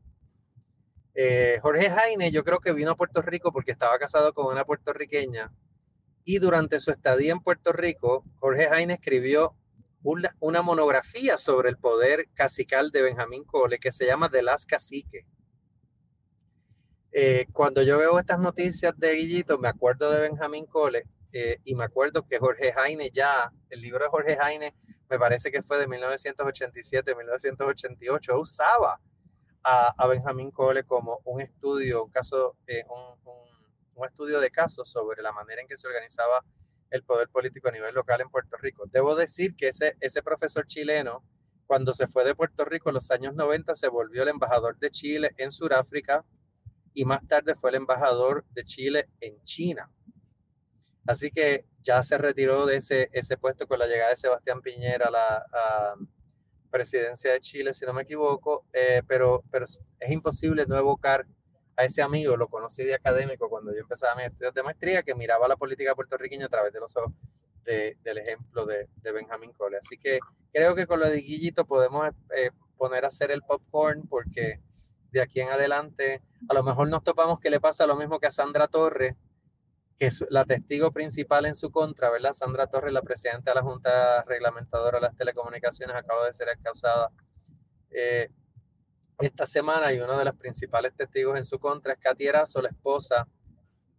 Eh, 1.15 1.59
Jorge 1.63 1.91
Jaine, 1.91 2.31
yo 2.31 2.45
creo 2.45 2.61
que 2.61 2.73
vino 2.73 2.93
a 2.93 2.97
Puerto 2.97 3.23
Rico 3.23 3.53
porque 3.53 3.73
estaba 3.73 3.99
casado 3.99 4.33
con 4.33 4.47
una 4.47 4.65
puertorriqueña 4.65 5.53
y 6.25 6.39
durante 6.39 6.81
su 6.81 6.91
estadía 6.91 7.33
en 7.33 7.41
Puerto 7.41 7.73
Rico, 7.73 8.25
Jorge 8.39 8.69
Jaine 8.69 8.95
escribió 8.95 9.55
una, 10.05 10.63
monografía 10.63 11.39
sobre 11.39 11.71
el 11.71 11.79
poder 11.79 12.29
cacical 12.35 12.91
de 12.91 13.03
Benjamín 13.03 13.45
Cole 13.45 13.79
que 13.79 13.91
se 13.91 14.07
llama 14.07 14.31
The 14.31 14.43
Last 14.43 14.69
Cacique. 14.69 15.27
Eh, 17.11 17.47
cuando 17.53 17.83
yo 17.83 17.99
veo 17.99 18.19
estas 18.19 18.39
noticias 18.39 18.93
de 18.99 19.15
Guillito, 19.15 19.59
me 19.59 19.69
acuerdo 19.69 20.11
de 20.11 20.21
Benjamín 20.21 20.67
Cole 20.67 21.05
eh, 21.33 21.59
y 21.65 21.75
me 21.75 21.85
acuerdo 21.85 22.27
que 22.27 22.39
Jorge 22.39 22.73
Jaine 22.73 23.11
ya, 23.11 23.51
el 23.71 23.81
libro 23.81 24.05
de 24.05 24.11
Jorge 24.11 24.37
Jaine, 24.37 24.75
me 25.09 25.19
parece 25.19 25.51
que 25.51 25.63
fue 25.63 25.79
de 25.79 25.87
1987, 25.87 27.15
1988, 27.15 28.39
usaba 28.39 29.01
a, 29.63 29.95
a 29.97 30.07
Benjamín 30.07 30.51
Cole 30.51 30.85
como 30.85 31.21
un 31.25 31.41
estudio, 31.41 32.05
un 32.05 32.11
caso, 32.11 32.57
eh, 32.67 32.85
un, 32.91 33.33
un, 33.95 34.07
estudio 34.07 34.39
de 34.41 34.51
casos 34.51 34.89
sobre 34.89 35.23
la 35.23 35.33
manera 35.33 35.63
en 35.63 35.69
que 35.69 35.77
se 35.77 35.89
organizaba 35.89 36.45
el 36.91 37.03
poder 37.03 37.29
político 37.29 37.69
a 37.69 37.73
nivel 37.73 37.95
local 37.95 38.21
en 38.21 38.31
Puerto 38.31 38.57
Rico. 38.57 38.85
Debo 38.91 39.15
decir 39.15 39.55
que 39.57 39.69
ese, 39.69 39.97
ese 40.01 40.23
profesor 40.23 40.67
chileno, 40.67 41.25
cuando 41.67 41.93
se 41.93 42.07
fue 42.07 42.25
de 42.25 42.35
Puerto 42.35 42.65
Rico 42.65 42.91
en 42.91 42.95
los 42.95 43.11
años 43.11 43.35
90, 43.35 43.75
se 43.75 43.89
volvió 43.89 44.23
el 44.23 44.29
embajador 44.29 44.79
de 44.79 44.91
Chile 44.91 45.35
en 45.39 45.51
Sudáfrica 45.51 46.25
y 46.93 47.05
más 47.05 47.27
tarde 47.27 47.55
fue 47.55 47.71
el 47.71 47.77
embajador 47.77 48.45
de 48.53 48.65
Chile 48.65 49.09
en 49.21 49.43
China. 49.45 49.91
Así 51.07 51.31
que 51.31 51.67
ya 51.83 52.03
se 52.03 52.17
retiró 52.17 52.67
de 52.67 52.77
ese, 52.77 53.11
ese 53.13 53.37
puesto 53.37 53.67
con 53.67 53.79
la 53.79 53.87
llegada 53.87 54.11
de 54.11 54.17
Sebastián 54.17 54.63
Piñera 54.63 55.09
a 55.09 55.11
la 55.11 55.45
presidencia 56.75 57.33
de 57.33 57.41
Chile, 57.41 57.73
si 57.73 57.87
no 57.87 57.93
me 57.93 58.03
equivoco, 58.03 58.67
eh, 58.73 59.01
pero, 59.07 59.45
pero 59.49 59.65
es 59.65 60.11
imposible 60.11 60.65
no 60.67 60.77
evocar 60.77 61.25
a 61.77 61.85
ese 61.85 62.03
amigo, 62.03 62.37
lo 62.37 62.49
conocí 62.49 62.85
de 62.85 62.95
académico 62.95 63.49
cuando 63.49 63.73
yo 63.73 63.81
empezaba 63.81 64.15
mis 64.17 64.27
estudios 64.27 64.55
de 64.55 64.63
maestría, 64.63 65.03
que 65.03 65.15
miraba 65.15 65.49
la 65.49 65.57
política 65.57 65.95
puertorriqueña 65.95 66.47
a 66.47 66.49
través 66.49 66.73
de 66.73 66.81
los 66.81 66.97
ojos 66.97 67.13
del 67.65 68.19
ejemplo 68.19 68.67
de, 68.67 68.89
de 69.03 69.13
Benjamín 69.13 69.53
Cole. 69.53 69.79
Así 69.79 69.97
que 69.97 70.19
creo 70.53 70.75
que 70.75 70.87
con 70.87 71.01
lo 71.01 71.09
de 71.09 71.17
Guillito 71.17 71.65
podemos 71.65 72.09
eh, 72.37 72.51
poner 72.77 73.05
a 73.05 73.09
hacer 73.09 73.31
el 73.31 73.43
popcorn 73.43 74.07
porque 74.07 74.61
de 75.11 75.23
aquí 75.23 75.41
en 75.41 75.49
adelante, 75.49 76.23
a 76.49 76.55
lo 76.55 76.63
mejor 76.63 76.89
nos 76.89 77.03
topamos 77.05 77.41
que 77.41 77.49
le 77.49 77.61
pasa 77.61 77.87
lo 77.87 77.97
mismo 77.97 78.19
que 78.19 78.27
a 78.27 78.31
Sandra 78.31 78.67
Torres, 78.67 79.15
que 79.97 80.07
es 80.07 80.27
la 80.29 80.45
testigo 80.45 80.91
principal 80.91 81.47
en 81.47 81.55
su 81.55 81.71
contra, 81.71 82.11
¿verdad? 82.11 82.33
Sandra 82.33 82.67
Torres, 82.67 82.93
la 82.93 83.03
presidenta 83.03 83.53
de 83.53 83.55
la 83.55 83.63
Junta 83.63 84.25
Reglamentadora 84.25 84.99
de 84.99 85.03
las 85.03 85.17
Telecomunicaciones, 85.17 85.95
acaba 85.97 86.27
de 86.27 86.33
ser 86.33 86.49
causada 86.63 87.11
eh, 87.91 88.29
esta 89.19 89.47
semana 89.47 89.93
y 89.93 90.01
uno 90.01 90.19
de 90.19 90.25
los 90.25 90.35
principales 90.35 90.95
testigos 90.95 91.37
en 91.37 91.45
su 91.45 91.59
contra 91.59 91.93
es 91.93 91.99
Katy 91.99 92.27
Erazo, 92.27 92.61
la 92.63 92.69
esposa 92.69 93.29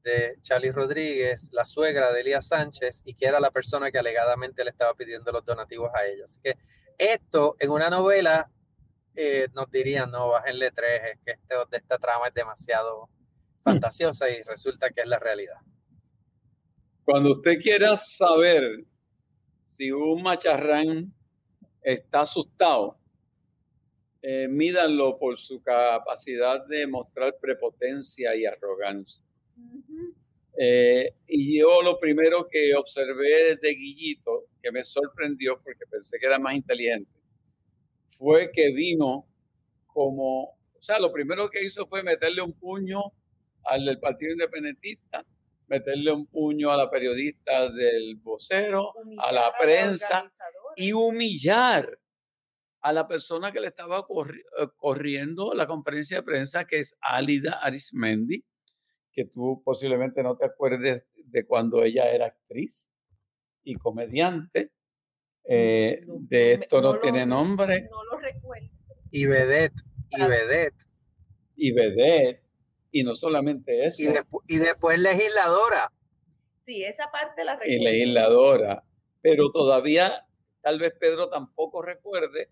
de 0.04 0.38
Charlie 0.42 0.72
Rodríguez, 0.72 1.50
la 1.52 1.66
suegra 1.66 2.12
de 2.12 2.22
Elías 2.22 2.48
Sánchez 2.48 3.02
y 3.06 3.16
que 3.16 3.26
era 3.26 3.40
la 3.40 3.50
persona 3.50 3.92
que 3.92 3.98
alegadamente 3.98 4.64
le 4.64 4.70
estaba 4.70 4.94
pidiendo 4.94 5.32
los 5.32 5.44
donativos 5.44 5.90
a 5.96 6.06
ella. 6.06 6.26
Así 6.26 6.40
que 6.42 6.58
esto 6.98 7.56
en 7.60 7.72
una 7.72 7.90
novela 7.90 8.50
eh, 9.16 9.48
nos 9.54 9.72
dirían, 9.72 10.12
no, 10.12 10.30
bájenle 10.30 10.72
tres, 10.72 11.02
es 11.14 11.20
que 11.26 11.32
este, 11.32 11.56
esta 11.72 11.98
trama 11.98 12.28
es 12.28 12.34
demasiado 12.34 13.10
fantasiosa 13.62 14.30
y 14.30 14.44
resulta 14.44 14.90
que 14.92 15.02
es 15.02 15.08
la 15.08 15.18
realidad. 15.18 15.58
Cuando 17.04 17.32
usted 17.32 17.60
quiera 17.62 17.96
saber 17.96 18.64
si 19.64 19.92
un 19.92 20.22
macharrán 20.22 21.14
está 21.82 22.22
asustado, 22.22 23.00
eh, 24.28 24.48
mídanlo 24.48 25.20
por 25.20 25.40
su 25.40 25.62
capacidad 25.62 26.66
de 26.66 26.88
mostrar 26.88 27.38
prepotencia 27.40 28.36
y 28.36 28.44
arrogancia. 28.44 29.24
Eh, 30.58 31.14
y 31.28 31.60
yo 31.60 31.84
lo 31.84 32.00
primero 32.00 32.48
que 32.50 32.74
observé 32.74 33.56
de 33.58 33.76
Guillito, 33.76 34.46
que 34.64 34.72
me 34.72 34.84
sorprendió 34.84 35.62
porque 35.64 35.86
pensé 35.88 36.18
que 36.18 36.26
era 36.26 36.40
más 36.40 36.56
inteligente, 36.56 37.12
fue 38.08 38.50
que 38.52 38.74
vino 38.74 39.28
como, 39.86 40.46
o 40.46 40.82
sea, 40.82 40.98
lo 40.98 41.12
primero 41.12 41.48
que 41.52 41.64
hizo 41.64 41.86
fue 41.86 42.02
meterle 42.02 42.42
un 42.42 42.54
puño 42.54 43.04
al 43.66 43.86
del 43.86 44.00
Partido 44.00 44.32
Independentista, 44.32 45.24
meterle 45.68 46.12
un 46.12 46.26
puño 46.26 46.72
a 46.72 46.78
la 46.78 46.90
periodista 46.90 47.70
del 47.70 48.16
vocero, 48.16 48.92
a 49.20 49.32
la 49.32 49.54
prensa 49.60 50.28
y 50.76 50.94
humillar 50.94 52.00
a 52.86 52.94
la 52.94 53.08
persona 53.08 53.52
que 53.52 53.60
le 53.60 53.70
estaba 53.70 54.02
eh, 54.02 54.68
corriendo 54.78 55.56
la 55.56 55.66
conferencia 55.66 56.18
de 56.18 56.24
prensa, 56.24 56.68
que 56.68 56.78
es 56.78 56.96
Alida 57.02 57.54
Arismendi, 57.64 58.46
que 59.12 59.26
tú 59.26 59.64
posiblemente 59.66 60.22
no 60.22 60.38
te 60.38 60.46
acuerdes 60.46 61.04
de 61.16 61.46
cuando 61.48 61.82
ella 61.82 62.06
era 62.14 62.28
actriz 62.28 62.92
y 63.64 63.74
comediante. 63.74 64.72
Eh, 65.46 66.04
de 66.06 66.54
esto 66.54 66.80
no, 66.80 67.00
tiene 67.00 67.26
nombre. 67.26 67.90
No 67.90 68.04
lo 68.04 68.20
recuerdo. 68.20 68.70
Y 69.10 69.26
vedette, 69.26 69.82
y 70.12 70.24
vedette. 70.24 70.86
Y 71.56 71.72
vedette 71.72 72.44
y 72.92 73.04
no 73.04 73.16
solamente 73.16 73.84
eso. 73.84 74.04
Y, 74.48 74.58
después 74.60 75.00
legisladora. 75.00 75.92
Sí, 76.68 76.84
esa 76.84 77.10
parte 77.12 77.44
la 77.44 77.54
recuerdo. 77.56 77.74
Y 77.74 77.84
legisladora. 77.84 78.84
Pero 79.24 79.52
todavía, 79.52 80.28
tal 80.62 80.78
vez 80.78 80.94
Pedro 81.00 81.30
tampoco 81.30 81.82
recuerde 81.82 82.52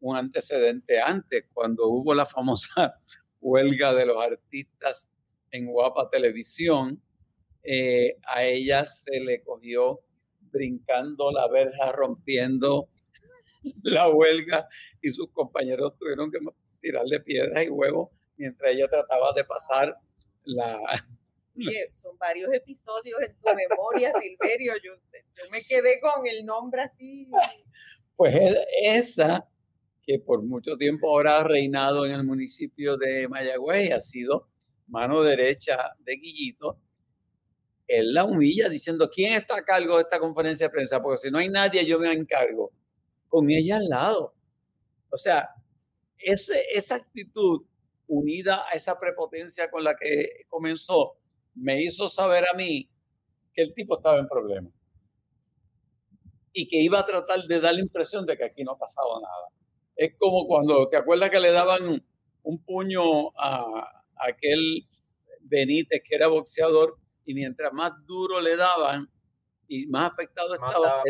un 0.00 0.16
antecedente 0.16 1.00
antes, 1.00 1.44
cuando 1.52 1.88
hubo 1.88 2.14
la 2.14 2.26
famosa 2.26 2.98
huelga 3.40 3.94
de 3.94 4.06
los 4.06 4.22
artistas 4.22 5.10
en 5.50 5.66
Guapa 5.66 6.08
Televisión, 6.10 7.02
eh, 7.62 8.16
a 8.26 8.44
ella 8.44 8.84
se 8.84 9.20
le 9.20 9.42
cogió 9.42 10.00
brincando 10.40 11.30
la 11.30 11.48
verja, 11.48 11.92
rompiendo 11.92 12.88
la 13.82 14.08
huelga 14.08 14.66
y 15.02 15.10
sus 15.10 15.30
compañeros 15.30 15.96
tuvieron 15.98 16.30
que 16.30 16.38
tirarle 16.80 17.20
piedras 17.20 17.64
y 17.64 17.68
huevos 17.68 18.10
mientras 18.36 18.72
ella 18.72 18.88
trataba 18.88 19.32
de 19.34 19.44
pasar 19.44 19.96
la... 20.44 20.80
son 21.90 22.16
varios 22.16 22.52
episodios 22.54 23.20
en 23.20 23.36
tu 23.36 23.54
memoria, 23.54 24.12
Silverio. 24.18 24.72
Yo, 24.82 24.94
me 25.50 25.62
quedé 25.62 26.00
con 26.00 26.26
el 26.26 26.44
nombre 26.44 26.82
así. 26.82 27.28
Pues 28.16 28.34
esa 28.82 29.46
que 30.02 30.18
por 30.18 30.42
mucho 30.42 30.76
tiempo 30.76 31.08
ahora 31.08 31.38
ha 31.38 31.44
reinado 31.44 32.06
en 32.06 32.12
el 32.12 32.24
municipio 32.24 32.96
de 32.96 33.28
Mayagüez, 33.28 33.92
ha 33.92 34.00
sido 34.00 34.48
mano 34.90 35.22
derecha 35.22 35.92
de 36.00 36.16
Guillito, 36.16 36.78
él 37.86 38.12
la 38.12 38.24
humilla 38.24 38.68
diciendo, 38.68 39.10
¿quién 39.12 39.32
está 39.32 39.56
a 39.56 39.64
cargo 39.64 39.96
de 39.96 40.02
esta 40.02 40.20
conferencia 40.20 40.66
de 40.66 40.70
prensa? 40.70 41.02
Porque 41.02 41.18
si 41.18 41.30
no 41.30 41.38
hay 41.38 41.48
nadie, 41.48 41.84
yo 41.84 41.98
me 41.98 42.12
encargo. 42.12 42.72
Con 43.28 43.50
ella 43.50 43.76
al 43.76 43.88
lado. 43.88 44.34
O 45.10 45.16
sea, 45.16 45.48
ese, 46.18 46.64
esa 46.72 46.96
actitud 46.96 47.62
unida 48.06 48.64
a 48.68 48.72
esa 48.72 48.98
prepotencia 48.98 49.70
con 49.70 49.82
la 49.82 49.96
que 49.96 50.44
comenzó, 50.48 51.16
me 51.54 51.82
hizo 51.82 52.08
saber 52.08 52.44
a 52.52 52.56
mí 52.56 52.88
que 53.52 53.62
el 53.62 53.74
tipo 53.74 53.96
estaba 53.96 54.18
en 54.18 54.28
problemas 54.28 54.72
y 56.52 56.68
que 56.68 56.78
iba 56.78 57.00
a 57.00 57.06
tratar 57.06 57.42
de 57.44 57.60
dar 57.60 57.74
la 57.74 57.80
impresión 57.80 58.26
de 58.26 58.36
que 58.36 58.44
aquí 58.44 58.64
no 58.64 58.76
pasaba 58.76 59.20
nada. 59.20 59.48
Es 60.00 60.14
como 60.18 60.46
cuando, 60.46 60.88
¿te 60.88 60.96
acuerdas 60.96 61.28
que 61.28 61.38
le 61.38 61.52
daban 61.52 62.02
un, 62.42 62.64
puño 62.64 63.38
a, 63.38 64.02
aquel 64.16 64.86
Benítez 65.42 66.00
que 66.02 66.14
era 66.14 66.26
boxeador 66.26 66.96
y 67.26 67.34
mientras 67.34 67.70
más 67.74 67.92
duro 68.06 68.40
le 68.40 68.56
daban 68.56 69.10
y 69.68 69.86
más 69.88 70.10
afectado 70.10 70.54
estaba, 70.54 71.02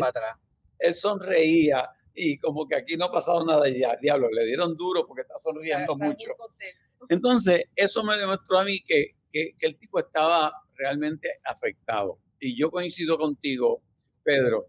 él, 0.77 0.93
sonreía 0.95 1.89
y 2.13 2.37
como 2.37 2.67
que 2.67 2.75
aquí 2.75 2.97
no 2.97 3.05
ha 3.05 3.11
pasado 3.13 3.45
nada 3.45 3.69
y 3.69 3.79
ya, 3.79 3.95
diablo, 3.95 4.29
le 4.29 4.45
dieron 4.45 4.75
duro 4.75 5.07
porque 5.07 5.21
está 5.21 5.39
sonriendo 5.39 5.95
mucho. 5.95 6.31
Entonces, 7.07 7.63
eso 7.73 8.03
me 8.03 8.17
demostró 8.17 8.59
a 8.59 8.65
mí 8.65 8.81
que, 8.81 9.15
el 9.31 9.77
tipo 9.77 9.99
estaba 9.99 10.51
realmente 10.75 11.39
afectado. 11.45 12.19
Y 12.41 12.59
yo 12.59 12.69
coincido 12.69 13.17
contigo, 13.17 13.81
Pedro, 14.21 14.65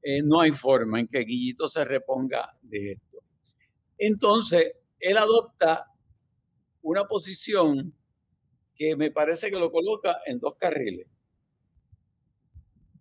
eh, 0.00 0.22
no 0.22 0.42
hay 0.42 0.52
forma 0.52 1.00
en 1.00 1.08
que 1.08 1.24
Guillito 1.24 1.68
se 1.68 1.84
reponga 1.84 2.56
de 2.62 2.92
esto. 2.92 3.13
Entonces, 3.98 4.72
él 5.00 5.16
adopta 5.16 5.90
una 6.82 7.06
posición 7.06 7.94
que 8.76 8.96
me 8.96 9.10
parece 9.10 9.50
que 9.50 9.58
lo 9.58 9.70
coloca 9.70 10.18
en 10.26 10.38
dos 10.38 10.56
carriles. 10.56 11.06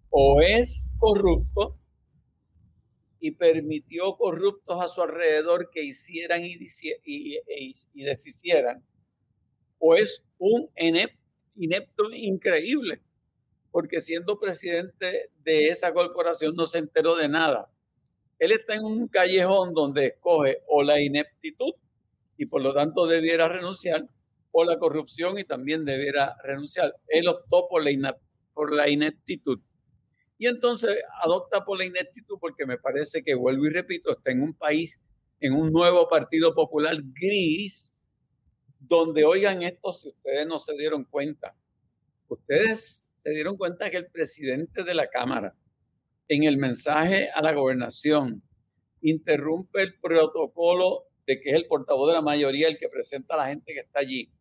O 0.10 0.41
es 0.41 0.86
corrupto 0.99 1.79
y 3.19 3.32
permitió 3.32 4.15
corruptos 4.17 4.82
a 4.82 4.89
su 4.89 5.01
alrededor 5.01 5.69
que 5.71 5.82
hicieran 5.82 6.41
y, 6.43 6.58
deshicieran, 7.93 8.86
o 9.79 9.95
es 9.95 10.23
un 10.38 10.69
inepto 11.56 12.12
increíble, 12.12 13.01
porque 13.71 14.01
siendo 14.01 14.39
presidente 14.39 15.29
de 15.41 15.69
esa 15.69 15.93
corporación 15.93 16.53
no 16.53 16.65
se 16.65 16.79
enteró 16.79 17.15
de 17.15 17.29
nada. 17.29 17.72
Él 18.43 18.51
está 18.51 18.75
en 18.75 18.84
un 18.84 19.08
callejón 19.08 19.73
donde 19.73 20.08
escoge 20.08 20.63
o 20.67 20.84
la 20.84 20.99
ineptitud 20.99 21.71
y 22.36 22.45
por 22.45 22.62
lo 22.62 22.73
tanto 22.73 23.08
debiera 23.08 23.47
renunciar, 23.47 24.06
o 24.51 24.65
la 24.65 24.77
corrupción 24.77 25.39
y 25.39 25.45
también 25.45 25.86
debiera 25.86 26.36
renunciar. 26.43 26.93
Él 27.08 27.29
optó 27.29 27.69
por 27.69 27.82
la, 27.82 28.17
por 28.53 28.75
la 28.75 28.89
ineptitud. 28.89 29.62
Y 30.38 30.47
entonces 30.47 30.97
adopta 31.21 31.63
por 31.63 31.77
la 31.77 31.86
ineptitud 31.86 32.38
porque 32.38 32.65
me 32.65 32.77
parece 32.77 33.23
que, 33.23 33.34
vuelvo 33.34 33.65
y 33.65 33.69
repito, 33.69 34.12
está 34.12 34.32
en 34.32 34.41
un 34.41 34.53
país, 34.58 34.99
en 35.39 35.53
un 35.53 35.71
nuevo 35.71 36.10
Partido 36.10 36.53
Popular 36.53 36.97
gris, 37.13 37.93
donde, 38.77 39.23
oigan 39.23 39.63
esto, 39.63 39.93
si 39.93 40.10
ustedes 40.10 40.45
no 40.45 40.60
se 40.60 40.73
dieron 40.73 41.06
cuenta, 41.06 41.56
ustedes 42.27 43.06
se 43.19 43.29
dieron 43.29 43.56
cuenta 43.56 43.89
que 43.89 43.95
el 43.95 44.08
presidente 44.08 44.84
de 44.84 44.95
la 44.95 45.08
Cámara, 45.08 45.56
en 46.27 46.43
el 46.43 46.57
mensaje 46.57 47.29
a 47.33 47.41
la 47.41 47.53
gobernación, 47.53 48.41
interrumpe 49.01 49.81
el 49.81 49.99
protocolo 49.99 51.05
de 51.27 51.39
que 51.39 51.49
es 51.49 51.55
el 51.55 51.67
portavoz 51.67 52.07
de 52.07 52.13
la 52.13 52.21
mayoría 52.21 52.67
el 52.67 52.77
que 52.77 52.89
presenta 52.89 53.36
a 53.36 53.38
la 53.38 53.47
gente 53.47 53.73
que 53.73 53.81
está 53.81 53.99
allí, 53.99 54.31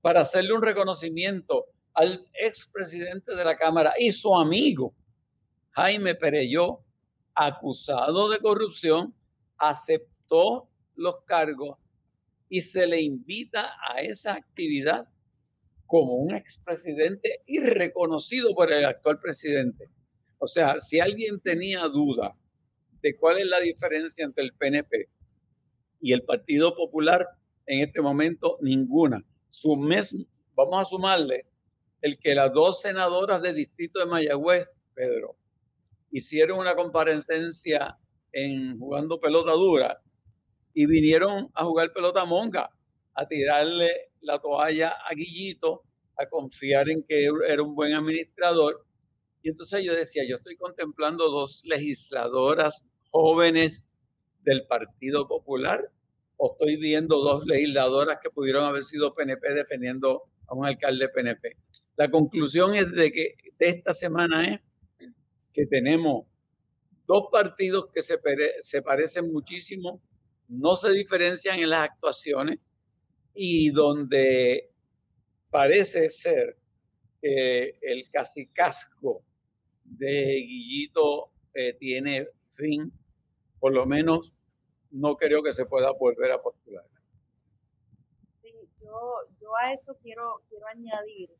para 0.00 0.20
hacerle 0.20 0.52
un 0.52 0.62
reconocimiento 0.62 1.66
al 1.94 2.26
expresidente 2.34 3.34
de 3.34 3.44
la 3.44 3.56
Cámara 3.56 3.92
y 3.98 4.12
su 4.12 4.34
amigo, 4.34 4.94
Jaime 5.70 6.14
Pereyó, 6.14 6.80
acusado 7.34 8.28
de 8.28 8.38
corrupción, 8.38 9.14
aceptó 9.58 10.68
los 10.94 11.22
cargos 11.24 11.78
y 12.48 12.62
se 12.62 12.86
le 12.86 13.00
invita 13.00 13.74
a 13.88 14.00
esa 14.00 14.34
actividad 14.34 15.08
como 15.86 16.14
un 16.14 16.34
expresidente 16.34 17.42
y 17.46 17.60
reconocido 17.60 18.54
por 18.54 18.72
el 18.72 18.84
actual 18.84 19.18
presidente. 19.18 19.88
O 20.42 20.48
sea, 20.48 20.80
si 20.80 20.98
alguien 20.98 21.38
tenía 21.38 21.82
duda 21.82 22.34
de 23.02 23.14
cuál 23.16 23.38
es 23.38 23.46
la 23.46 23.60
diferencia 23.60 24.24
entre 24.24 24.44
el 24.44 24.54
PNP 24.54 25.08
y 26.00 26.12
el 26.12 26.22
Partido 26.22 26.74
Popular, 26.74 27.26
en 27.66 27.82
este 27.82 28.00
momento 28.00 28.56
ninguna. 28.62 29.22
Su 29.48 29.76
mes, 29.76 30.16
vamos 30.54 30.80
a 30.80 30.84
sumarle 30.86 31.46
el 32.00 32.18
que 32.18 32.34
las 32.34 32.52
dos 32.54 32.80
senadoras 32.80 33.42
del 33.42 33.54
distrito 33.54 33.98
de 34.00 34.06
Mayagüez, 34.06 34.66
Pedro, 34.94 35.36
hicieron 36.10 36.58
una 36.58 36.74
comparecencia 36.74 37.98
en 38.32 38.78
jugando 38.78 39.20
pelota 39.20 39.52
dura 39.52 40.00
y 40.72 40.86
vinieron 40.86 41.50
a 41.52 41.64
jugar 41.64 41.92
pelota 41.92 42.24
monga, 42.24 42.70
a 43.12 43.28
tirarle 43.28 43.90
la 44.22 44.38
toalla 44.38 44.96
a 45.06 45.14
Guillito, 45.14 45.82
a 46.16 46.26
confiar 46.26 46.88
en 46.88 47.02
que 47.02 47.28
era 47.46 47.62
un 47.62 47.74
buen 47.74 47.92
administrador. 47.92 48.86
Y 49.42 49.50
entonces 49.50 49.84
yo 49.84 49.94
decía, 49.94 50.22
yo 50.28 50.36
estoy 50.36 50.56
contemplando 50.56 51.30
dos 51.30 51.62
legisladoras 51.64 52.84
jóvenes 53.10 53.82
del 54.42 54.66
Partido 54.66 55.26
Popular 55.26 55.90
o 56.36 56.52
estoy 56.52 56.76
viendo 56.76 57.20
dos 57.20 57.44
legisladoras 57.46 58.18
que 58.22 58.30
pudieron 58.30 58.64
haber 58.64 58.82
sido 58.84 59.14
PNP 59.14 59.54
defendiendo 59.54 60.24
a 60.46 60.54
un 60.54 60.66
alcalde 60.66 61.08
PNP. 61.08 61.56
La 61.96 62.10
conclusión 62.10 62.74
es 62.74 62.90
de 62.92 63.12
que 63.12 63.34
de 63.58 63.68
esta 63.68 63.92
semana 63.92 64.48
es 64.48 64.60
que 65.52 65.66
tenemos 65.66 66.26
dos 67.06 67.24
partidos 67.30 67.88
que 67.92 68.02
se, 68.02 68.18
se 68.60 68.82
parecen 68.82 69.30
muchísimo, 69.32 70.00
no 70.48 70.76
se 70.76 70.92
diferencian 70.92 71.58
en 71.58 71.70
las 71.70 71.90
actuaciones 71.90 72.58
y 73.34 73.70
donde 73.70 74.70
parece 75.50 76.08
ser 76.08 76.56
que 77.20 77.76
el 77.82 78.08
casicasco 78.10 79.24
de 80.00 80.42
Guillito 80.46 81.30
eh, 81.52 81.74
tiene 81.74 82.28
fin, 82.48 82.90
por 83.58 83.72
lo 83.72 83.84
menos 83.84 84.32
no 84.90 85.16
creo 85.16 85.42
que 85.42 85.52
se 85.52 85.66
pueda 85.66 85.92
volver 85.92 86.32
a 86.32 86.42
postular. 86.42 86.84
Sí, 88.42 88.50
yo, 88.80 88.96
yo 89.40 89.48
a 89.62 89.72
eso 89.74 89.96
quiero, 90.02 90.40
quiero 90.48 90.66
añadir 90.68 91.30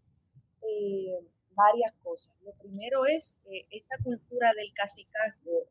eh, 0.63 1.27
varias 1.55 1.95
cosas. 2.03 2.37
Lo 2.45 2.53
primero 2.53 3.07
es 3.07 3.35
que 3.45 3.67
esta 3.71 3.97
cultura 4.05 4.53
del 4.55 4.73
casicazgo 4.75 5.67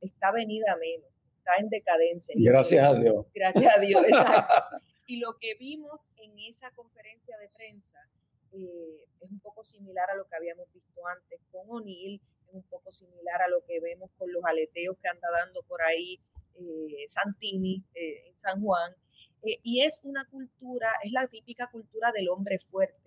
está 0.00 0.32
venida 0.32 0.72
a 0.72 0.76
menos, 0.76 1.08
está 1.38 1.52
en 1.60 1.68
decadencia. 1.68 2.34
Gracias 2.36 2.84
a 2.84 2.94
Dios. 2.94 3.26
Gracias 3.32 3.76
a 3.76 3.80
Dios, 3.80 4.04
Y 5.06 5.18
lo 5.18 5.38
que 5.38 5.54
vimos 5.54 6.08
en 6.16 6.36
esa 6.48 6.70
conferencia 6.72 7.36
de 7.38 7.48
prensa 7.50 7.98
eh, 8.54 9.04
es 9.20 9.30
un 9.30 9.40
poco 9.40 9.64
similar 9.64 10.10
a 10.10 10.16
lo 10.16 10.26
que 10.26 10.36
habíamos 10.36 10.72
visto 10.72 11.06
antes 11.06 11.40
con 11.50 11.62
O'Neill, 11.68 12.20
es 12.48 12.54
un 12.54 12.62
poco 12.64 12.92
similar 12.92 13.42
a 13.42 13.48
lo 13.48 13.64
que 13.64 13.80
vemos 13.80 14.10
con 14.16 14.32
los 14.32 14.44
aleteos 14.44 14.96
que 15.02 15.08
anda 15.08 15.28
dando 15.30 15.62
por 15.62 15.82
ahí 15.82 16.20
eh, 16.56 17.04
Santini 17.08 17.82
eh, 17.94 18.28
en 18.28 18.38
San 18.38 18.60
Juan. 18.60 18.94
y 19.42 19.82
es 19.82 20.00
una 20.04 20.24
cultura, 20.30 20.88
es 21.02 21.12
la 21.12 21.26
típica 21.26 21.68
cultura 21.70 22.12
del 22.12 22.28
hombre 22.28 22.58
fuerte 22.58 23.04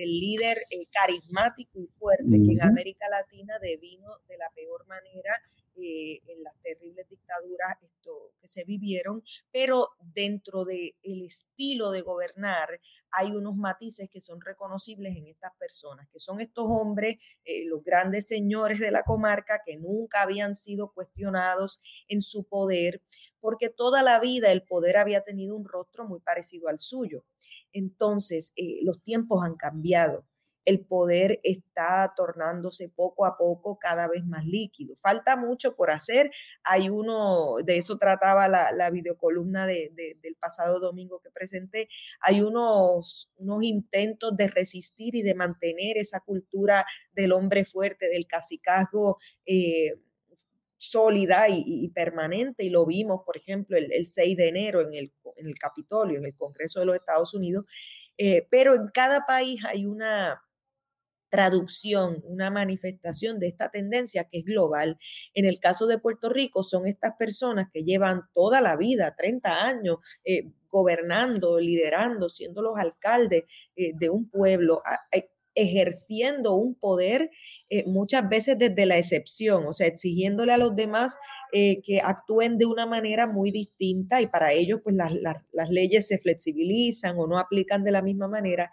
del 0.00 0.18
líder 0.18 0.58
eh, 0.70 0.86
carismático 0.92 1.80
y 1.80 1.86
fuerte 1.86 2.30
que 2.30 2.52
en 2.52 2.62
América 2.62 3.06
Latina 3.10 3.58
devino 3.60 4.18
de 4.28 4.38
la 4.38 4.48
peor 4.54 4.86
manera 4.86 5.42
eh, 5.82 6.20
en 6.26 6.42
las 6.42 6.54
terribles 6.62 7.08
dictaduras 7.08 7.78
que 7.80 8.46
se 8.46 8.64
vivieron, 8.64 9.22
pero 9.52 9.90
dentro 10.00 10.64
del 10.64 10.94
el 11.02 11.22
estilo 11.22 11.90
de 11.90 12.02
gobernar 12.02 12.80
hay 13.12 13.32
unos 13.32 13.56
matices 13.56 14.08
que 14.10 14.20
son 14.20 14.40
reconocibles 14.40 15.16
en 15.16 15.26
estas 15.26 15.52
personas, 15.56 16.08
que 16.12 16.20
son 16.20 16.40
estos 16.40 16.64
hombres, 16.68 17.18
eh, 17.44 17.64
los 17.66 17.82
grandes 17.82 18.26
señores 18.26 18.78
de 18.78 18.90
la 18.90 19.02
comarca 19.02 19.62
que 19.64 19.76
nunca 19.76 20.22
habían 20.22 20.54
sido 20.54 20.92
cuestionados 20.92 21.80
en 22.08 22.20
su 22.20 22.44
poder, 22.44 23.02
porque 23.40 23.68
toda 23.68 24.02
la 24.02 24.20
vida 24.20 24.52
el 24.52 24.62
poder 24.62 24.96
había 24.96 25.22
tenido 25.22 25.56
un 25.56 25.64
rostro 25.64 26.06
muy 26.06 26.20
parecido 26.20 26.68
al 26.68 26.78
suyo. 26.78 27.24
Entonces, 27.72 28.52
eh, 28.56 28.80
los 28.82 29.02
tiempos 29.02 29.42
han 29.44 29.56
cambiado. 29.56 30.24
El 30.64 30.84
poder 30.84 31.40
está 31.42 32.12
tornándose 32.16 32.88
poco 32.88 33.26
a 33.26 33.36
poco 33.36 33.78
cada 33.78 34.08
vez 34.08 34.24
más 34.24 34.44
líquido. 34.44 34.94
Falta 34.96 35.36
mucho 35.36 35.74
por 35.74 35.90
hacer. 35.90 36.30
Hay 36.62 36.88
uno, 36.88 37.56
de 37.64 37.78
eso 37.78 37.98
trataba 37.98 38.48
la, 38.48 38.90
videocolumna 38.90 39.66
de, 39.66 39.92
del 40.20 40.36
pasado 40.36 40.80
domingo 40.80 41.20
que 41.20 41.30
presenté, 41.30 41.88
hay 42.20 42.42
unos, 42.42 43.32
unos 43.36 43.62
intentos 43.62 44.36
de 44.36 44.48
resistir 44.48 45.14
y 45.14 45.22
de 45.22 45.34
mantener 45.34 45.96
esa 45.96 46.20
cultura 46.20 46.84
del 47.12 47.32
hombre 47.32 47.64
fuerte, 47.64 48.08
del 48.08 48.26
cacicazgo. 48.26 49.18
Eh, 49.46 49.94
sólida 50.80 51.44
y, 51.50 51.90
permanente, 51.90 52.64
y 52.64 52.70
lo 52.70 52.86
vimos, 52.86 53.20
por 53.26 53.36
ejemplo, 53.36 53.76
el, 53.76 54.06
6 54.06 54.34
de 54.34 54.48
enero 54.48 54.80
en 54.80 54.94
el, 54.94 55.12
en 55.36 55.48
el, 55.48 55.54
Capitolio, 55.58 56.18
en 56.18 56.24
el 56.24 56.34
Congreso 56.34 56.80
de 56.80 56.86
los 56.86 56.96
Estados 56.96 57.34
Unidos, 57.34 57.66
eh, 58.16 58.46
pero 58.50 58.74
en 58.74 58.88
cada 58.88 59.26
país 59.26 59.62
hay 59.66 59.84
una 59.84 60.42
traducción, 61.30 62.22
una 62.24 62.50
manifestación 62.50 63.38
de 63.38 63.48
esta 63.48 63.70
tendencia 63.70 64.24
que 64.24 64.38
es 64.38 64.44
global. 64.44 64.98
En 65.32 65.46
el 65.46 65.60
caso 65.60 65.86
de 65.86 65.98
Puerto 65.98 66.28
Rico, 66.28 66.62
son 66.62 66.86
estas 66.86 67.14
personas 67.18 67.68
que 67.72 67.84
llevan 67.84 68.22
toda 68.34 68.60
la 68.60 68.76
vida, 68.76 69.14
30 69.16 69.64
años, 69.64 69.98
eh, 70.24 70.50
gobernando, 70.68 71.58
liderando, 71.58 72.28
siendo 72.28 72.62
los 72.62 72.78
alcaldes 72.78 73.44
eh, 73.76 73.92
de 73.98 74.10
un 74.10 74.28
pueblo, 74.28 74.82
ejerciendo 75.54 76.54
un 76.54 76.74
poder 76.74 77.30
eh, 77.72 77.84
muchas 77.86 78.28
veces 78.28 78.58
desde 78.58 78.84
la 78.84 78.98
excepción, 78.98 79.64
o 79.66 79.72
sea, 79.72 79.86
exigiéndole 79.86 80.52
a 80.52 80.58
los 80.58 80.74
demás 80.74 81.18
eh, 81.52 81.80
que 81.82 82.00
actúen 82.00 82.58
de 82.58 82.66
una 82.66 82.84
manera 82.84 83.28
muy 83.28 83.52
distinta 83.52 84.20
y 84.20 84.26
para 84.26 84.52
ellos 84.52 84.80
pues 84.82 84.96
las, 84.96 85.12
las 85.52 85.70
leyes 85.70 86.08
se 86.08 86.18
flexibilizan 86.18 87.16
o 87.16 87.28
no 87.28 87.38
aplican 87.38 87.84
de 87.84 87.92
la 87.92 88.02
misma 88.02 88.26
manera. 88.26 88.72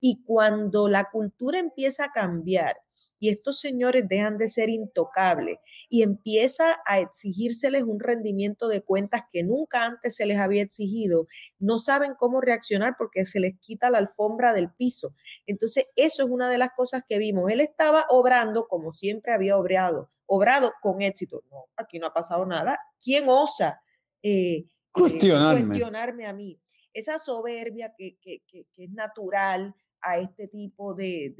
Y 0.00 0.22
cuando 0.24 0.88
la 0.88 1.10
cultura 1.10 1.58
empieza 1.58 2.04
a 2.04 2.12
cambiar, 2.12 2.76
y 3.20 3.30
estos 3.30 3.60
señores 3.60 4.04
dejan 4.08 4.38
de 4.38 4.48
ser 4.48 4.68
intocables 4.68 5.58
y 5.88 6.02
empieza 6.02 6.78
a 6.86 7.00
exigírseles 7.00 7.82
un 7.82 8.00
rendimiento 8.00 8.68
de 8.68 8.82
cuentas 8.82 9.22
que 9.32 9.42
nunca 9.42 9.84
antes 9.84 10.16
se 10.16 10.26
les 10.26 10.38
había 10.38 10.62
exigido, 10.62 11.26
no 11.58 11.78
saben 11.78 12.14
cómo 12.16 12.40
reaccionar 12.40 12.94
porque 12.96 13.24
se 13.24 13.40
les 13.40 13.58
quita 13.58 13.90
la 13.90 13.98
alfombra 13.98 14.52
del 14.52 14.70
piso. 14.72 15.14
Entonces, 15.46 15.86
eso 15.96 16.24
es 16.24 16.28
una 16.28 16.48
de 16.48 16.58
las 16.58 16.70
cosas 16.76 17.02
que 17.06 17.18
vimos. 17.18 17.50
Él 17.50 17.60
estaba 17.60 18.06
obrando 18.08 18.68
como 18.68 18.92
siempre 18.92 19.32
había 19.32 19.56
obrado, 19.56 20.10
obrado 20.26 20.72
con 20.80 21.02
éxito. 21.02 21.42
No, 21.50 21.66
aquí 21.76 21.98
no 21.98 22.06
ha 22.06 22.14
pasado 22.14 22.46
nada. 22.46 22.78
¿Quién 23.02 23.28
osa 23.28 23.80
eh, 24.22 24.56
eh, 24.56 24.66
cuestionarme. 24.92 26.26
a 26.26 26.32
mí? 26.32 26.60
Esa 26.92 27.18
soberbia 27.18 27.94
que, 27.96 28.18
que 28.20 28.66
es 28.76 28.90
natural, 28.90 29.74
a 30.02 30.18
este 30.18 30.48
tipo 30.48 30.94
de, 30.94 31.34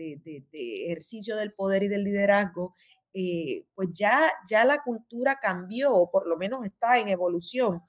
ejercicio 0.53 1.37
del 1.37 1.53
poder 1.53 1.83
y 1.85 1.89
del 1.89 2.05
liderazgo, 2.05 2.75
eh, 3.15 3.65
pues 3.75 3.89
ya, 3.93 4.31
ya 4.49 4.65
la 4.65 4.83
cultura 4.83 5.39
cambió, 5.41 5.95
o 5.95 6.11
por 6.11 6.27
lo 6.27 6.37
menos 6.37 6.65
está 6.65 6.99
en 6.99 7.09
evolución, 7.09 7.83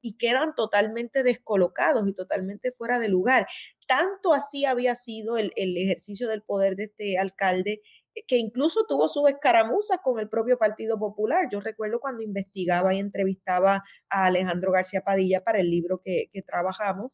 y 0.00 0.16
quedan 0.16 0.54
totalmente 0.54 1.22
descolocados 1.22 2.08
y 2.08 2.14
totalmente 2.14 2.72
fuera 2.72 2.98
de 2.98 3.08
lugar. 3.08 3.46
Tanto 3.86 4.32
así 4.32 4.64
había 4.64 4.94
sido 4.94 5.36
el, 5.36 5.52
ejercicio 5.56 6.28
del 6.28 6.42
poder 6.42 6.76
de 6.76 6.84
este 6.84 7.18
alcalde 7.18 7.82
eh, 8.14 8.24
que 8.26 8.36
incluso 8.36 8.84
tuvo 8.88 9.08
sus 9.08 9.28
escaramuzas 9.30 9.98
con 10.02 10.18
el 10.18 10.28
propio 10.28 10.58
Partido 10.58 10.98
Popular. 10.98 11.48
Yo 11.50 11.60
recuerdo 11.60 12.00
cuando 12.00 12.22
investigaba 12.22 12.94
y 12.94 12.98
entrevistaba 12.98 13.84
a 14.10 14.26
Alejandro 14.26 14.72
García 14.72 15.02
Padilla 15.02 15.42
para 15.44 15.60
el 15.60 15.70
libro 15.70 16.02
que 16.04 16.30
trabajamos, 16.46 17.12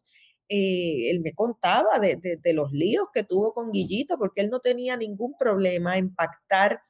eh, 0.49 1.11
él 1.11 1.21
me 1.21 1.35
contaba 1.35 1.99
de, 1.99 2.41
los 2.53 2.73
líos 2.73 3.09
que 3.13 3.25
tuvo 3.25 3.53
con 3.53 3.71
Guillito, 3.71 4.17
porque 4.19 4.41
él 4.41 4.51
no 4.51 4.61
tenía 4.61 4.97
ningún 4.97 5.35
problema 5.39 5.97
en 5.99 6.15
pactar 6.15 6.81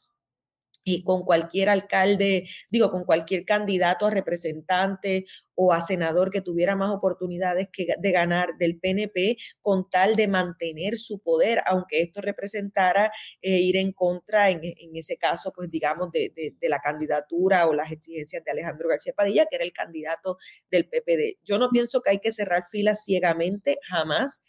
con 1.05 1.25
cualquier 1.25 1.69
alcalde, 1.69 2.49
digo, 2.71 2.91
con 2.91 3.05
cualquier 3.05 3.45
candidato 3.45 4.07
a 4.07 4.11
representante 4.11 5.27
o 5.61 5.73
a 5.73 5.81
senador 5.81 6.31
que 6.31 6.41
tuviera 6.41 6.77
más 6.77 6.93
oportunidades 6.93 7.69
de 7.77 8.13
ganar 8.13 8.51
del 8.59 8.79
PNP 8.79 9.37
con 9.61 9.91
tal 9.91 10.15
de 10.15 10.29
mantener 10.29 10.97
su 10.99 11.21
poder, 11.21 11.61
aunque 11.67 12.01
esto 12.01 12.21
representara 12.21 13.11
eh, 13.43 13.59
ir 13.59 13.77
en 13.77 13.93
contra, 13.93 14.51
en, 14.51 14.61
ese 14.95 15.17
caso, 15.17 15.53
pues 15.53 15.69
digamos, 15.69 16.13
de, 16.13 16.33
de, 16.35 16.69
la 16.69 16.79
candidatura 16.79 17.67
o 17.67 17.75
las 17.75 17.91
exigencias 17.91 18.45
de 18.45 18.53
Alejandro 18.53 18.89
García 18.89 19.15
Padilla, 19.17 19.47
que 19.51 19.57
era 19.57 19.65
el 19.65 19.73
candidato 19.73 20.39
del 20.71 20.89
PPD. 20.89 21.41
Yo 21.45 21.59
no 21.59 21.71
pienso 21.71 22.03
que 22.03 22.11
hay 22.11 22.19
que 22.19 22.31
cerrar 22.31 22.63
filas 22.71 23.03
ciegamente, 23.05 23.79
jamás, 23.89 24.41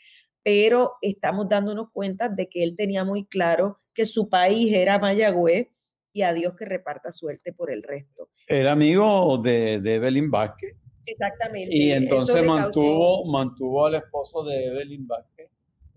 pero 0.43 0.93
estamos 1.02 1.47
dándonos 1.49 1.88
cuenta 1.91 2.30
de 2.30 2.49
que 2.49 2.62
él 2.63 2.75
tenía 2.78 3.04
muy 3.04 3.25
claro 3.25 3.80
que 3.95 4.06
su 4.06 4.30
país 4.30 4.71
era 4.73 4.99
Mayagüez 4.99 5.69
y 6.12 6.24
a 6.24 6.34
Dios 6.34 6.56
que 6.56 6.65
reparta 6.65 7.12
suerte 7.12 7.54
por 7.54 7.72
el 7.72 7.84
resto. 7.84 8.30
Era 8.48 8.72
amigo 8.72 9.38
de, 9.38 9.80
de 9.80 9.95
Evelyn 9.95 10.32
Vázquez. 10.32 10.76
Exactamente. 11.06 11.76
Y 11.76 11.91
entonces 11.91 12.45
mantuvo, 12.45 13.26
mantuvo 13.26 13.86
al 13.86 13.95
esposo 13.95 14.43
de 14.43 14.65
Evelyn 14.65 15.08
Vázquez 15.08 15.50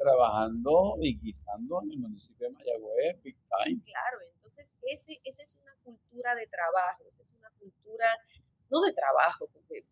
trabajando 0.02 0.96
y 1.00 1.18
guisando 1.18 1.82
en 1.84 1.92
el 1.92 1.98
municipio 1.98 2.48
de 2.48 2.54
Mayagüez, 2.54 3.22
Big 3.22 3.36
Time. 3.36 3.80
Claro, 3.84 4.18
entonces 4.34 4.74
ese, 4.82 5.18
esa 5.24 5.42
es 5.42 5.60
una 5.62 5.74
cultura 5.84 6.34
de 6.34 6.46
trabajo, 6.46 7.04
esa 7.08 7.22
es 7.22 7.32
una 7.38 7.50
cultura, 7.58 8.06
no 8.70 8.80
de 8.80 8.92
trabajo, 8.92 9.48
porque, 9.52 9.84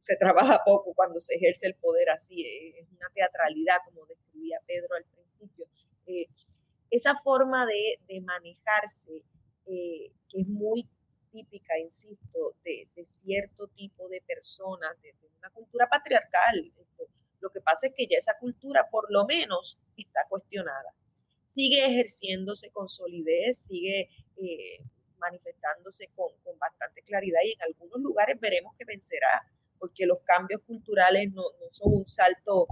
se 0.00 0.16
trabaja 0.16 0.62
poco 0.64 0.94
cuando 0.94 1.20
se 1.20 1.34
ejerce 1.34 1.66
el 1.66 1.74
poder 1.74 2.08
así, 2.08 2.40
eh, 2.40 2.80
es 2.80 2.90
una 2.92 3.10
teatralidad, 3.12 3.76
como 3.84 4.06
describía 4.06 4.58
Pedro 4.66 4.94
al 4.96 5.04
principio. 5.04 5.66
Eh, 6.06 6.26
esa 6.90 7.14
forma 7.16 7.66
de, 7.66 7.98
de 8.06 8.20
manejarse, 8.20 9.22
eh, 9.66 10.12
que 10.28 10.40
es 10.40 10.46
muy 10.46 10.88
típica, 11.30 11.78
insisto, 11.78 12.56
de, 12.64 12.88
de, 12.94 13.04
cierto 13.04 13.68
tipo 13.68 14.08
de 14.08 14.20
personas, 14.22 15.00
de, 15.02 15.14
una 15.38 15.50
cultura 15.50 15.88
patriarcal. 15.88 16.72
Lo 17.40 17.50
que 17.50 17.60
pasa 17.60 17.86
es 17.86 17.92
que 17.94 18.06
ya 18.06 18.16
esa 18.16 18.36
cultura 18.38 18.88
por 18.90 19.10
lo 19.10 19.24
menos 19.24 19.78
está 19.96 20.20
cuestionada. 20.28 20.94
Sigue 21.44 21.84
ejerciéndose 21.84 22.70
con 22.70 22.88
solidez, 22.88 23.58
sigue 23.58 24.08
eh, 24.36 24.82
manifestándose 25.18 26.08
con, 26.14 26.32
con, 26.42 26.58
bastante 26.58 27.02
claridad 27.02 27.40
y 27.44 27.52
en 27.52 27.62
algunos 27.62 28.00
lugares 28.00 28.38
veremos 28.40 28.74
que 28.76 28.84
vencerá, 28.84 29.46
porque 29.78 30.06
los 30.06 30.18
cambios 30.24 30.62
culturales 30.62 31.32
no, 31.32 31.42
no 31.60 31.66
son 31.70 31.94
un 31.94 32.06
salto 32.06 32.66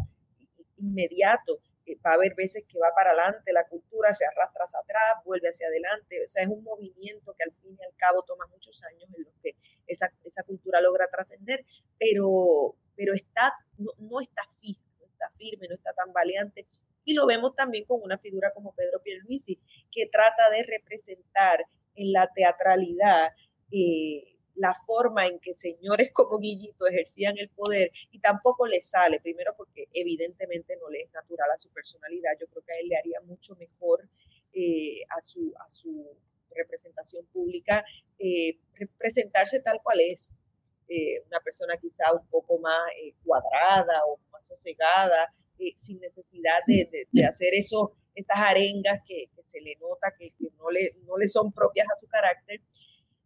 inmediato, 0.78 1.60
va 2.04 2.12
a 2.12 2.14
haber 2.14 2.34
veces 2.34 2.64
que 2.68 2.78
va 2.78 2.88
para 2.94 3.10
adelante, 3.10 3.52
la 3.52 3.66
cultura 3.66 4.12
se 4.12 4.24
arrastra 4.26 4.64
hacia 4.64 4.80
atrás, 4.80 5.24
vuelve 5.24 5.48
hacia 5.48 5.68
adelante, 5.68 6.24
o 6.24 6.28
sea, 6.28 6.42
es 6.42 6.48
un 6.48 6.62
movimiento 6.62 7.34
que 7.34 7.44
al 7.44 7.52
fin 7.62 7.76
y 7.78 7.84
al 7.84 7.94
cabo 7.96 8.22
toma 8.24 8.46
muchos 8.46 8.82
años 8.84 9.08
en 9.16 9.24
los 9.24 9.34
que 9.42 9.56
esa, 9.86 10.12
esa 10.24 10.42
cultura 10.42 10.80
logra 10.80 11.08
trascender, 11.08 11.64
pero, 11.98 12.76
pero 12.96 13.14
está, 13.14 13.52
no, 13.78 14.20
está 14.20 14.42
firme, 14.58 14.84
no 14.98 15.06
está 15.06 15.30
firme, 15.36 15.68
no 15.68 15.74
está 15.74 15.92
tan 15.92 16.12
valiente. 16.12 16.66
Y 17.04 17.14
lo 17.14 17.26
vemos 17.26 17.54
también 17.54 17.84
con 17.84 18.02
una 18.02 18.18
figura 18.18 18.52
como 18.52 18.74
Pedro 18.74 19.00
Pierluisi, 19.02 19.60
que 19.92 20.06
trata 20.06 20.50
de 20.50 20.64
representar 20.64 21.64
en 21.94 22.12
la 22.12 22.28
teatralidad 22.34 23.30
eh, 23.70 24.35
la 24.56 24.74
forma 24.74 25.26
en 25.26 25.38
que 25.38 25.52
señores 25.52 26.10
como 26.12 26.38
Guillito 26.38 26.86
ejercían 26.86 27.36
el 27.38 27.48
poder 27.50 27.92
y 28.10 28.18
tampoco 28.20 28.66
le 28.66 28.80
sale, 28.80 29.20
primero 29.20 29.54
porque 29.56 29.88
evidentemente 29.92 30.76
no 30.80 30.88
le 30.90 31.02
es 31.02 31.12
natural 31.12 31.50
a 31.54 31.58
su 31.58 31.70
personalidad, 31.70 32.32
yo 32.40 32.46
creo 32.48 32.62
que 32.64 32.72
a 32.72 32.78
él 32.78 32.88
le 32.88 32.96
haría 32.96 33.20
mucho 33.20 33.54
mejor 33.56 34.08
eh, 34.52 35.02
a, 35.10 35.20
su, 35.20 35.52
a 35.64 35.68
su 35.68 36.06
representación 36.50 37.26
pública 37.26 37.84
eh, 38.18 38.58
presentarse 38.96 39.60
tal 39.60 39.80
cual 39.82 40.00
es, 40.00 40.32
eh, 40.88 41.22
una 41.26 41.40
persona 41.40 41.76
quizá 41.76 42.12
un 42.12 42.26
poco 42.28 42.58
más 42.58 42.90
cuadrada 43.24 44.00
o 44.08 44.18
más 44.30 44.46
sosegada, 44.46 45.34
sin 45.76 46.00
necesidad 46.00 46.58
de, 46.66 47.06
hacer 47.26 47.54
eso, 47.54 47.94
esas 48.14 48.36
arengas 48.38 49.00
que, 49.06 49.28
se 49.42 49.60
le 49.60 49.76
nota 49.76 50.12
que, 50.18 50.30
que, 50.30 50.50
no, 50.58 50.70
le, 50.70 50.80
no 51.06 51.16
le 51.16 51.28
son 51.28 51.52
propias 51.52 51.86
a 51.86 51.98
su 51.98 52.06
carácter. 52.08 52.60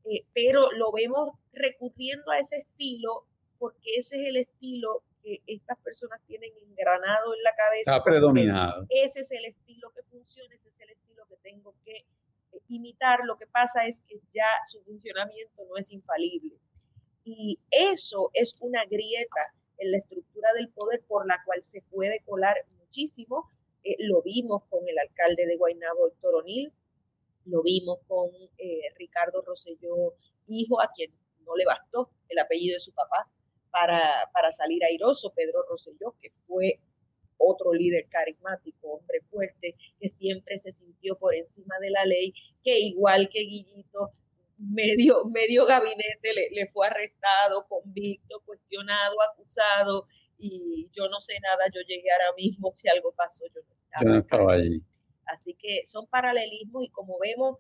Eh, 0.05 0.25
pero 0.33 0.71
lo 0.73 0.93
vemos 0.93 1.31
recurriendo 1.53 2.31
a 2.31 2.39
ese 2.39 2.57
estilo 2.57 3.27
porque 3.59 3.95
ese 3.97 4.17
es 4.17 4.29
el 4.29 4.37
estilo 4.37 5.05
que 5.23 5.43
estas 5.47 5.79
personas 5.79 6.21
tienen 6.27 6.51
engranado 6.67 7.35
en 7.35 7.43
la 7.43 7.55
cabeza. 7.55 7.97
Está 7.97 8.03
predominado. 8.03 8.87
Ese 8.89 9.21
es 9.21 9.31
el 9.33 9.45
estilo 9.45 9.93
que 9.95 10.03
funciona, 10.05 10.55
ese 10.55 10.71
es 10.71 10.81
el 10.81 10.91
estilo 10.91 11.25
que 11.29 11.37
tengo 11.37 11.75
que 11.85 11.97
eh, 11.97 12.63
imitar. 12.69 13.21
Lo 13.25 13.37
que 13.37 13.47
pasa 13.47 13.87
es 13.87 14.03
que 14.09 14.21
ya 14.33 14.49
su 14.67 14.83
funcionamiento 14.83 15.63
no 15.69 15.77
es 15.77 15.93
infalible. 15.93 16.57
Y 17.23 17.61
eso 17.71 18.31
es 18.33 18.57
una 18.61 18.85
grieta 18.87 19.53
en 19.77 19.93
la 19.93 19.99
estructura 19.99 20.49
del 20.55 20.71
poder 20.71 21.03
por 21.07 21.27
la 21.27 21.43
cual 21.45 21.63
se 21.63 21.83
puede 21.83 22.21
colar 22.25 22.57
muchísimo. 22.79 23.51
Eh, 23.83 23.97
lo 23.99 24.23
vimos 24.23 24.65
con 24.69 24.89
el 24.89 24.99
alcalde 24.99 25.47
de 25.47 25.57
Guaynabo, 25.57 26.09
Héctor 26.09 26.35
O'Neill, 26.37 26.73
lo 27.51 27.63
vimos 27.63 27.99
con 28.07 28.31
eh, 28.59 28.83
Ricardo 28.97 29.43
Rosselló, 29.43 30.15
hijo, 30.47 30.81
a 30.81 30.91
quien 30.95 31.11
no 31.45 31.57
le 31.57 31.65
bastó 31.65 32.11
el 32.29 32.39
apellido 32.39 32.75
de 32.75 32.81
su 32.81 32.95
papá 32.95 33.31
para, 33.71 34.01
para 34.33 34.53
salir 34.53 34.85
airoso. 34.85 35.33
Pedro 35.35 35.65
Rosselló, 35.69 36.15
que 36.21 36.31
fue 36.31 36.81
otro 37.37 37.73
líder 37.73 38.07
carismático, 38.09 38.89
hombre 38.89 39.21
fuerte, 39.31 39.77
que 39.99 40.09
siempre 40.09 40.59
se 40.59 40.73
sintió 40.73 41.17
por 41.17 41.35
encima 41.35 41.75
de 41.81 41.91
la 41.91 42.05
ley, 42.05 42.35
que 42.63 42.79
igual 42.79 43.29
que 43.31 43.41
Guillito, 43.41 44.13
medio, 44.59 45.25
medio 45.33 45.67
gabinete 45.67 46.35
le, 46.35 46.51
le 46.51 46.67
fue 46.67 46.87
arrestado, 46.87 47.67
convicto, 47.69 48.43
cuestionado, 48.45 49.17
acusado, 49.23 50.07
y 50.41 50.89
yo 50.93 51.09
no 51.09 51.21
sé 51.21 51.35
nada, 51.41 51.65
yo 51.73 51.81
llegué 51.87 52.09
ahora 52.13 52.35
mismo, 52.37 52.71
si 52.73 52.89
algo 52.89 53.13
pasó, 53.13 53.45
yo 53.55 53.61
no 54.05 54.19
estaba, 54.19 54.55
allí. 54.55 54.83
Así 55.33 55.55
que 55.55 55.85
son 55.85 56.07
paralelismos 56.07 56.85
y 56.85 56.91
como 56.91 57.19
vemos, 57.19 57.59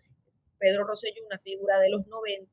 Pedro 0.58 0.84
Rosselló, 0.84 1.24
una 1.24 1.38
figura 1.38 1.78
de 1.78 1.90
los 1.90 2.06
90, 2.06 2.52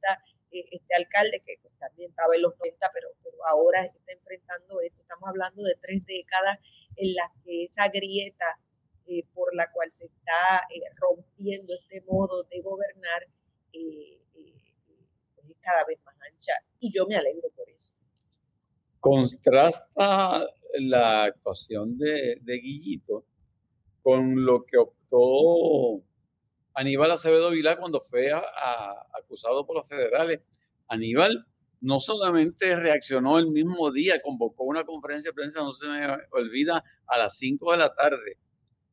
eh, 0.51 0.65
este 0.71 0.95
alcalde 0.95 1.41
que 1.45 1.55
pues, 1.61 1.73
también 1.77 2.09
estaba 2.09 2.35
en 2.35 2.41
los 2.43 2.57
90, 2.57 2.89
pero, 2.93 3.09
ahora 3.45 3.83
está 3.83 4.11
enfrentando 4.11 4.81
esto. 4.81 5.01
Estamos 5.01 5.29
hablando 5.29 5.63
de 5.63 5.75
tres 5.81 6.05
décadas 6.05 6.59
en 6.95 7.13
las 7.13 7.31
que 7.43 7.63
esa 7.63 7.87
grieta 7.89 8.59
eh, 9.07 9.23
por 9.33 9.55
la 9.55 9.71
cual 9.71 9.89
se 9.89 10.05
está 10.05 10.67
eh, 10.73 10.81
rompiendo 10.95 11.73
este 11.75 12.01
modo 12.01 12.43
de 12.43 12.61
gobernar 12.61 13.27
pues, 13.71 15.45
es 15.49 15.57
cada 15.61 15.85
vez 15.85 15.99
más 16.03 16.15
ancha 16.15 16.53
y 16.79 16.91
yo 16.91 17.05
me 17.05 17.15
alegro 17.15 17.49
por 17.55 17.69
eso. 17.69 17.93
Contrasta 18.99 20.47
la 20.73 21.23
actuación 21.25 21.97
de 21.97 22.39
Guillito 22.43 23.23
con 24.07 24.45
lo 24.45 24.63
que 24.63 24.77
optó 24.77 26.01
Aníbal 26.73 27.11
Acevedo 27.11 27.51
Vilá 27.51 27.75
cuando 27.75 27.99
fue 27.99 28.31
acusado 28.31 29.65
por 29.65 29.75
los 29.75 29.85
federales. 29.85 30.39
Aníbal 30.87 31.45
no 31.81 31.99
solamente 31.99 32.73
reaccionó 32.77 33.37
el 33.37 33.47
mismo 33.47 33.91
día, 33.91 34.21
convocó 34.21 34.63
una 34.63 34.85
conferencia 34.85 35.31
de 35.31 35.35
prensa, 35.35 35.59
no 35.59 35.73
se 35.73 35.89
me 35.89 36.07
olvida, 36.31 36.85
a 37.05 37.17
las 37.17 37.37
5 37.37 37.73
de 37.73 37.77
la 37.79 37.93
tarde 37.93 38.37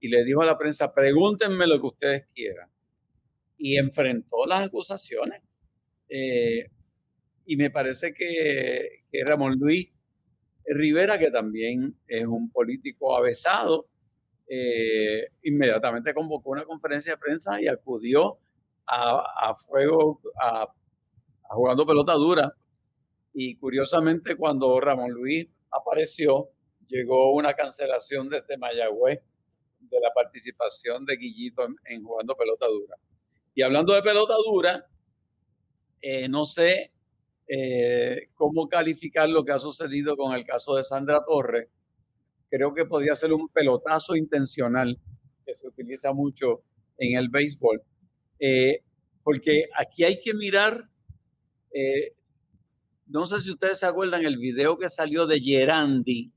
y 0.00 0.08
le 0.08 0.24
dijo 0.24 0.42
a 0.42 0.46
la 0.46 0.58
prensa, 0.58 0.92
pregúntenme 0.92 1.68
lo 1.68 1.80
que 1.80 1.86
ustedes 1.86 2.26
quieran. 2.34 2.68
Y 3.56 3.78
enfrentó 3.78 4.46
las 4.46 4.62
acusaciones. 4.62 5.42
Eh, 6.08 6.70
y 7.46 7.56
me 7.56 7.70
parece 7.70 8.12
que, 8.12 8.98
que 9.12 9.24
Ramón 9.24 9.60
Luis 9.60 9.92
Rivera, 10.66 11.20
que 11.20 11.30
también 11.30 12.00
es 12.08 12.26
un 12.26 12.50
político 12.50 13.16
avesado, 13.16 13.88
eh, 14.46 15.28
inmediatamente 15.42 16.14
convocó 16.14 16.50
una 16.50 16.64
conferencia 16.64 17.12
de 17.12 17.18
prensa 17.18 17.60
y 17.60 17.68
acudió 17.68 18.38
a, 18.86 19.54
fuego, 19.56 20.20
a, 20.40 20.68
jugando 21.50 21.86
pelota 21.86 22.14
dura. 22.14 22.54
Y 23.32 23.56
curiosamente, 23.56 24.36
cuando 24.36 24.78
Ramón 24.80 25.10
Luis 25.10 25.48
apareció, 25.70 26.50
llegó 26.86 27.32
una 27.34 27.54
cancelación 27.54 28.28
desde 28.28 28.58
Mayagüez 28.58 29.20
de 29.80 30.00
la 30.00 30.12
participación 30.12 31.04
de 31.04 31.16
Guillito 31.16 31.66
en, 31.84 32.04
jugando 32.04 32.36
pelota 32.36 32.66
dura. 32.66 32.96
Y 33.54 33.62
hablando 33.62 33.94
de 33.94 34.02
pelota 34.02 34.34
dura, 34.44 34.86
eh, 36.00 36.28
no 36.28 36.44
sé 36.44 36.92
eh, 37.46 38.26
cómo 38.34 38.68
calificar 38.68 39.28
lo 39.28 39.44
que 39.44 39.52
ha 39.52 39.58
sucedido 39.58 40.16
con 40.16 40.34
el 40.34 40.44
caso 40.44 40.76
de 40.76 40.84
Sandra 40.84 41.24
Torres, 41.26 41.68
creo 42.54 42.72
que 42.72 42.84
podría 42.84 43.16
ser 43.16 43.32
un 43.32 43.48
pelotazo 43.48 44.14
intencional 44.14 44.96
que 45.44 45.56
se 45.56 45.66
utiliza 45.66 46.12
mucho 46.12 46.62
en 46.98 47.18
el 47.18 47.28
béisbol. 47.28 47.82
Eh, 48.38 48.80
porque 49.24 49.64
aquí 49.76 50.04
hay 50.04 50.20
que 50.20 50.34
mirar, 50.34 50.88
eh, 51.72 52.14
no 53.06 53.26
sé 53.26 53.40
si 53.40 53.50
ustedes 53.50 53.80
se 53.80 53.86
acuerdan 53.86 54.24
el 54.24 54.38
video 54.38 54.78
que 54.78 54.88
salió 54.88 55.26
de 55.26 55.40
Gerandi 55.40 56.32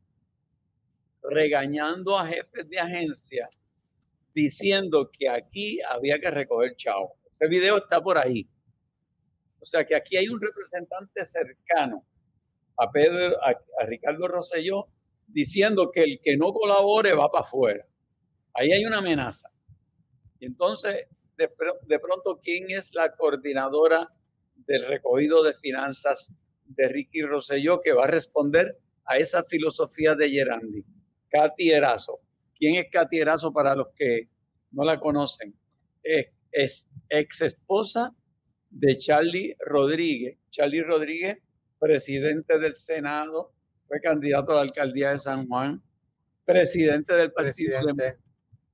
regañando 1.21 2.17
a 2.17 2.25
jefes 2.25 2.67
de 2.67 2.79
agencia 2.79 3.47
diciendo 4.33 5.11
que 5.11 5.29
aquí 5.29 5.79
había 5.87 6.19
que 6.19 6.31
recoger 6.31 6.75
chao. 6.77 7.13
Ese 7.29 7.47
video 7.47 7.77
está 7.77 8.01
por 8.01 8.17
ahí. 8.17 8.49
O 9.59 9.65
sea 9.65 9.85
que 9.85 9.95
aquí 9.95 10.17
hay 10.17 10.29
un 10.29 10.41
representante 10.41 11.25
cercano 11.25 12.03
a 12.75 12.91
Pedro, 12.91 13.35
a, 13.43 13.85
Ricardo 13.85 14.27
Rosselló, 14.27 14.87
diciendo 15.27 15.91
que 15.91 16.03
el 16.03 16.19
que 16.21 16.37
no 16.37 16.51
colabore 16.53 17.13
va 17.13 17.29
para 17.29 17.45
afuera. 17.45 17.85
Ahí 18.53 18.71
hay 18.71 18.85
una 18.85 18.97
amenaza. 18.97 19.49
Y 20.39 20.45
entonces, 20.45 21.05
de, 21.37 21.99
pronto, 21.99 22.39
¿quién 22.41 22.71
es 22.71 22.93
la 22.95 23.15
coordinadora 23.15 24.09
del 24.55 24.85
recogido 24.87 25.43
de 25.43 25.53
finanzas 25.53 26.33
de 26.65 26.87
Ricky 26.87 27.21
Rosselló 27.21 27.79
que 27.81 27.93
va 27.93 28.05
a 28.05 28.07
responder 28.07 28.77
a 29.05 29.17
esa 29.17 29.43
filosofía 29.43 30.15
de 30.15 30.29
Gerandi? 30.29 30.83
Katy 31.29 31.71
Erazo. 31.71 32.19
¿Quién 32.55 32.75
es 32.75 32.87
Katy 32.91 33.19
Erazo 33.19 33.53
para 33.53 33.75
los 33.75 33.89
que 33.95 34.29
no 34.71 34.83
la 34.83 34.99
conocen? 34.99 35.55
Es, 36.01 36.27
es 36.51 36.89
ex 37.09 37.41
esposa 37.41 38.15
de 38.69 38.97
Charlie 38.97 39.55
Rodríguez. 39.59 40.39
Charlie 40.49 40.81
Rodríguez, 40.81 41.37
presidente 41.79 42.57
del 42.57 42.75
Senado, 42.75 43.53
fue 43.87 43.99
candidato 44.01 44.51
a 44.51 44.55
la 44.55 44.61
alcaldía 44.61 45.11
de 45.11 45.19
San 45.19 45.47
Juan, 45.47 45.81
presidente 46.45 47.13
del 47.13 47.31
Partido, 47.31 47.79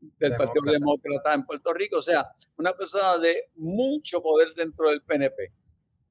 del 0.01 0.36
Partido 0.36 0.72
Demócrata 0.72 1.34
en 1.34 1.45
Puerto 1.45 1.74
Rico. 1.74 1.97
O 1.97 2.01
sea, 2.01 2.28
una 2.57 2.74
persona 2.74 3.18
de 3.18 3.49
mucho 3.55 4.22
poder 4.22 4.53
dentro 4.55 4.89
del 4.89 5.01
PNP. 5.01 5.51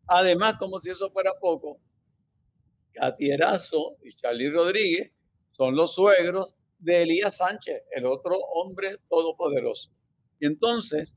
Además, 0.07 0.57
como 0.59 0.79
si 0.79 0.91
eso 0.91 1.11
fuera 1.11 1.33
poco, 1.41 1.81
Catierazo 2.93 3.97
y 4.03 4.15
Charlie 4.15 4.51
Rodríguez 4.51 5.13
son 5.53 5.77
los 5.77 5.95
suegros 5.95 6.57
de 6.79 7.03
Elías 7.03 7.37
Sánchez, 7.37 7.85
el 7.93 8.07
otro 8.07 8.37
hombre 8.37 8.97
todopoderoso. 9.09 9.91
Y 10.41 10.47
entonces, 10.47 11.15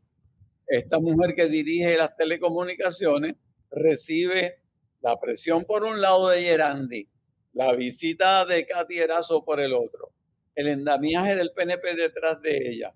esta 0.67 0.99
mujer 0.99 1.35
que 1.35 1.47
dirige 1.47 1.97
las 1.97 2.15
telecomunicaciones 2.15 3.35
recibe 3.71 4.61
la 5.01 5.19
presión 5.19 5.65
por 5.65 5.83
un 5.83 6.01
lado 6.01 6.29
de 6.29 6.43
Gerandi, 6.43 7.09
la 7.55 7.73
visita 7.73 8.45
de 8.45 8.65
Katy 8.65 8.99
Erazo 8.99 9.43
por 9.43 9.59
el 9.61 9.73
otro, 9.73 10.11
el 10.53 10.67
endamiaje 10.67 11.35
del 11.35 11.51
PNP 11.51 11.95
detrás 11.95 12.41
de 12.41 12.57
ella. 12.57 12.93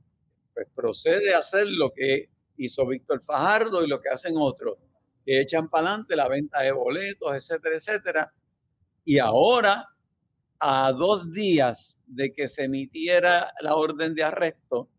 Pues 0.53 0.67
procede 0.75 1.33
a 1.33 1.39
hacer 1.39 1.65
lo 1.67 1.91
que 1.93 2.29
hizo 2.57 2.85
Víctor 2.85 3.23
Fajardo 3.23 3.83
y 3.83 3.87
lo 3.87 4.01
que 4.01 4.09
hacen 4.09 4.33
otros, 4.37 4.77
que 5.25 5.39
echan 5.39 5.69
para 5.69 5.87
adelante 5.87 6.15
la 6.15 6.27
venta 6.27 6.59
de 6.61 6.73
boletos, 6.73 7.33
etcétera, 7.33 7.75
etcétera. 7.75 8.33
Y 9.05 9.17
ahora, 9.17 9.87
a 10.59 10.91
dos 10.91 11.31
días 11.31 11.97
de 12.05 12.33
que 12.33 12.49
se 12.49 12.65
emitiera 12.65 13.53
la 13.61 13.75
orden 13.75 14.13
de 14.13 14.23
arresto, 14.23 14.89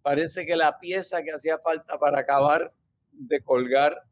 parece 0.00 0.46
que 0.46 0.56
la 0.56 0.78
pieza 0.78 1.22
que 1.22 1.32
hacía 1.32 1.58
falta 1.58 1.98
para 1.98 2.20
acabar 2.20 2.72
de 3.12 3.42
colgar 3.42 4.02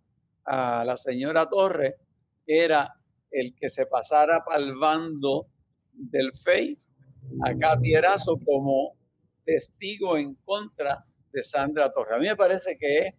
a 0.45 0.85
la 0.85 0.99
señora 0.99 1.49
Torres 1.49 1.95
era 2.47 2.98
el 3.31 3.55
que 3.55 3.69
se 3.69 3.87
pasara 3.87 4.45
para 4.45 4.65
del 5.93 6.33
FEI 6.33 6.79
a 7.45 7.57
Katy 7.57 7.93
como 8.45 8.97
testigo 9.45 10.17
en 10.17 10.35
contra 10.37 11.05
de 11.33 11.43
Sandra 11.43 11.93
Torres. 11.93 12.15
A 12.15 12.19
mí 12.19 12.27
me 12.27 12.37
parece 12.37 12.77
que 12.79 12.99
es 12.99 13.15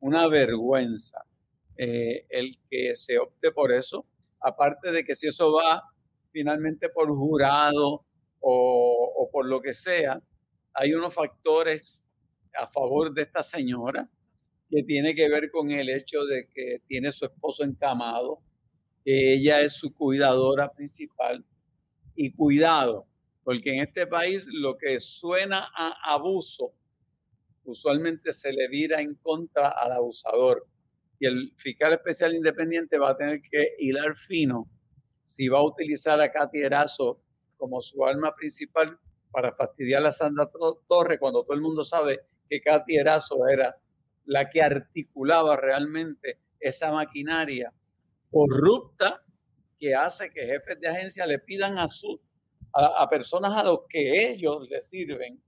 una 0.00 0.28
vergüenza 0.28 1.24
eh, 1.76 2.26
el 2.28 2.58
que 2.70 2.94
se 2.96 3.18
opte 3.18 3.52
por 3.52 3.72
eso, 3.72 4.06
aparte 4.40 4.90
de 4.90 5.04
que 5.04 5.14
si 5.14 5.28
eso 5.28 5.52
va 5.52 5.82
finalmente 6.30 6.88
por 6.88 7.08
jurado 7.08 8.04
o, 8.40 9.14
o 9.16 9.30
por 9.30 9.46
lo 9.46 9.60
que 9.60 9.74
sea, 9.74 10.20
hay 10.74 10.94
unos 10.94 11.14
factores 11.14 12.06
a 12.54 12.66
favor 12.66 13.12
de 13.12 13.22
esta 13.22 13.42
señora, 13.42 14.08
que 14.70 14.82
tiene 14.84 15.14
que 15.14 15.28
ver 15.28 15.50
con 15.50 15.70
el 15.70 15.90
hecho 15.90 16.24
de 16.24 16.48
que 16.48 16.82
tiene 16.86 17.12
su 17.12 17.26
esposo 17.26 17.62
encamado, 17.62 18.40
que 19.04 19.34
ella 19.34 19.60
es 19.60 19.74
su 19.74 19.92
cuidadora 19.94 20.70
principal. 20.72 21.44
Y 22.14 22.32
cuidado, 22.32 23.06
porque 23.42 23.74
en 23.74 23.82
este 23.82 24.06
país 24.06 24.46
lo 24.52 24.76
que 24.76 25.00
suena 25.00 25.68
a 25.76 26.14
abuso 26.14 26.74
usualmente 27.64 28.32
se 28.32 28.52
le 28.52 28.68
vira 28.68 29.00
en 29.00 29.14
contra 29.14 29.68
al 29.68 29.92
abusador. 29.92 30.66
Y 31.18 31.26
el 31.26 31.52
fiscal 31.56 31.92
especial 31.92 32.34
independiente 32.34 32.98
va 32.98 33.10
a 33.10 33.16
tener 33.16 33.40
que 33.42 33.74
hilar 33.78 34.16
fino 34.16 34.68
si 35.24 35.48
va 35.48 35.58
a 35.58 35.64
utilizar 35.64 36.20
a 36.20 36.30
Katy 36.30 36.58
Erazo 36.58 37.22
como 37.56 37.80
su 37.80 38.04
arma 38.04 38.34
principal 38.34 38.98
para 39.30 39.54
fastidiar 39.54 40.04
a 40.04 40.10
Sandra 40.10 40.50
Torre 40.88 41.18
cuando 41.18 41.44
todo 41.44 41.54
el 41.54 41.62
mundo 41.62 41.84
sabe 41.84 42.20
que 42.50 42.60
Katy 42.60 42.96
Erazo 42.96 43.46
era 43.48 43.76
la 44.24 44.50
que 44.50 44.62
articulaba 44.62 45.56
realmente 45.56 46.40
esa 46.60 46.92
maquinaria 46.92 47.72
corrupta 48.32 49.22
que 49.78 49.94
hace 49.94 50.30
que 50.30 50.46
jefes 50.46 50.80
de 50.80 50.88
agencia 50.88 51.26
le 51.26 51.38
pidan 51.38 51.78
a, 51.78 51.86
su, 51.86 52.20
a, 52.72 53.08
personas 53.08 53.56
a 53.56 53.62
los 53.62 53.80
que 53.88 54.30
ellos 54.30 54.68
les 54.70 54.88
sirven 54.88 55.42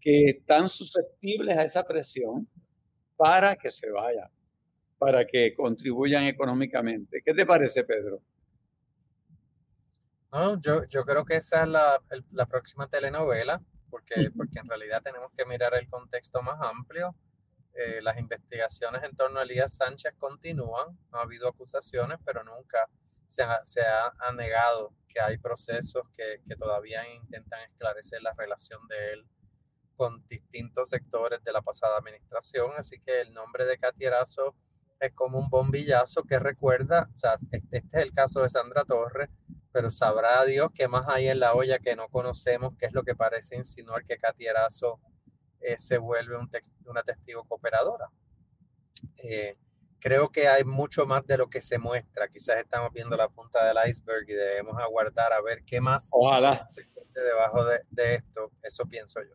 que 0.00 0.24
están 0.30 0.68
susceptibles 0.68 1.56
a 1.56 1.64
esa 1.64 1.84
presión 1.84 2.48
para 3.16 3.54
que 3.56 3.70
se 3.70 3.90
vayan, 3.90 4.28
para 4.98 5.26
que 5.26 5.54
contribuyan 5.54 6.24
económicamente. 6.24 7.22
¿Qué 7.24 7.34
te 7.34 7.46
parece, 7.46 7.84
Pedro? 7.84 8.22
No, 10.32 10.60
yo, 10.60 10.84
yo 10.88 11.02
creo 11.02 11.24
que 11.24 11.36
esa 11.36 11.62
es 11.62 11.68
la, 11.68 12.02
la 12.32 12.46
próxima 12.46 12.88
telenovela 12.88 13.62
porque, 13.90 14.30
porque 14.36 14.60
en 14.60 14.68
realidad 14.68 15.02
tenemos 15.02 15.30
que 15.36 15.44
mirar 15.44 15.74
el 15.74 15.86
contexto 15.88 16.40
más 16.42 16.60
amplio. 16.60 17.14
Eh, 17.74 18.00
las 18.02 18.18
investigaciones 18.18 19.02
en 19.04 19.14
torno 19.14 19.38
a 19.38 19.42
Elías 19.44 19.76
Sánchez 19.76 20.14
continúan, 20.18 20.98
no 21.10 21.18
ha 21.18 21.22
habido 21.22 21.48
acusaciones, 21.48 22.18
pero 22.24 22.42
nunca 22.42 22.88
se 23.26 23.42
ha, 23.42 23.62
se 23.62 23.80
ha, 23.80 24.12
negado 24.34 24.92
que 25.08 25.20
hay 25.20 25.38
procesos 25.38 26.02
que, 26.16 26.40
que, 26.44 26.56
todavía 26.56 27.08
intentan 27.08 27.60
esclarecer 27.62 28.22
la 28.22 28.34
relación 28.36 28.86
de 28.88 29.12
él 29.12 29.26
con 29.94 30.26
distintos 30.28 30.88
sectores 30.88 31.42
de 31.44 31.52
la 31.52 31.62
pasada 31.62 31.98
administración. 31.98 32.72
Así 32.76 32.98
que 32.98 33.20
el 33.20 33.32
nombre 33.32 33.64
de 33.66 33.78
Catierazo 33.78 34.56
es 34.98 35.12
como 35.14 35.38
un 35.38 35.48
bombillazo 35.48 36.24
que 36.24 36.38
recuerda, 36.38 37.08
o 37.14 37.16
sea, 37.16 37.34
este, 37.34 37.62
este 37.70 37.98
es 37.98 38.04
el 38.04 38.12
caso 38.12 38.42
de 38.42 38.48
Sandra 38.48 38.84
Torres, 38.84 39.30
pero 39.72 39.90
sabrá 39.90 40.44
Dios 40.44 40.70
qué 40.74 40.88
más 40.88 41.08
hay 41.08 41.28
en 41.28 41.40
la 41.40 41.54
olla 41.54 41.78
que 41.78 41.96
no 41.96 42.08
conocemos, 42.08 42.74
qué 42.78 42.86
es 42.86 42.92
lo 42.92 43.02
que 43.02 43.14
parece 43.14 43.56
insinuar 43.56 44.04
que 44.04 44.18
Katy 44.18 44.46
Erazo 44.46 45.00
eh, 45.60 45.78
se 45.78 45.98
vuelve 45.98 46.36
un 46.36 46.50
una 46.86 47.02
testigo 47.02 47.44
cooperadora. 47.44 48.08
Eh, 49.22 49.56
creo 50.00 50.28
que 50.28 50.48
hay 50.48 50.64
mucho 50.64 51.06
más 51.06 51.26
de 51.26 51.38
lo 51.38 51.48
que 51.48 51.60
se 51.60 51.78
muestra. 51.78 52.28
Quizás 52.28 52.58
estamos 52.58 52.92
viendo 52.92 53.16
la 53.16 53.28
punta 53.28 53.64
del 53.64 53.76
iceberg 53.88 54.28
y 54.28 54.34
debemos 54.34 54.78
aguardar 54.78 55.32
a 55.32 55.40
ver 55.40 55.62
qué 55.64 55.80
más 55.80 56.10
Ojalá. 56.12 56.66
se 56.68 56.82
encuentre 56.82 57.22
debajo 57.22 57.64
de, 57.64 57.80
de, 57.90 58.14
esto. 58.16 58.52
Eso 58.62 58.86
pienso 58.86 59.20
yo. 59.22 59.34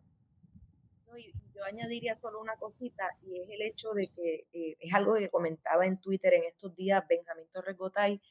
yo 1.54 1.64
añadiría 1.64 2.16
solo 2.16 2.42
una 2.42 2.56
cosita 2.58 3.10
y 3.22 3.42
es 3.42 3.50
el 3.50 3.62
hecho 3.62 3.94
de 3.94 4.08
que 4.10 4.48
eh, 4.54 4.78
es 4.80 4.94
algo 4.94 5.16
que 5.16 5.30
comentaba 5.30 5.86
en 5.86 6.00
Twitter 6.00 6.34
en 6.34 6.44
estos 6.44 6.76
días 6.76 7.04
Benjamín 7.08 7.48
Torres 7.52 7.78
Gotay 7.78 8.22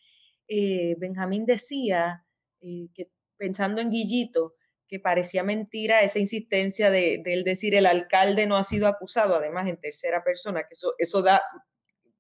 eh, 0.49 0.97
Benjamín 0.99 1.47
decía, 1.47 2.25
eh, 2.61 2.89
que 2.95 3.11
pensando 3.37 3.81
en 3.81 3.91
Guillito, 3.91 4.55
que 4.89 5.01
parecía 5.01 5.43
mentira 5.43 6.03
esa 6.03 6.19
insistencia 6.19 6.91
de, 6.91 7.23
él 7.25 7.45
decir 7.45 7.75
el 7.75 7.87
alcalde 7.87 8.47
no 8.47 8.57
ha 8.57 8.65
sido 8.65 8.87
acusado, 8.87 9.37
además 9.37 9.69
en 9.69 9.81
tercera 9.81 10.23
persona, 10.23 10.63
que 10.63 10.73
eso, 10.75 10.95
eso 10.99 11.23
da 11.23 11.43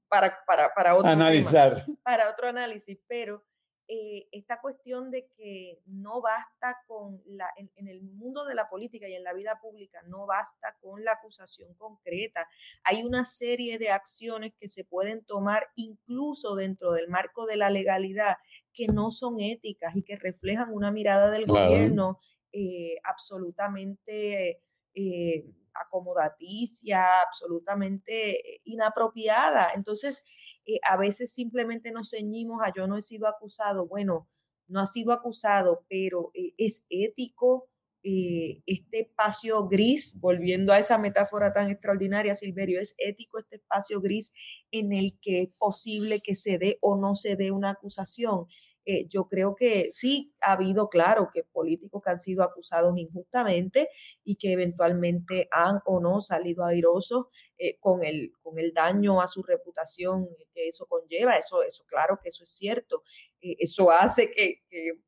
para, 0.08 0.38
para, 0.46 0.72
para 0.74 0.94
otro 0.94 1.10
Analizar. 1.10 1.84
para 2.02 2.30
otro 2.30 2.48
análisis, 2.48 2.98
pero 3.06 3.44
eh, 3.86 4.28
esta 4.32 4.62
cuestión 4.62 5.10
de 5.10 5.28
que 5.36 5.78
no 5.84 6.22
basta 6.22 6.78
con 6.86 7.20
la, 7.26 7.50
en, 7.56 7.86
el 7.86 8.02
mundo 8.02 8.46
de 8.46 8.54
la 8.54 8.70
política 8.70 9.06
y 9.06 9.12
en 9.12 9.22
la 9.22 9.34
vida 9.34 9.58
pública, 9.60 10.00
no 10.06 10.24
basta 10.24 10.74
con 10.80 11.04
la 11.04 11.12
acusación 11.12 11.74
concreta. 11.74 12.48
Hay 12.84 13.02
una 13.02 13.26
serie 13.26 13.78
de 13.78 13.90
acciones 13.90 14.54
que 14.58 14.68
se 14.68 14.84
pueden 14.84 15.22
tomar 15.26 15.68
incluso 15.76 16.54
dentro 16.54 16.92
del 16.92 17.08
marco 17.08 17.44
de 17.44 17.58
la 17.58 17.68
legalidad 17.68 18.36
que 18.72 18.86
no 18.86 19.10
son 19.10 19.38
éticas 19.40 19.94
y 19.94 20.02
que 20.02 20.16
reflejan 20.16 20.72
una 20.72 20.90
mirada 20.90 21.30
del 21.30 21.44
gobierno 21.44 22.20
eh, 22.54 22.96
absolutamente 23.04 24.62
eh, 24.94 25.44
acomodaticia, 25.74 27.22
absolutamente 27.22 28.60
inapropiada. 28.64 29.72
Entonces, 29.74 30.24
eh, 30.66 30.78
a 30.88 30.96
veces 30.96 31.32
simplemente 31.32 31.90
nos 31.90 32.10
ceñimos 32.10 32.60
a 32.64 32.72
yo 32.72 32.86
no 32.86 32.96
he 32.96 33.02
sido 33.02 33.26
acusado. 33.26 33.86
Bueno, 33.86 34.28
no 34.68 34.80
ha 34.80 34.86
sido 34.86 35.12
acusado, 35.12 35.84
pero 35.88 36.30
es 36.34 36.86
ético 36.88 37.68
eh, 38.06 38.62
este 38.66 39.00
espacio 39.00 39.66
gris, 39.66 40.20
volviendo 40.20 40.74
a 40.74 40.78
esa 40.78 40.98
metáfora 40.98 41.54
tan 41.54 41.70
extraordinaria, 41.70 42.34
Silverio, 42.34 42.78
es 42.78 42.94
ético 42.98 43.38
este 43.38 43.56
espacio 43.56 44.02
gris 44.02 44.34
en 44.70 44.92
el 44.92 45.18
que 45.22 45.40
es 45.44 45.48
posible 45.56 46.20
que 46.20 46.34
se 46.34 46.58
dé 46.58 46.76
o 46.82 46.98
no 46.98 47.14
se 47.14 47.34
dé 47.36 47.50
una 47.50 47.70
acusación. 47.70 48.46
Eh, 48.86 49.06
yo 49.08 49.28
creo 49.28 49.54
que 49.54 49.88
sí 49.92 50.34
ha 50.42 50.52
habido, 50.52 50.90
claro, 50.90 51.30
que 51.32 51.42
políticos 51.42 52.02
que 52.04 52.10
han 52.10 52.18
sido 52.18 52.42
acusados 52.42 52.96
injustamente 52.98 53.88
y 54.24 54.36
que 54.36 54.52
eventualmente 54.52 55.48
han 55.50 55.80
o 55.86 56.00
no 56.00 56.20
salido 56.20 56.66
airosos 56.66 57.26
eh, 57.56 57.78
con, 57.80 58.04
el, 58.04 58.32
con 58.42 58.58
el 58.58 58.74
daño 58.74 59.22
a 59.22 59.28
su 59.28 59.42
reputación 59.42 60.28
que 60.52 60.68
eso 60.68 60.86
conlleva. 60.86 61.34
Eso, 61.34 61.62
eso 61.62 61.84
claro 61.86 62.18
que 62.22 62.28
eso 62.28 62.42
es 62.42 62.50
cierto. 62.50 63.02
Eh, 63.40 63.56
eso 63.58 63.90
hace 63.90 64.30
que, 64.30 64.62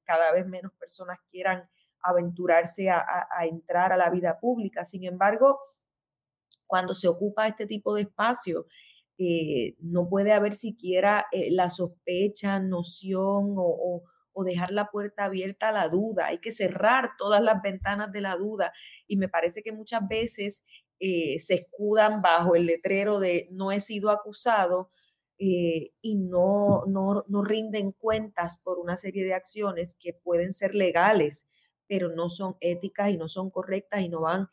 cada 0.05 0.33
vez 0.33 0.47
menos 0.47 0.73
personas 0.75 1.19
quieran 1.31 1.69
aventurarse 2.01 2.89
a, 2.89 3.27
entrar 3.43 3.93
a 3.93 3.97
la 3.97 4.09
vida 4.11 4.39
pública. 4.39 4.85
Sin 4.85 5.05
embargo, 5.05 5.59
cuando 6.67 6.95
se 6.95 7.09
ocupa 7.09 7.49
este 7.49 7.67
tipo 7.67 7.95
de 7.95 8.03
espacio, 8.03 8.67
eh, 9.19 9.77
no 9.81 10.09
puede 10.11 10.33
haber 10.33 10.53
siquiera 10.53 11.27
eh, 11.33 11.51
la 11.51 11.71
sospecha, 11.71 12.59
noción 12.61 13.55
o, 13.57 14.03
dejar 14.45 14.71
la 14.71 14.91
puerta 14.91 15.25
abierta 15.25 15.71
a 15.71 15.73
la 15.73 15.89
duda. 15.89 16.27
Hay 16.27 16.39
que 16.39 16.53
cerrar 16.53 17.13
todas 17.17 17.43
las 17.43 17.63
ventanas 17.63 18.13
de 18.13 18.21
la 18.21 18.37
duda. 18.37 18.71
Y 19.07 19.17
me 19.17 19.29
parece 19.31 19.63
que 19.63 19.73
muchas 19.73 20.07
veces 20.07 20.67
eh, 21.01 21.39
se 21.39 21.55
escudan 21.55 22.21
bajo 22.21 22.55
el 22.55 22.67
letrero 22.67 23.19
de 23.19 23.49
no 23.51 23.73
he 23.73 23.81
sido 23.81 24.11
acusado 24.11 24.91
y 25.39 26.17
no, 26.17 26.85
no, 26.87 27.25
no 27.29 27.45
rinden 27.45 27.93
cuentas 27.93 28.59
por 28.63 28.79
una 28.79 28.97
serie 28.97 29.25
de 29.25 29.35
acciones 29.35 29.97
que 30.01 30.15
pueden 30.15 30.53
ser 30.53 30.75
legales 30.75 31.47
pero 31.89 32.09
no 32.09 32.31
son 32.31 32.57
éticas 32.61 33.11
y 33.11 33.17
no 33.17 33.29
son 33.29 33.51
correctas 33.51 34.01
y 34.01 34.09
no 34.09 34.23
van 34.23 34.49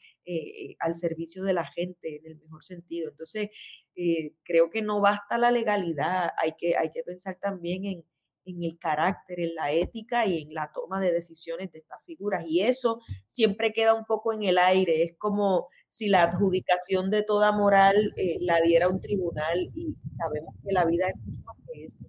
al 0.79 0.95
servicio 0.95 1.43
de 1.43 1.53
la 1.53 1.65
gente 1.65 2.17
en 2.17 2.25
el 2.27 2.37
mejor 2.37 2.63
sentido. 2.63 3.09
Entonces, 3.09 3.49
eh, 3.95 4.33
creo 4.43 4.69
que 4.69 4.81
no 4.81 5.01
basta 5.01 5.37
la 5.37 5.51
legalidad, 5.51 6.31
hay 6.41 6.53
que, 6.57 6.75
hay 6.75 6.91
que 6.91 7.03
pensar 7.03 7.37
también 7.39 7.85
en, 7.85 8.05
en 8.45 8.63
el 8.63 8.77
carácter, 8.77 9.39
en 9.39 9.55
la 9.55 9.71
ética 9.71 10.25
y 10.25 10.41
en 10.41 10.53
la 10.53 10.71
toma 10.73 10.99
de 10.99 11.11
decisiones 11.11 11.71
de 11.71 11.79
estas 11.79 12.03
figuras. 12.03 12.43
Y 12.47 12.61
eso 12.61 12.99
siempre 13.27 13.71
queda 13.71 13.93
un 13.93 14.05
poco 14.05 14.33
en 14.33 14.43
el 14.43 14.57
aire. 14.57 15.03
Es 15.03 15.17
como 15.17 15.67
si 15.87 16.09
la 16.09 16.23
adjudicación 16.23 17.09
de 17.09 17.23
toda 17.23 17.51
moral 17.51 18.13
eh, 18.17 18.37
la 18.41 18.59
diera 18.61 18.89
un 18.89 18.99
tribunal 18.99 19.69
y 19.75 19.95
sabemos 20.17 20.55
que 20.63 20.71
la 20.71 20.85
vida 20.85 21.09
es 21.09 21.15
mucho 21.23 21.41
más 21.43 21.57
que 21.67 21.83
eso. 21.83 21.99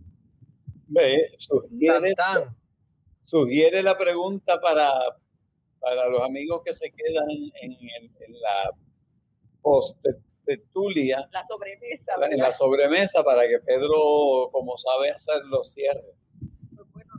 sugiere, 3.24 3.82
la 3.82 3.96
pregunta 3.96 4.60
para, 4.60 4.92
para 5.80 6.08
los 6.08 6.22
amigos 6.22 6.62
que 6.64 6.72
se 6.72 6.90
quedan 6.90 7.30
en, 7.30 7.72
en 7.72 8.32
la 8.40 8.70
post 9.62 10.04
tertulia. 10.44 11.28
La 11.32 11.44
sobremesa. 11.44 12.14
En 12.30 12.38
la 12.38 12.52
sobremesa 12.52 13.22
para 13.22 13.42
que 13.42 13.58
Pedro, 13.60 14.50
como 14.52 14.76
sabe 14.76 15.10
hacerlo, 15.10 15.64
cierre. 15.64 16.14
Pues 16.74 16.88
bueno, 16.92 17.12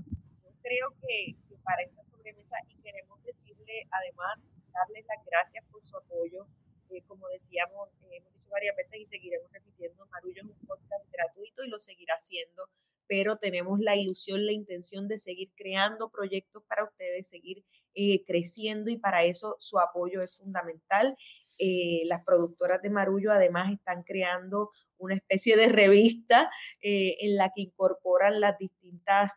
yo 0.43 0.51
creo 0.61 0.93
que, 1.01 1.35
para 1.63 1.83
esta 1.83 2.03
sobremesa 2.05 2.57
y 2.69 2.81
queremos 2.81 3.21
decirle 3.23 3.87
además, 3.91 4.39
darles 4.73 5.05
las 5.07 5.25
gracias 5.25 5.63
por 5.71 5.85
su 5.85 5.97
apoyo. 5.97 6.47
Eh, 6.89 7.01
como 7.07 7.27
decíamos, 7.29 7.89
eh, 8.01 8.17
hemos 8.17 8.33
dicho 8.33 8.49
varias 8.51 8.75
veces 8.75 8.99
y 8.99 9.05
seguiremos 9.05 9.51
repitiendo, 9.51 10.05
Marullo 10.07 10.41
es 10.41 10.47
un 10.47 10.67
podcast 10.67 11.11
gratuito 11.11 11.63
y 11.63 11.69
lo 11.69 11.79
seguirá 11.79 12.13
haciendo, 12.15 12.69
pero 13.07 13.37
tenemos 13.37 13.79
la 13.79 13.95
ilusión, 13.95 14.45
la 14.45 14.51
intención 14.51 15.07
de 15.07 15.17
seguir 15.17 15.51
creando 15.55 16.09
proyectos 16.09 16.63
para 16.67 16.83
ustedes, 16.83 17.27
seguir 17.27 17.65
eh, 17.95 18.23
creciendo 18.25 18.91
y 18.91 18.97
para 18.97 19.23
eso 19.23 19.55
su 19.59 19.79
apoyo 19.79 20.21
es 20.21 20.37
fundamental. 20.37 21.17
Eh, 21.59 22.03
las 22.05 22.23
productoras 22.23 22.81
de 22.81 22.89
Marullo 22.89 23.31
además 23.31 23.71
están 23.71 24.03
creando 24.03 24.71
una 24.97 25.15
especie 25.15 25.55
de 25.57 25.67
revista 25.67 26.49
eh, 26.81 27.17
en 27.21 27.35
la 27.35 27.51
que 27.53 27.61
incorporan 27.61 28.39
las 28.39 28.57
distintas, 28.57 29.33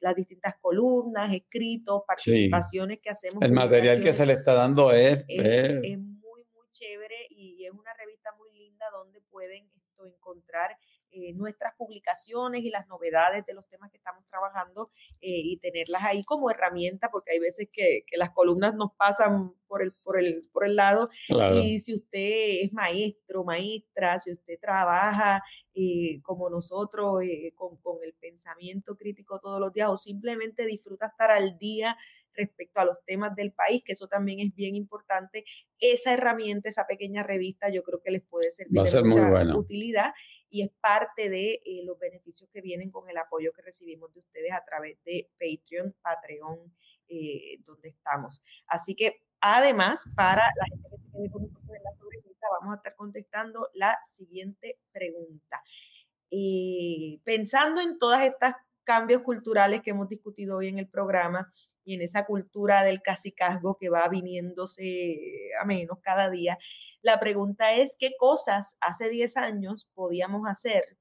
las 0.00 0.14
distintas 0.14 0.54
columnas, 0.60 1.34
escritos, 1.34 2.02
participaciones 2.06 3.00
que 3.02 3.10
hacemos. 3.10 3.42
El 3.42 3.52
material 3.52 4.02
que 4.02 4.12
se 4.12 4.26
le 4.26 4.34
está 4.34 4.54
dando 4.54 4.92
es, 4.92 5.24
es, 5.28 5.98
muy, 5.98 6.44
muy 6.52 6.68
chévere 6.70 7.26
y 7.30 7.64
es 7.64 7.72
una 7.72 7.92
revista 7.94 8.30
muy 8.38 8.50
linda 8.52 8.86
donde 8.92 9.20
pueden 9.30 9.68
esto, 9.74 10.06
encontrar 10.06 10.76
eh, 11.16 11.32
nuestras 11.34 11.74
publicaciones 11.76 12.64
y 12.64 12.70
las 12.70 12.88
novedades 12.88 13.46
de 13.46 13.54
los 13.54 13.68
temas 13.68 13.88
que 13.92 13.98
estamos 13.98 14.24
trabajando 14.26 14.90
eh, 15.20 15.40
y 15.44 15.58
tenerlas 15.58 16.02
ahí 16.02 16.24
como 16.24 16.50
herramienta, 16.50 17.08
porque 17.12 17.34
hay 17.34 17.38
veces 17.38 17.68
que, 17.72 18.04
las 18.16 18.30
columnas 18.30 18.74
nos 18.74 18.92
pasan 18.96 19.52
por 19.68 19.80
el, 19.82 19.92
por 19.92 20.18
el, 20.18 20.42
por 20.52 20.66
el 20.66 20.74
lado. 20.74 21.10
Y 21.54 21.78
si 21.78 21.94
usted 21.94 22.64
es 22.64 22.72
maestro, 22.72 23.44
maestra, 23.44 24.18
si 24.18 24.32
usted 24.32 24.58
trabaja 24.60 25.40
eh, 25.72 26.20
como 26.22 26.50
nosotros, 26.50 27.22
con, 27.54 27.76
con 27.76 27.98
el 28.02 28.14
pensamiento 28.14 28.96
crítico 28.96 29.38
todos 29.40 29.60
los 29.60 29.72
días, 29.72 29.88
o 29.90 29.96
simplemente 29.96 30.66
disfruta 30.66 31.06
estar 31.06 31.30
al 31.30 31.58
día 31.58 31.96
respecto 32.36 32.80
a 32.80 32.84
los 32.84 32.96
temas 33.04 33.34
del 33.34 33.52
país, 33.52 33.82
que 33.84 33.92
eso 33.92 34.08
también 34.08 34.40
es 34.40 34.54
bien 34.54 34.74
importante. 34.74 35.44
Esa 35.78 36.12
herramienta, 36.12 36.68
esa 36.68 36.86
pequeña 36.86 37.22
revista, 37.22 37.70
yo 37.70 37.82
creo 37.82 38.00
que 38.02 38.10
les 38.10 38.22
puede 38.22 38.50
servir 38.50 38.82
de 38.82 39.02
mucha 39.02 39.56
utilidad 39.56 40.12
y 40.54 40.62
es 40.62 40.70
parte 40.80 41.28
de 41.28 41.60
eh, 41.64 41.82
los 41.84 41.98
beneficios 41.98 42.48
que 42.52 42.60
vienen 42.60 42.92
con 42.92 43.10
el 43.10 43.18
apoyo 43.18 43.52
que 43.52 43.62
recibimos 43.62 44.14
de 44.14 44.20
ustedes 44.20 44.52
a 44.52 44.64
través 44.64 45.02
de 45.04 45.28
Patreon, 45.32 45.92
Patreon, 46.00 46.72
eh, 47.08 47.58
donde 47.64 47.88
estamos. 47.88 48.40
Así 48.68 48.94
que 48.94 49.24
además, 49.40 50.04
para 50.14 50.42
la 50.42 50.66
gente 50.70 50.88
que 50.90 51.10
tiene 51.10 51.28
con 51.28 51.42
nosotros 51.42 51.76
en 51.76 51.82
la 51.82 51.96
sobremesa, 51.98 52.46
vamos 52.60 52.72
a 52.72 52.76
estar 52.76 52.94
contestando 52.94 53.68
la 53.74 53.98
siguiente 54.04 54.78
pregunta. 54.92 55.60
Eh, 56.30 57.18
pensando 57.24 57.80
en 57.80 57.98
todas 57.98 58.22
estas 58.22 58.54
cambios 58.84 59.22
culturales 59.22 59.80
que 59.80 59.90
hemos 59.90 60.08
discutido 60.08 60.58
hoy 60.58 60.68
en 60.68 60.78
el 60.78 60.86
programa 60.86 61.52
y 61.84 61.94
en 61.94 62.02
esa 62.02 62.26
cultura 62.26 62.84
del 62.84 63.02
casicazgo 63.02 63.76
que 63.76 63.88
va 63.88 64.06
viniéndose 64.08 65.50
a 65.60 65.64
menos 65.64 65.98
cada 66.00 66.30
día, 66.30 66.58
la 67.04 67.20
pregunta 67.20 67.74
es, 67.74 67.96
¿qué 68.00 68.12
cosas 68.18 68.78
hace 68.80 69.10
10 69.10 69.36
años 69.36 69.90
podíamos 69.94 70.48
hacer 70.48 70.96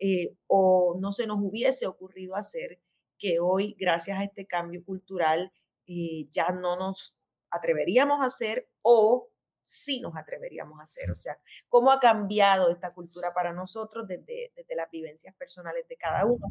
eh, 0.00 0.34
o 0.48 0.98
no 1.00 1.12
se 1.12 1.28
nos 1.28 1.38
hubiese 1.40 1.86
ocurrido 1.86 2.34
hacer 2.34 2.80
que 3.18 3.38
hoy, 3.38 3.76
gracias 3.78 4.18
a 4.18 4.24
este 4.24 4.46
cambio 4.46 4.84
cultural, 4.84 5.52
eh, 5.86 6.26
ya 6.30 6.48
no 6.50 6.76
nos 6.76 7.16
atreveríamos 7.50 8.20
a 8.20 8.26
hacer 8.26 8.68
o 8.82 9.28
sí 9.62 10.00
nos 10.00 10.16
atreveríamos 10.16 10.80
a 10.80 10.82
hacer? 10.82 11.08
O 11.12 11.16
sea, 11.16 11.38
¿cómo 11.68 11.92
ha 11.92 12.00
cambiado 12.00 12.70
esta 12.70 12.92
cultura 12.92 13.32
para 13.32 13.52
nosotros 13.52 14.08
desde, 14.08 14.52
las 14.74 14.90
vivencias 14.90 15.36
personales 15.36 15.86
de 15.88 15.96
cada 15.96 16.24
uno? 16.24 16.44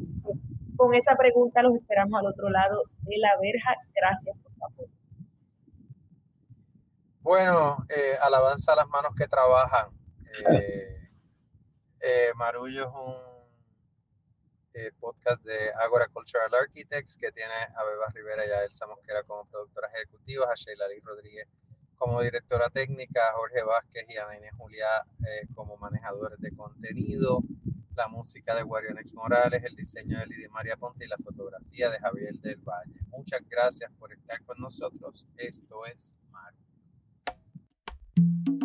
con 0.76 0.94
esa 0.94 1.16
pregunta 1.16 1.60
los 1.60 1.74
esperamos 1.74 2.20
al 2.20 2.26
otro 2.26 2.48
lado 2.48 2.84
de 3.00 3.18
la 3.18 3.36
verja. 3.38 3.74
Gracias 3.94 4.36
por 4.38 4.54
su 4.54 4.64
apoyo. 4.64 4.97
Bueno, 7.20 7.84
eh, 7.88 8.16
alabanza 8.22 8.72
a 8.72 8.76
las 8.76 8.88
manos 8.88 9.12
que 9.16 9.26
trabajan. 9.26 9.90
Eh, 10.52 11.10
eh, 12.00 12.30
Marullo 12.36 12.82
es 12.84 12.94
un 12.94 13.28
podcast 15.00 15.44
de 15.44 15.72
Agora 15.72 16.06
Cultural 16.06 16.54
Architects 16.54 17.16
que 17.16 17.32
tiene 17.32 17.52
a 17.52 17.84
Beba 17.84 18.06
Rivera 18.14 18.46
y 18.46 18.50
a 18.50 18.62
Elsa 18.62 18.86
Mosquera 18.86 19.24
como 19.24 19.44
productoras 19.46 19.92
ejecutivas, 19.96 20.48
a 20.48 20.54
Sheila 20.54 20.86
Lee 20.86 21.00
Rodríguez 21.04 21.48
como 21.96 22.22
directora 22.22 22.70
técnica, 22.70 23.20
a 23.28 23.32
Jorge 23.32 23.64
Vázquez 23.64 24.06
y 24.08 24.16
a 24.16 24.36
Inés 24.36 24.52
Julia 24.56 24.86
como 25.56 25.76
manejadores 25.76 26.38
de 26.38 26.54
contenido, 26.54 27.42
la 27.96 28.06
música 28.06 28.54
de 28.54 28.62
Guarionex 28.62 29.12
Morales, 29.14 29.64
el 29.64 29.74
diseño 29.74 30.20
de 30.20 30.26
Lidia 30.26 30.48
María 30.50 30.76
Ponte 30.76 31.04
y 31.04 31.08
la 31.08 31.18
fotografía 31.18 31.90
de 31.90 31.98
Javier 31.98 32.34
del 32.34 32.58
Valle. 32.58 33.00
Muchas 33.08 33.40
gracias 33.48 33.90
por 33.98 34.12
estar 34.12 34.40
con 34.44 34.60
nosotros. 34.60 35.26
Esto 35.36 35.84
es 35.84 36.14
Mar. 36.30 36.54
Thank 38.18 38.48
you. 38.48 38.57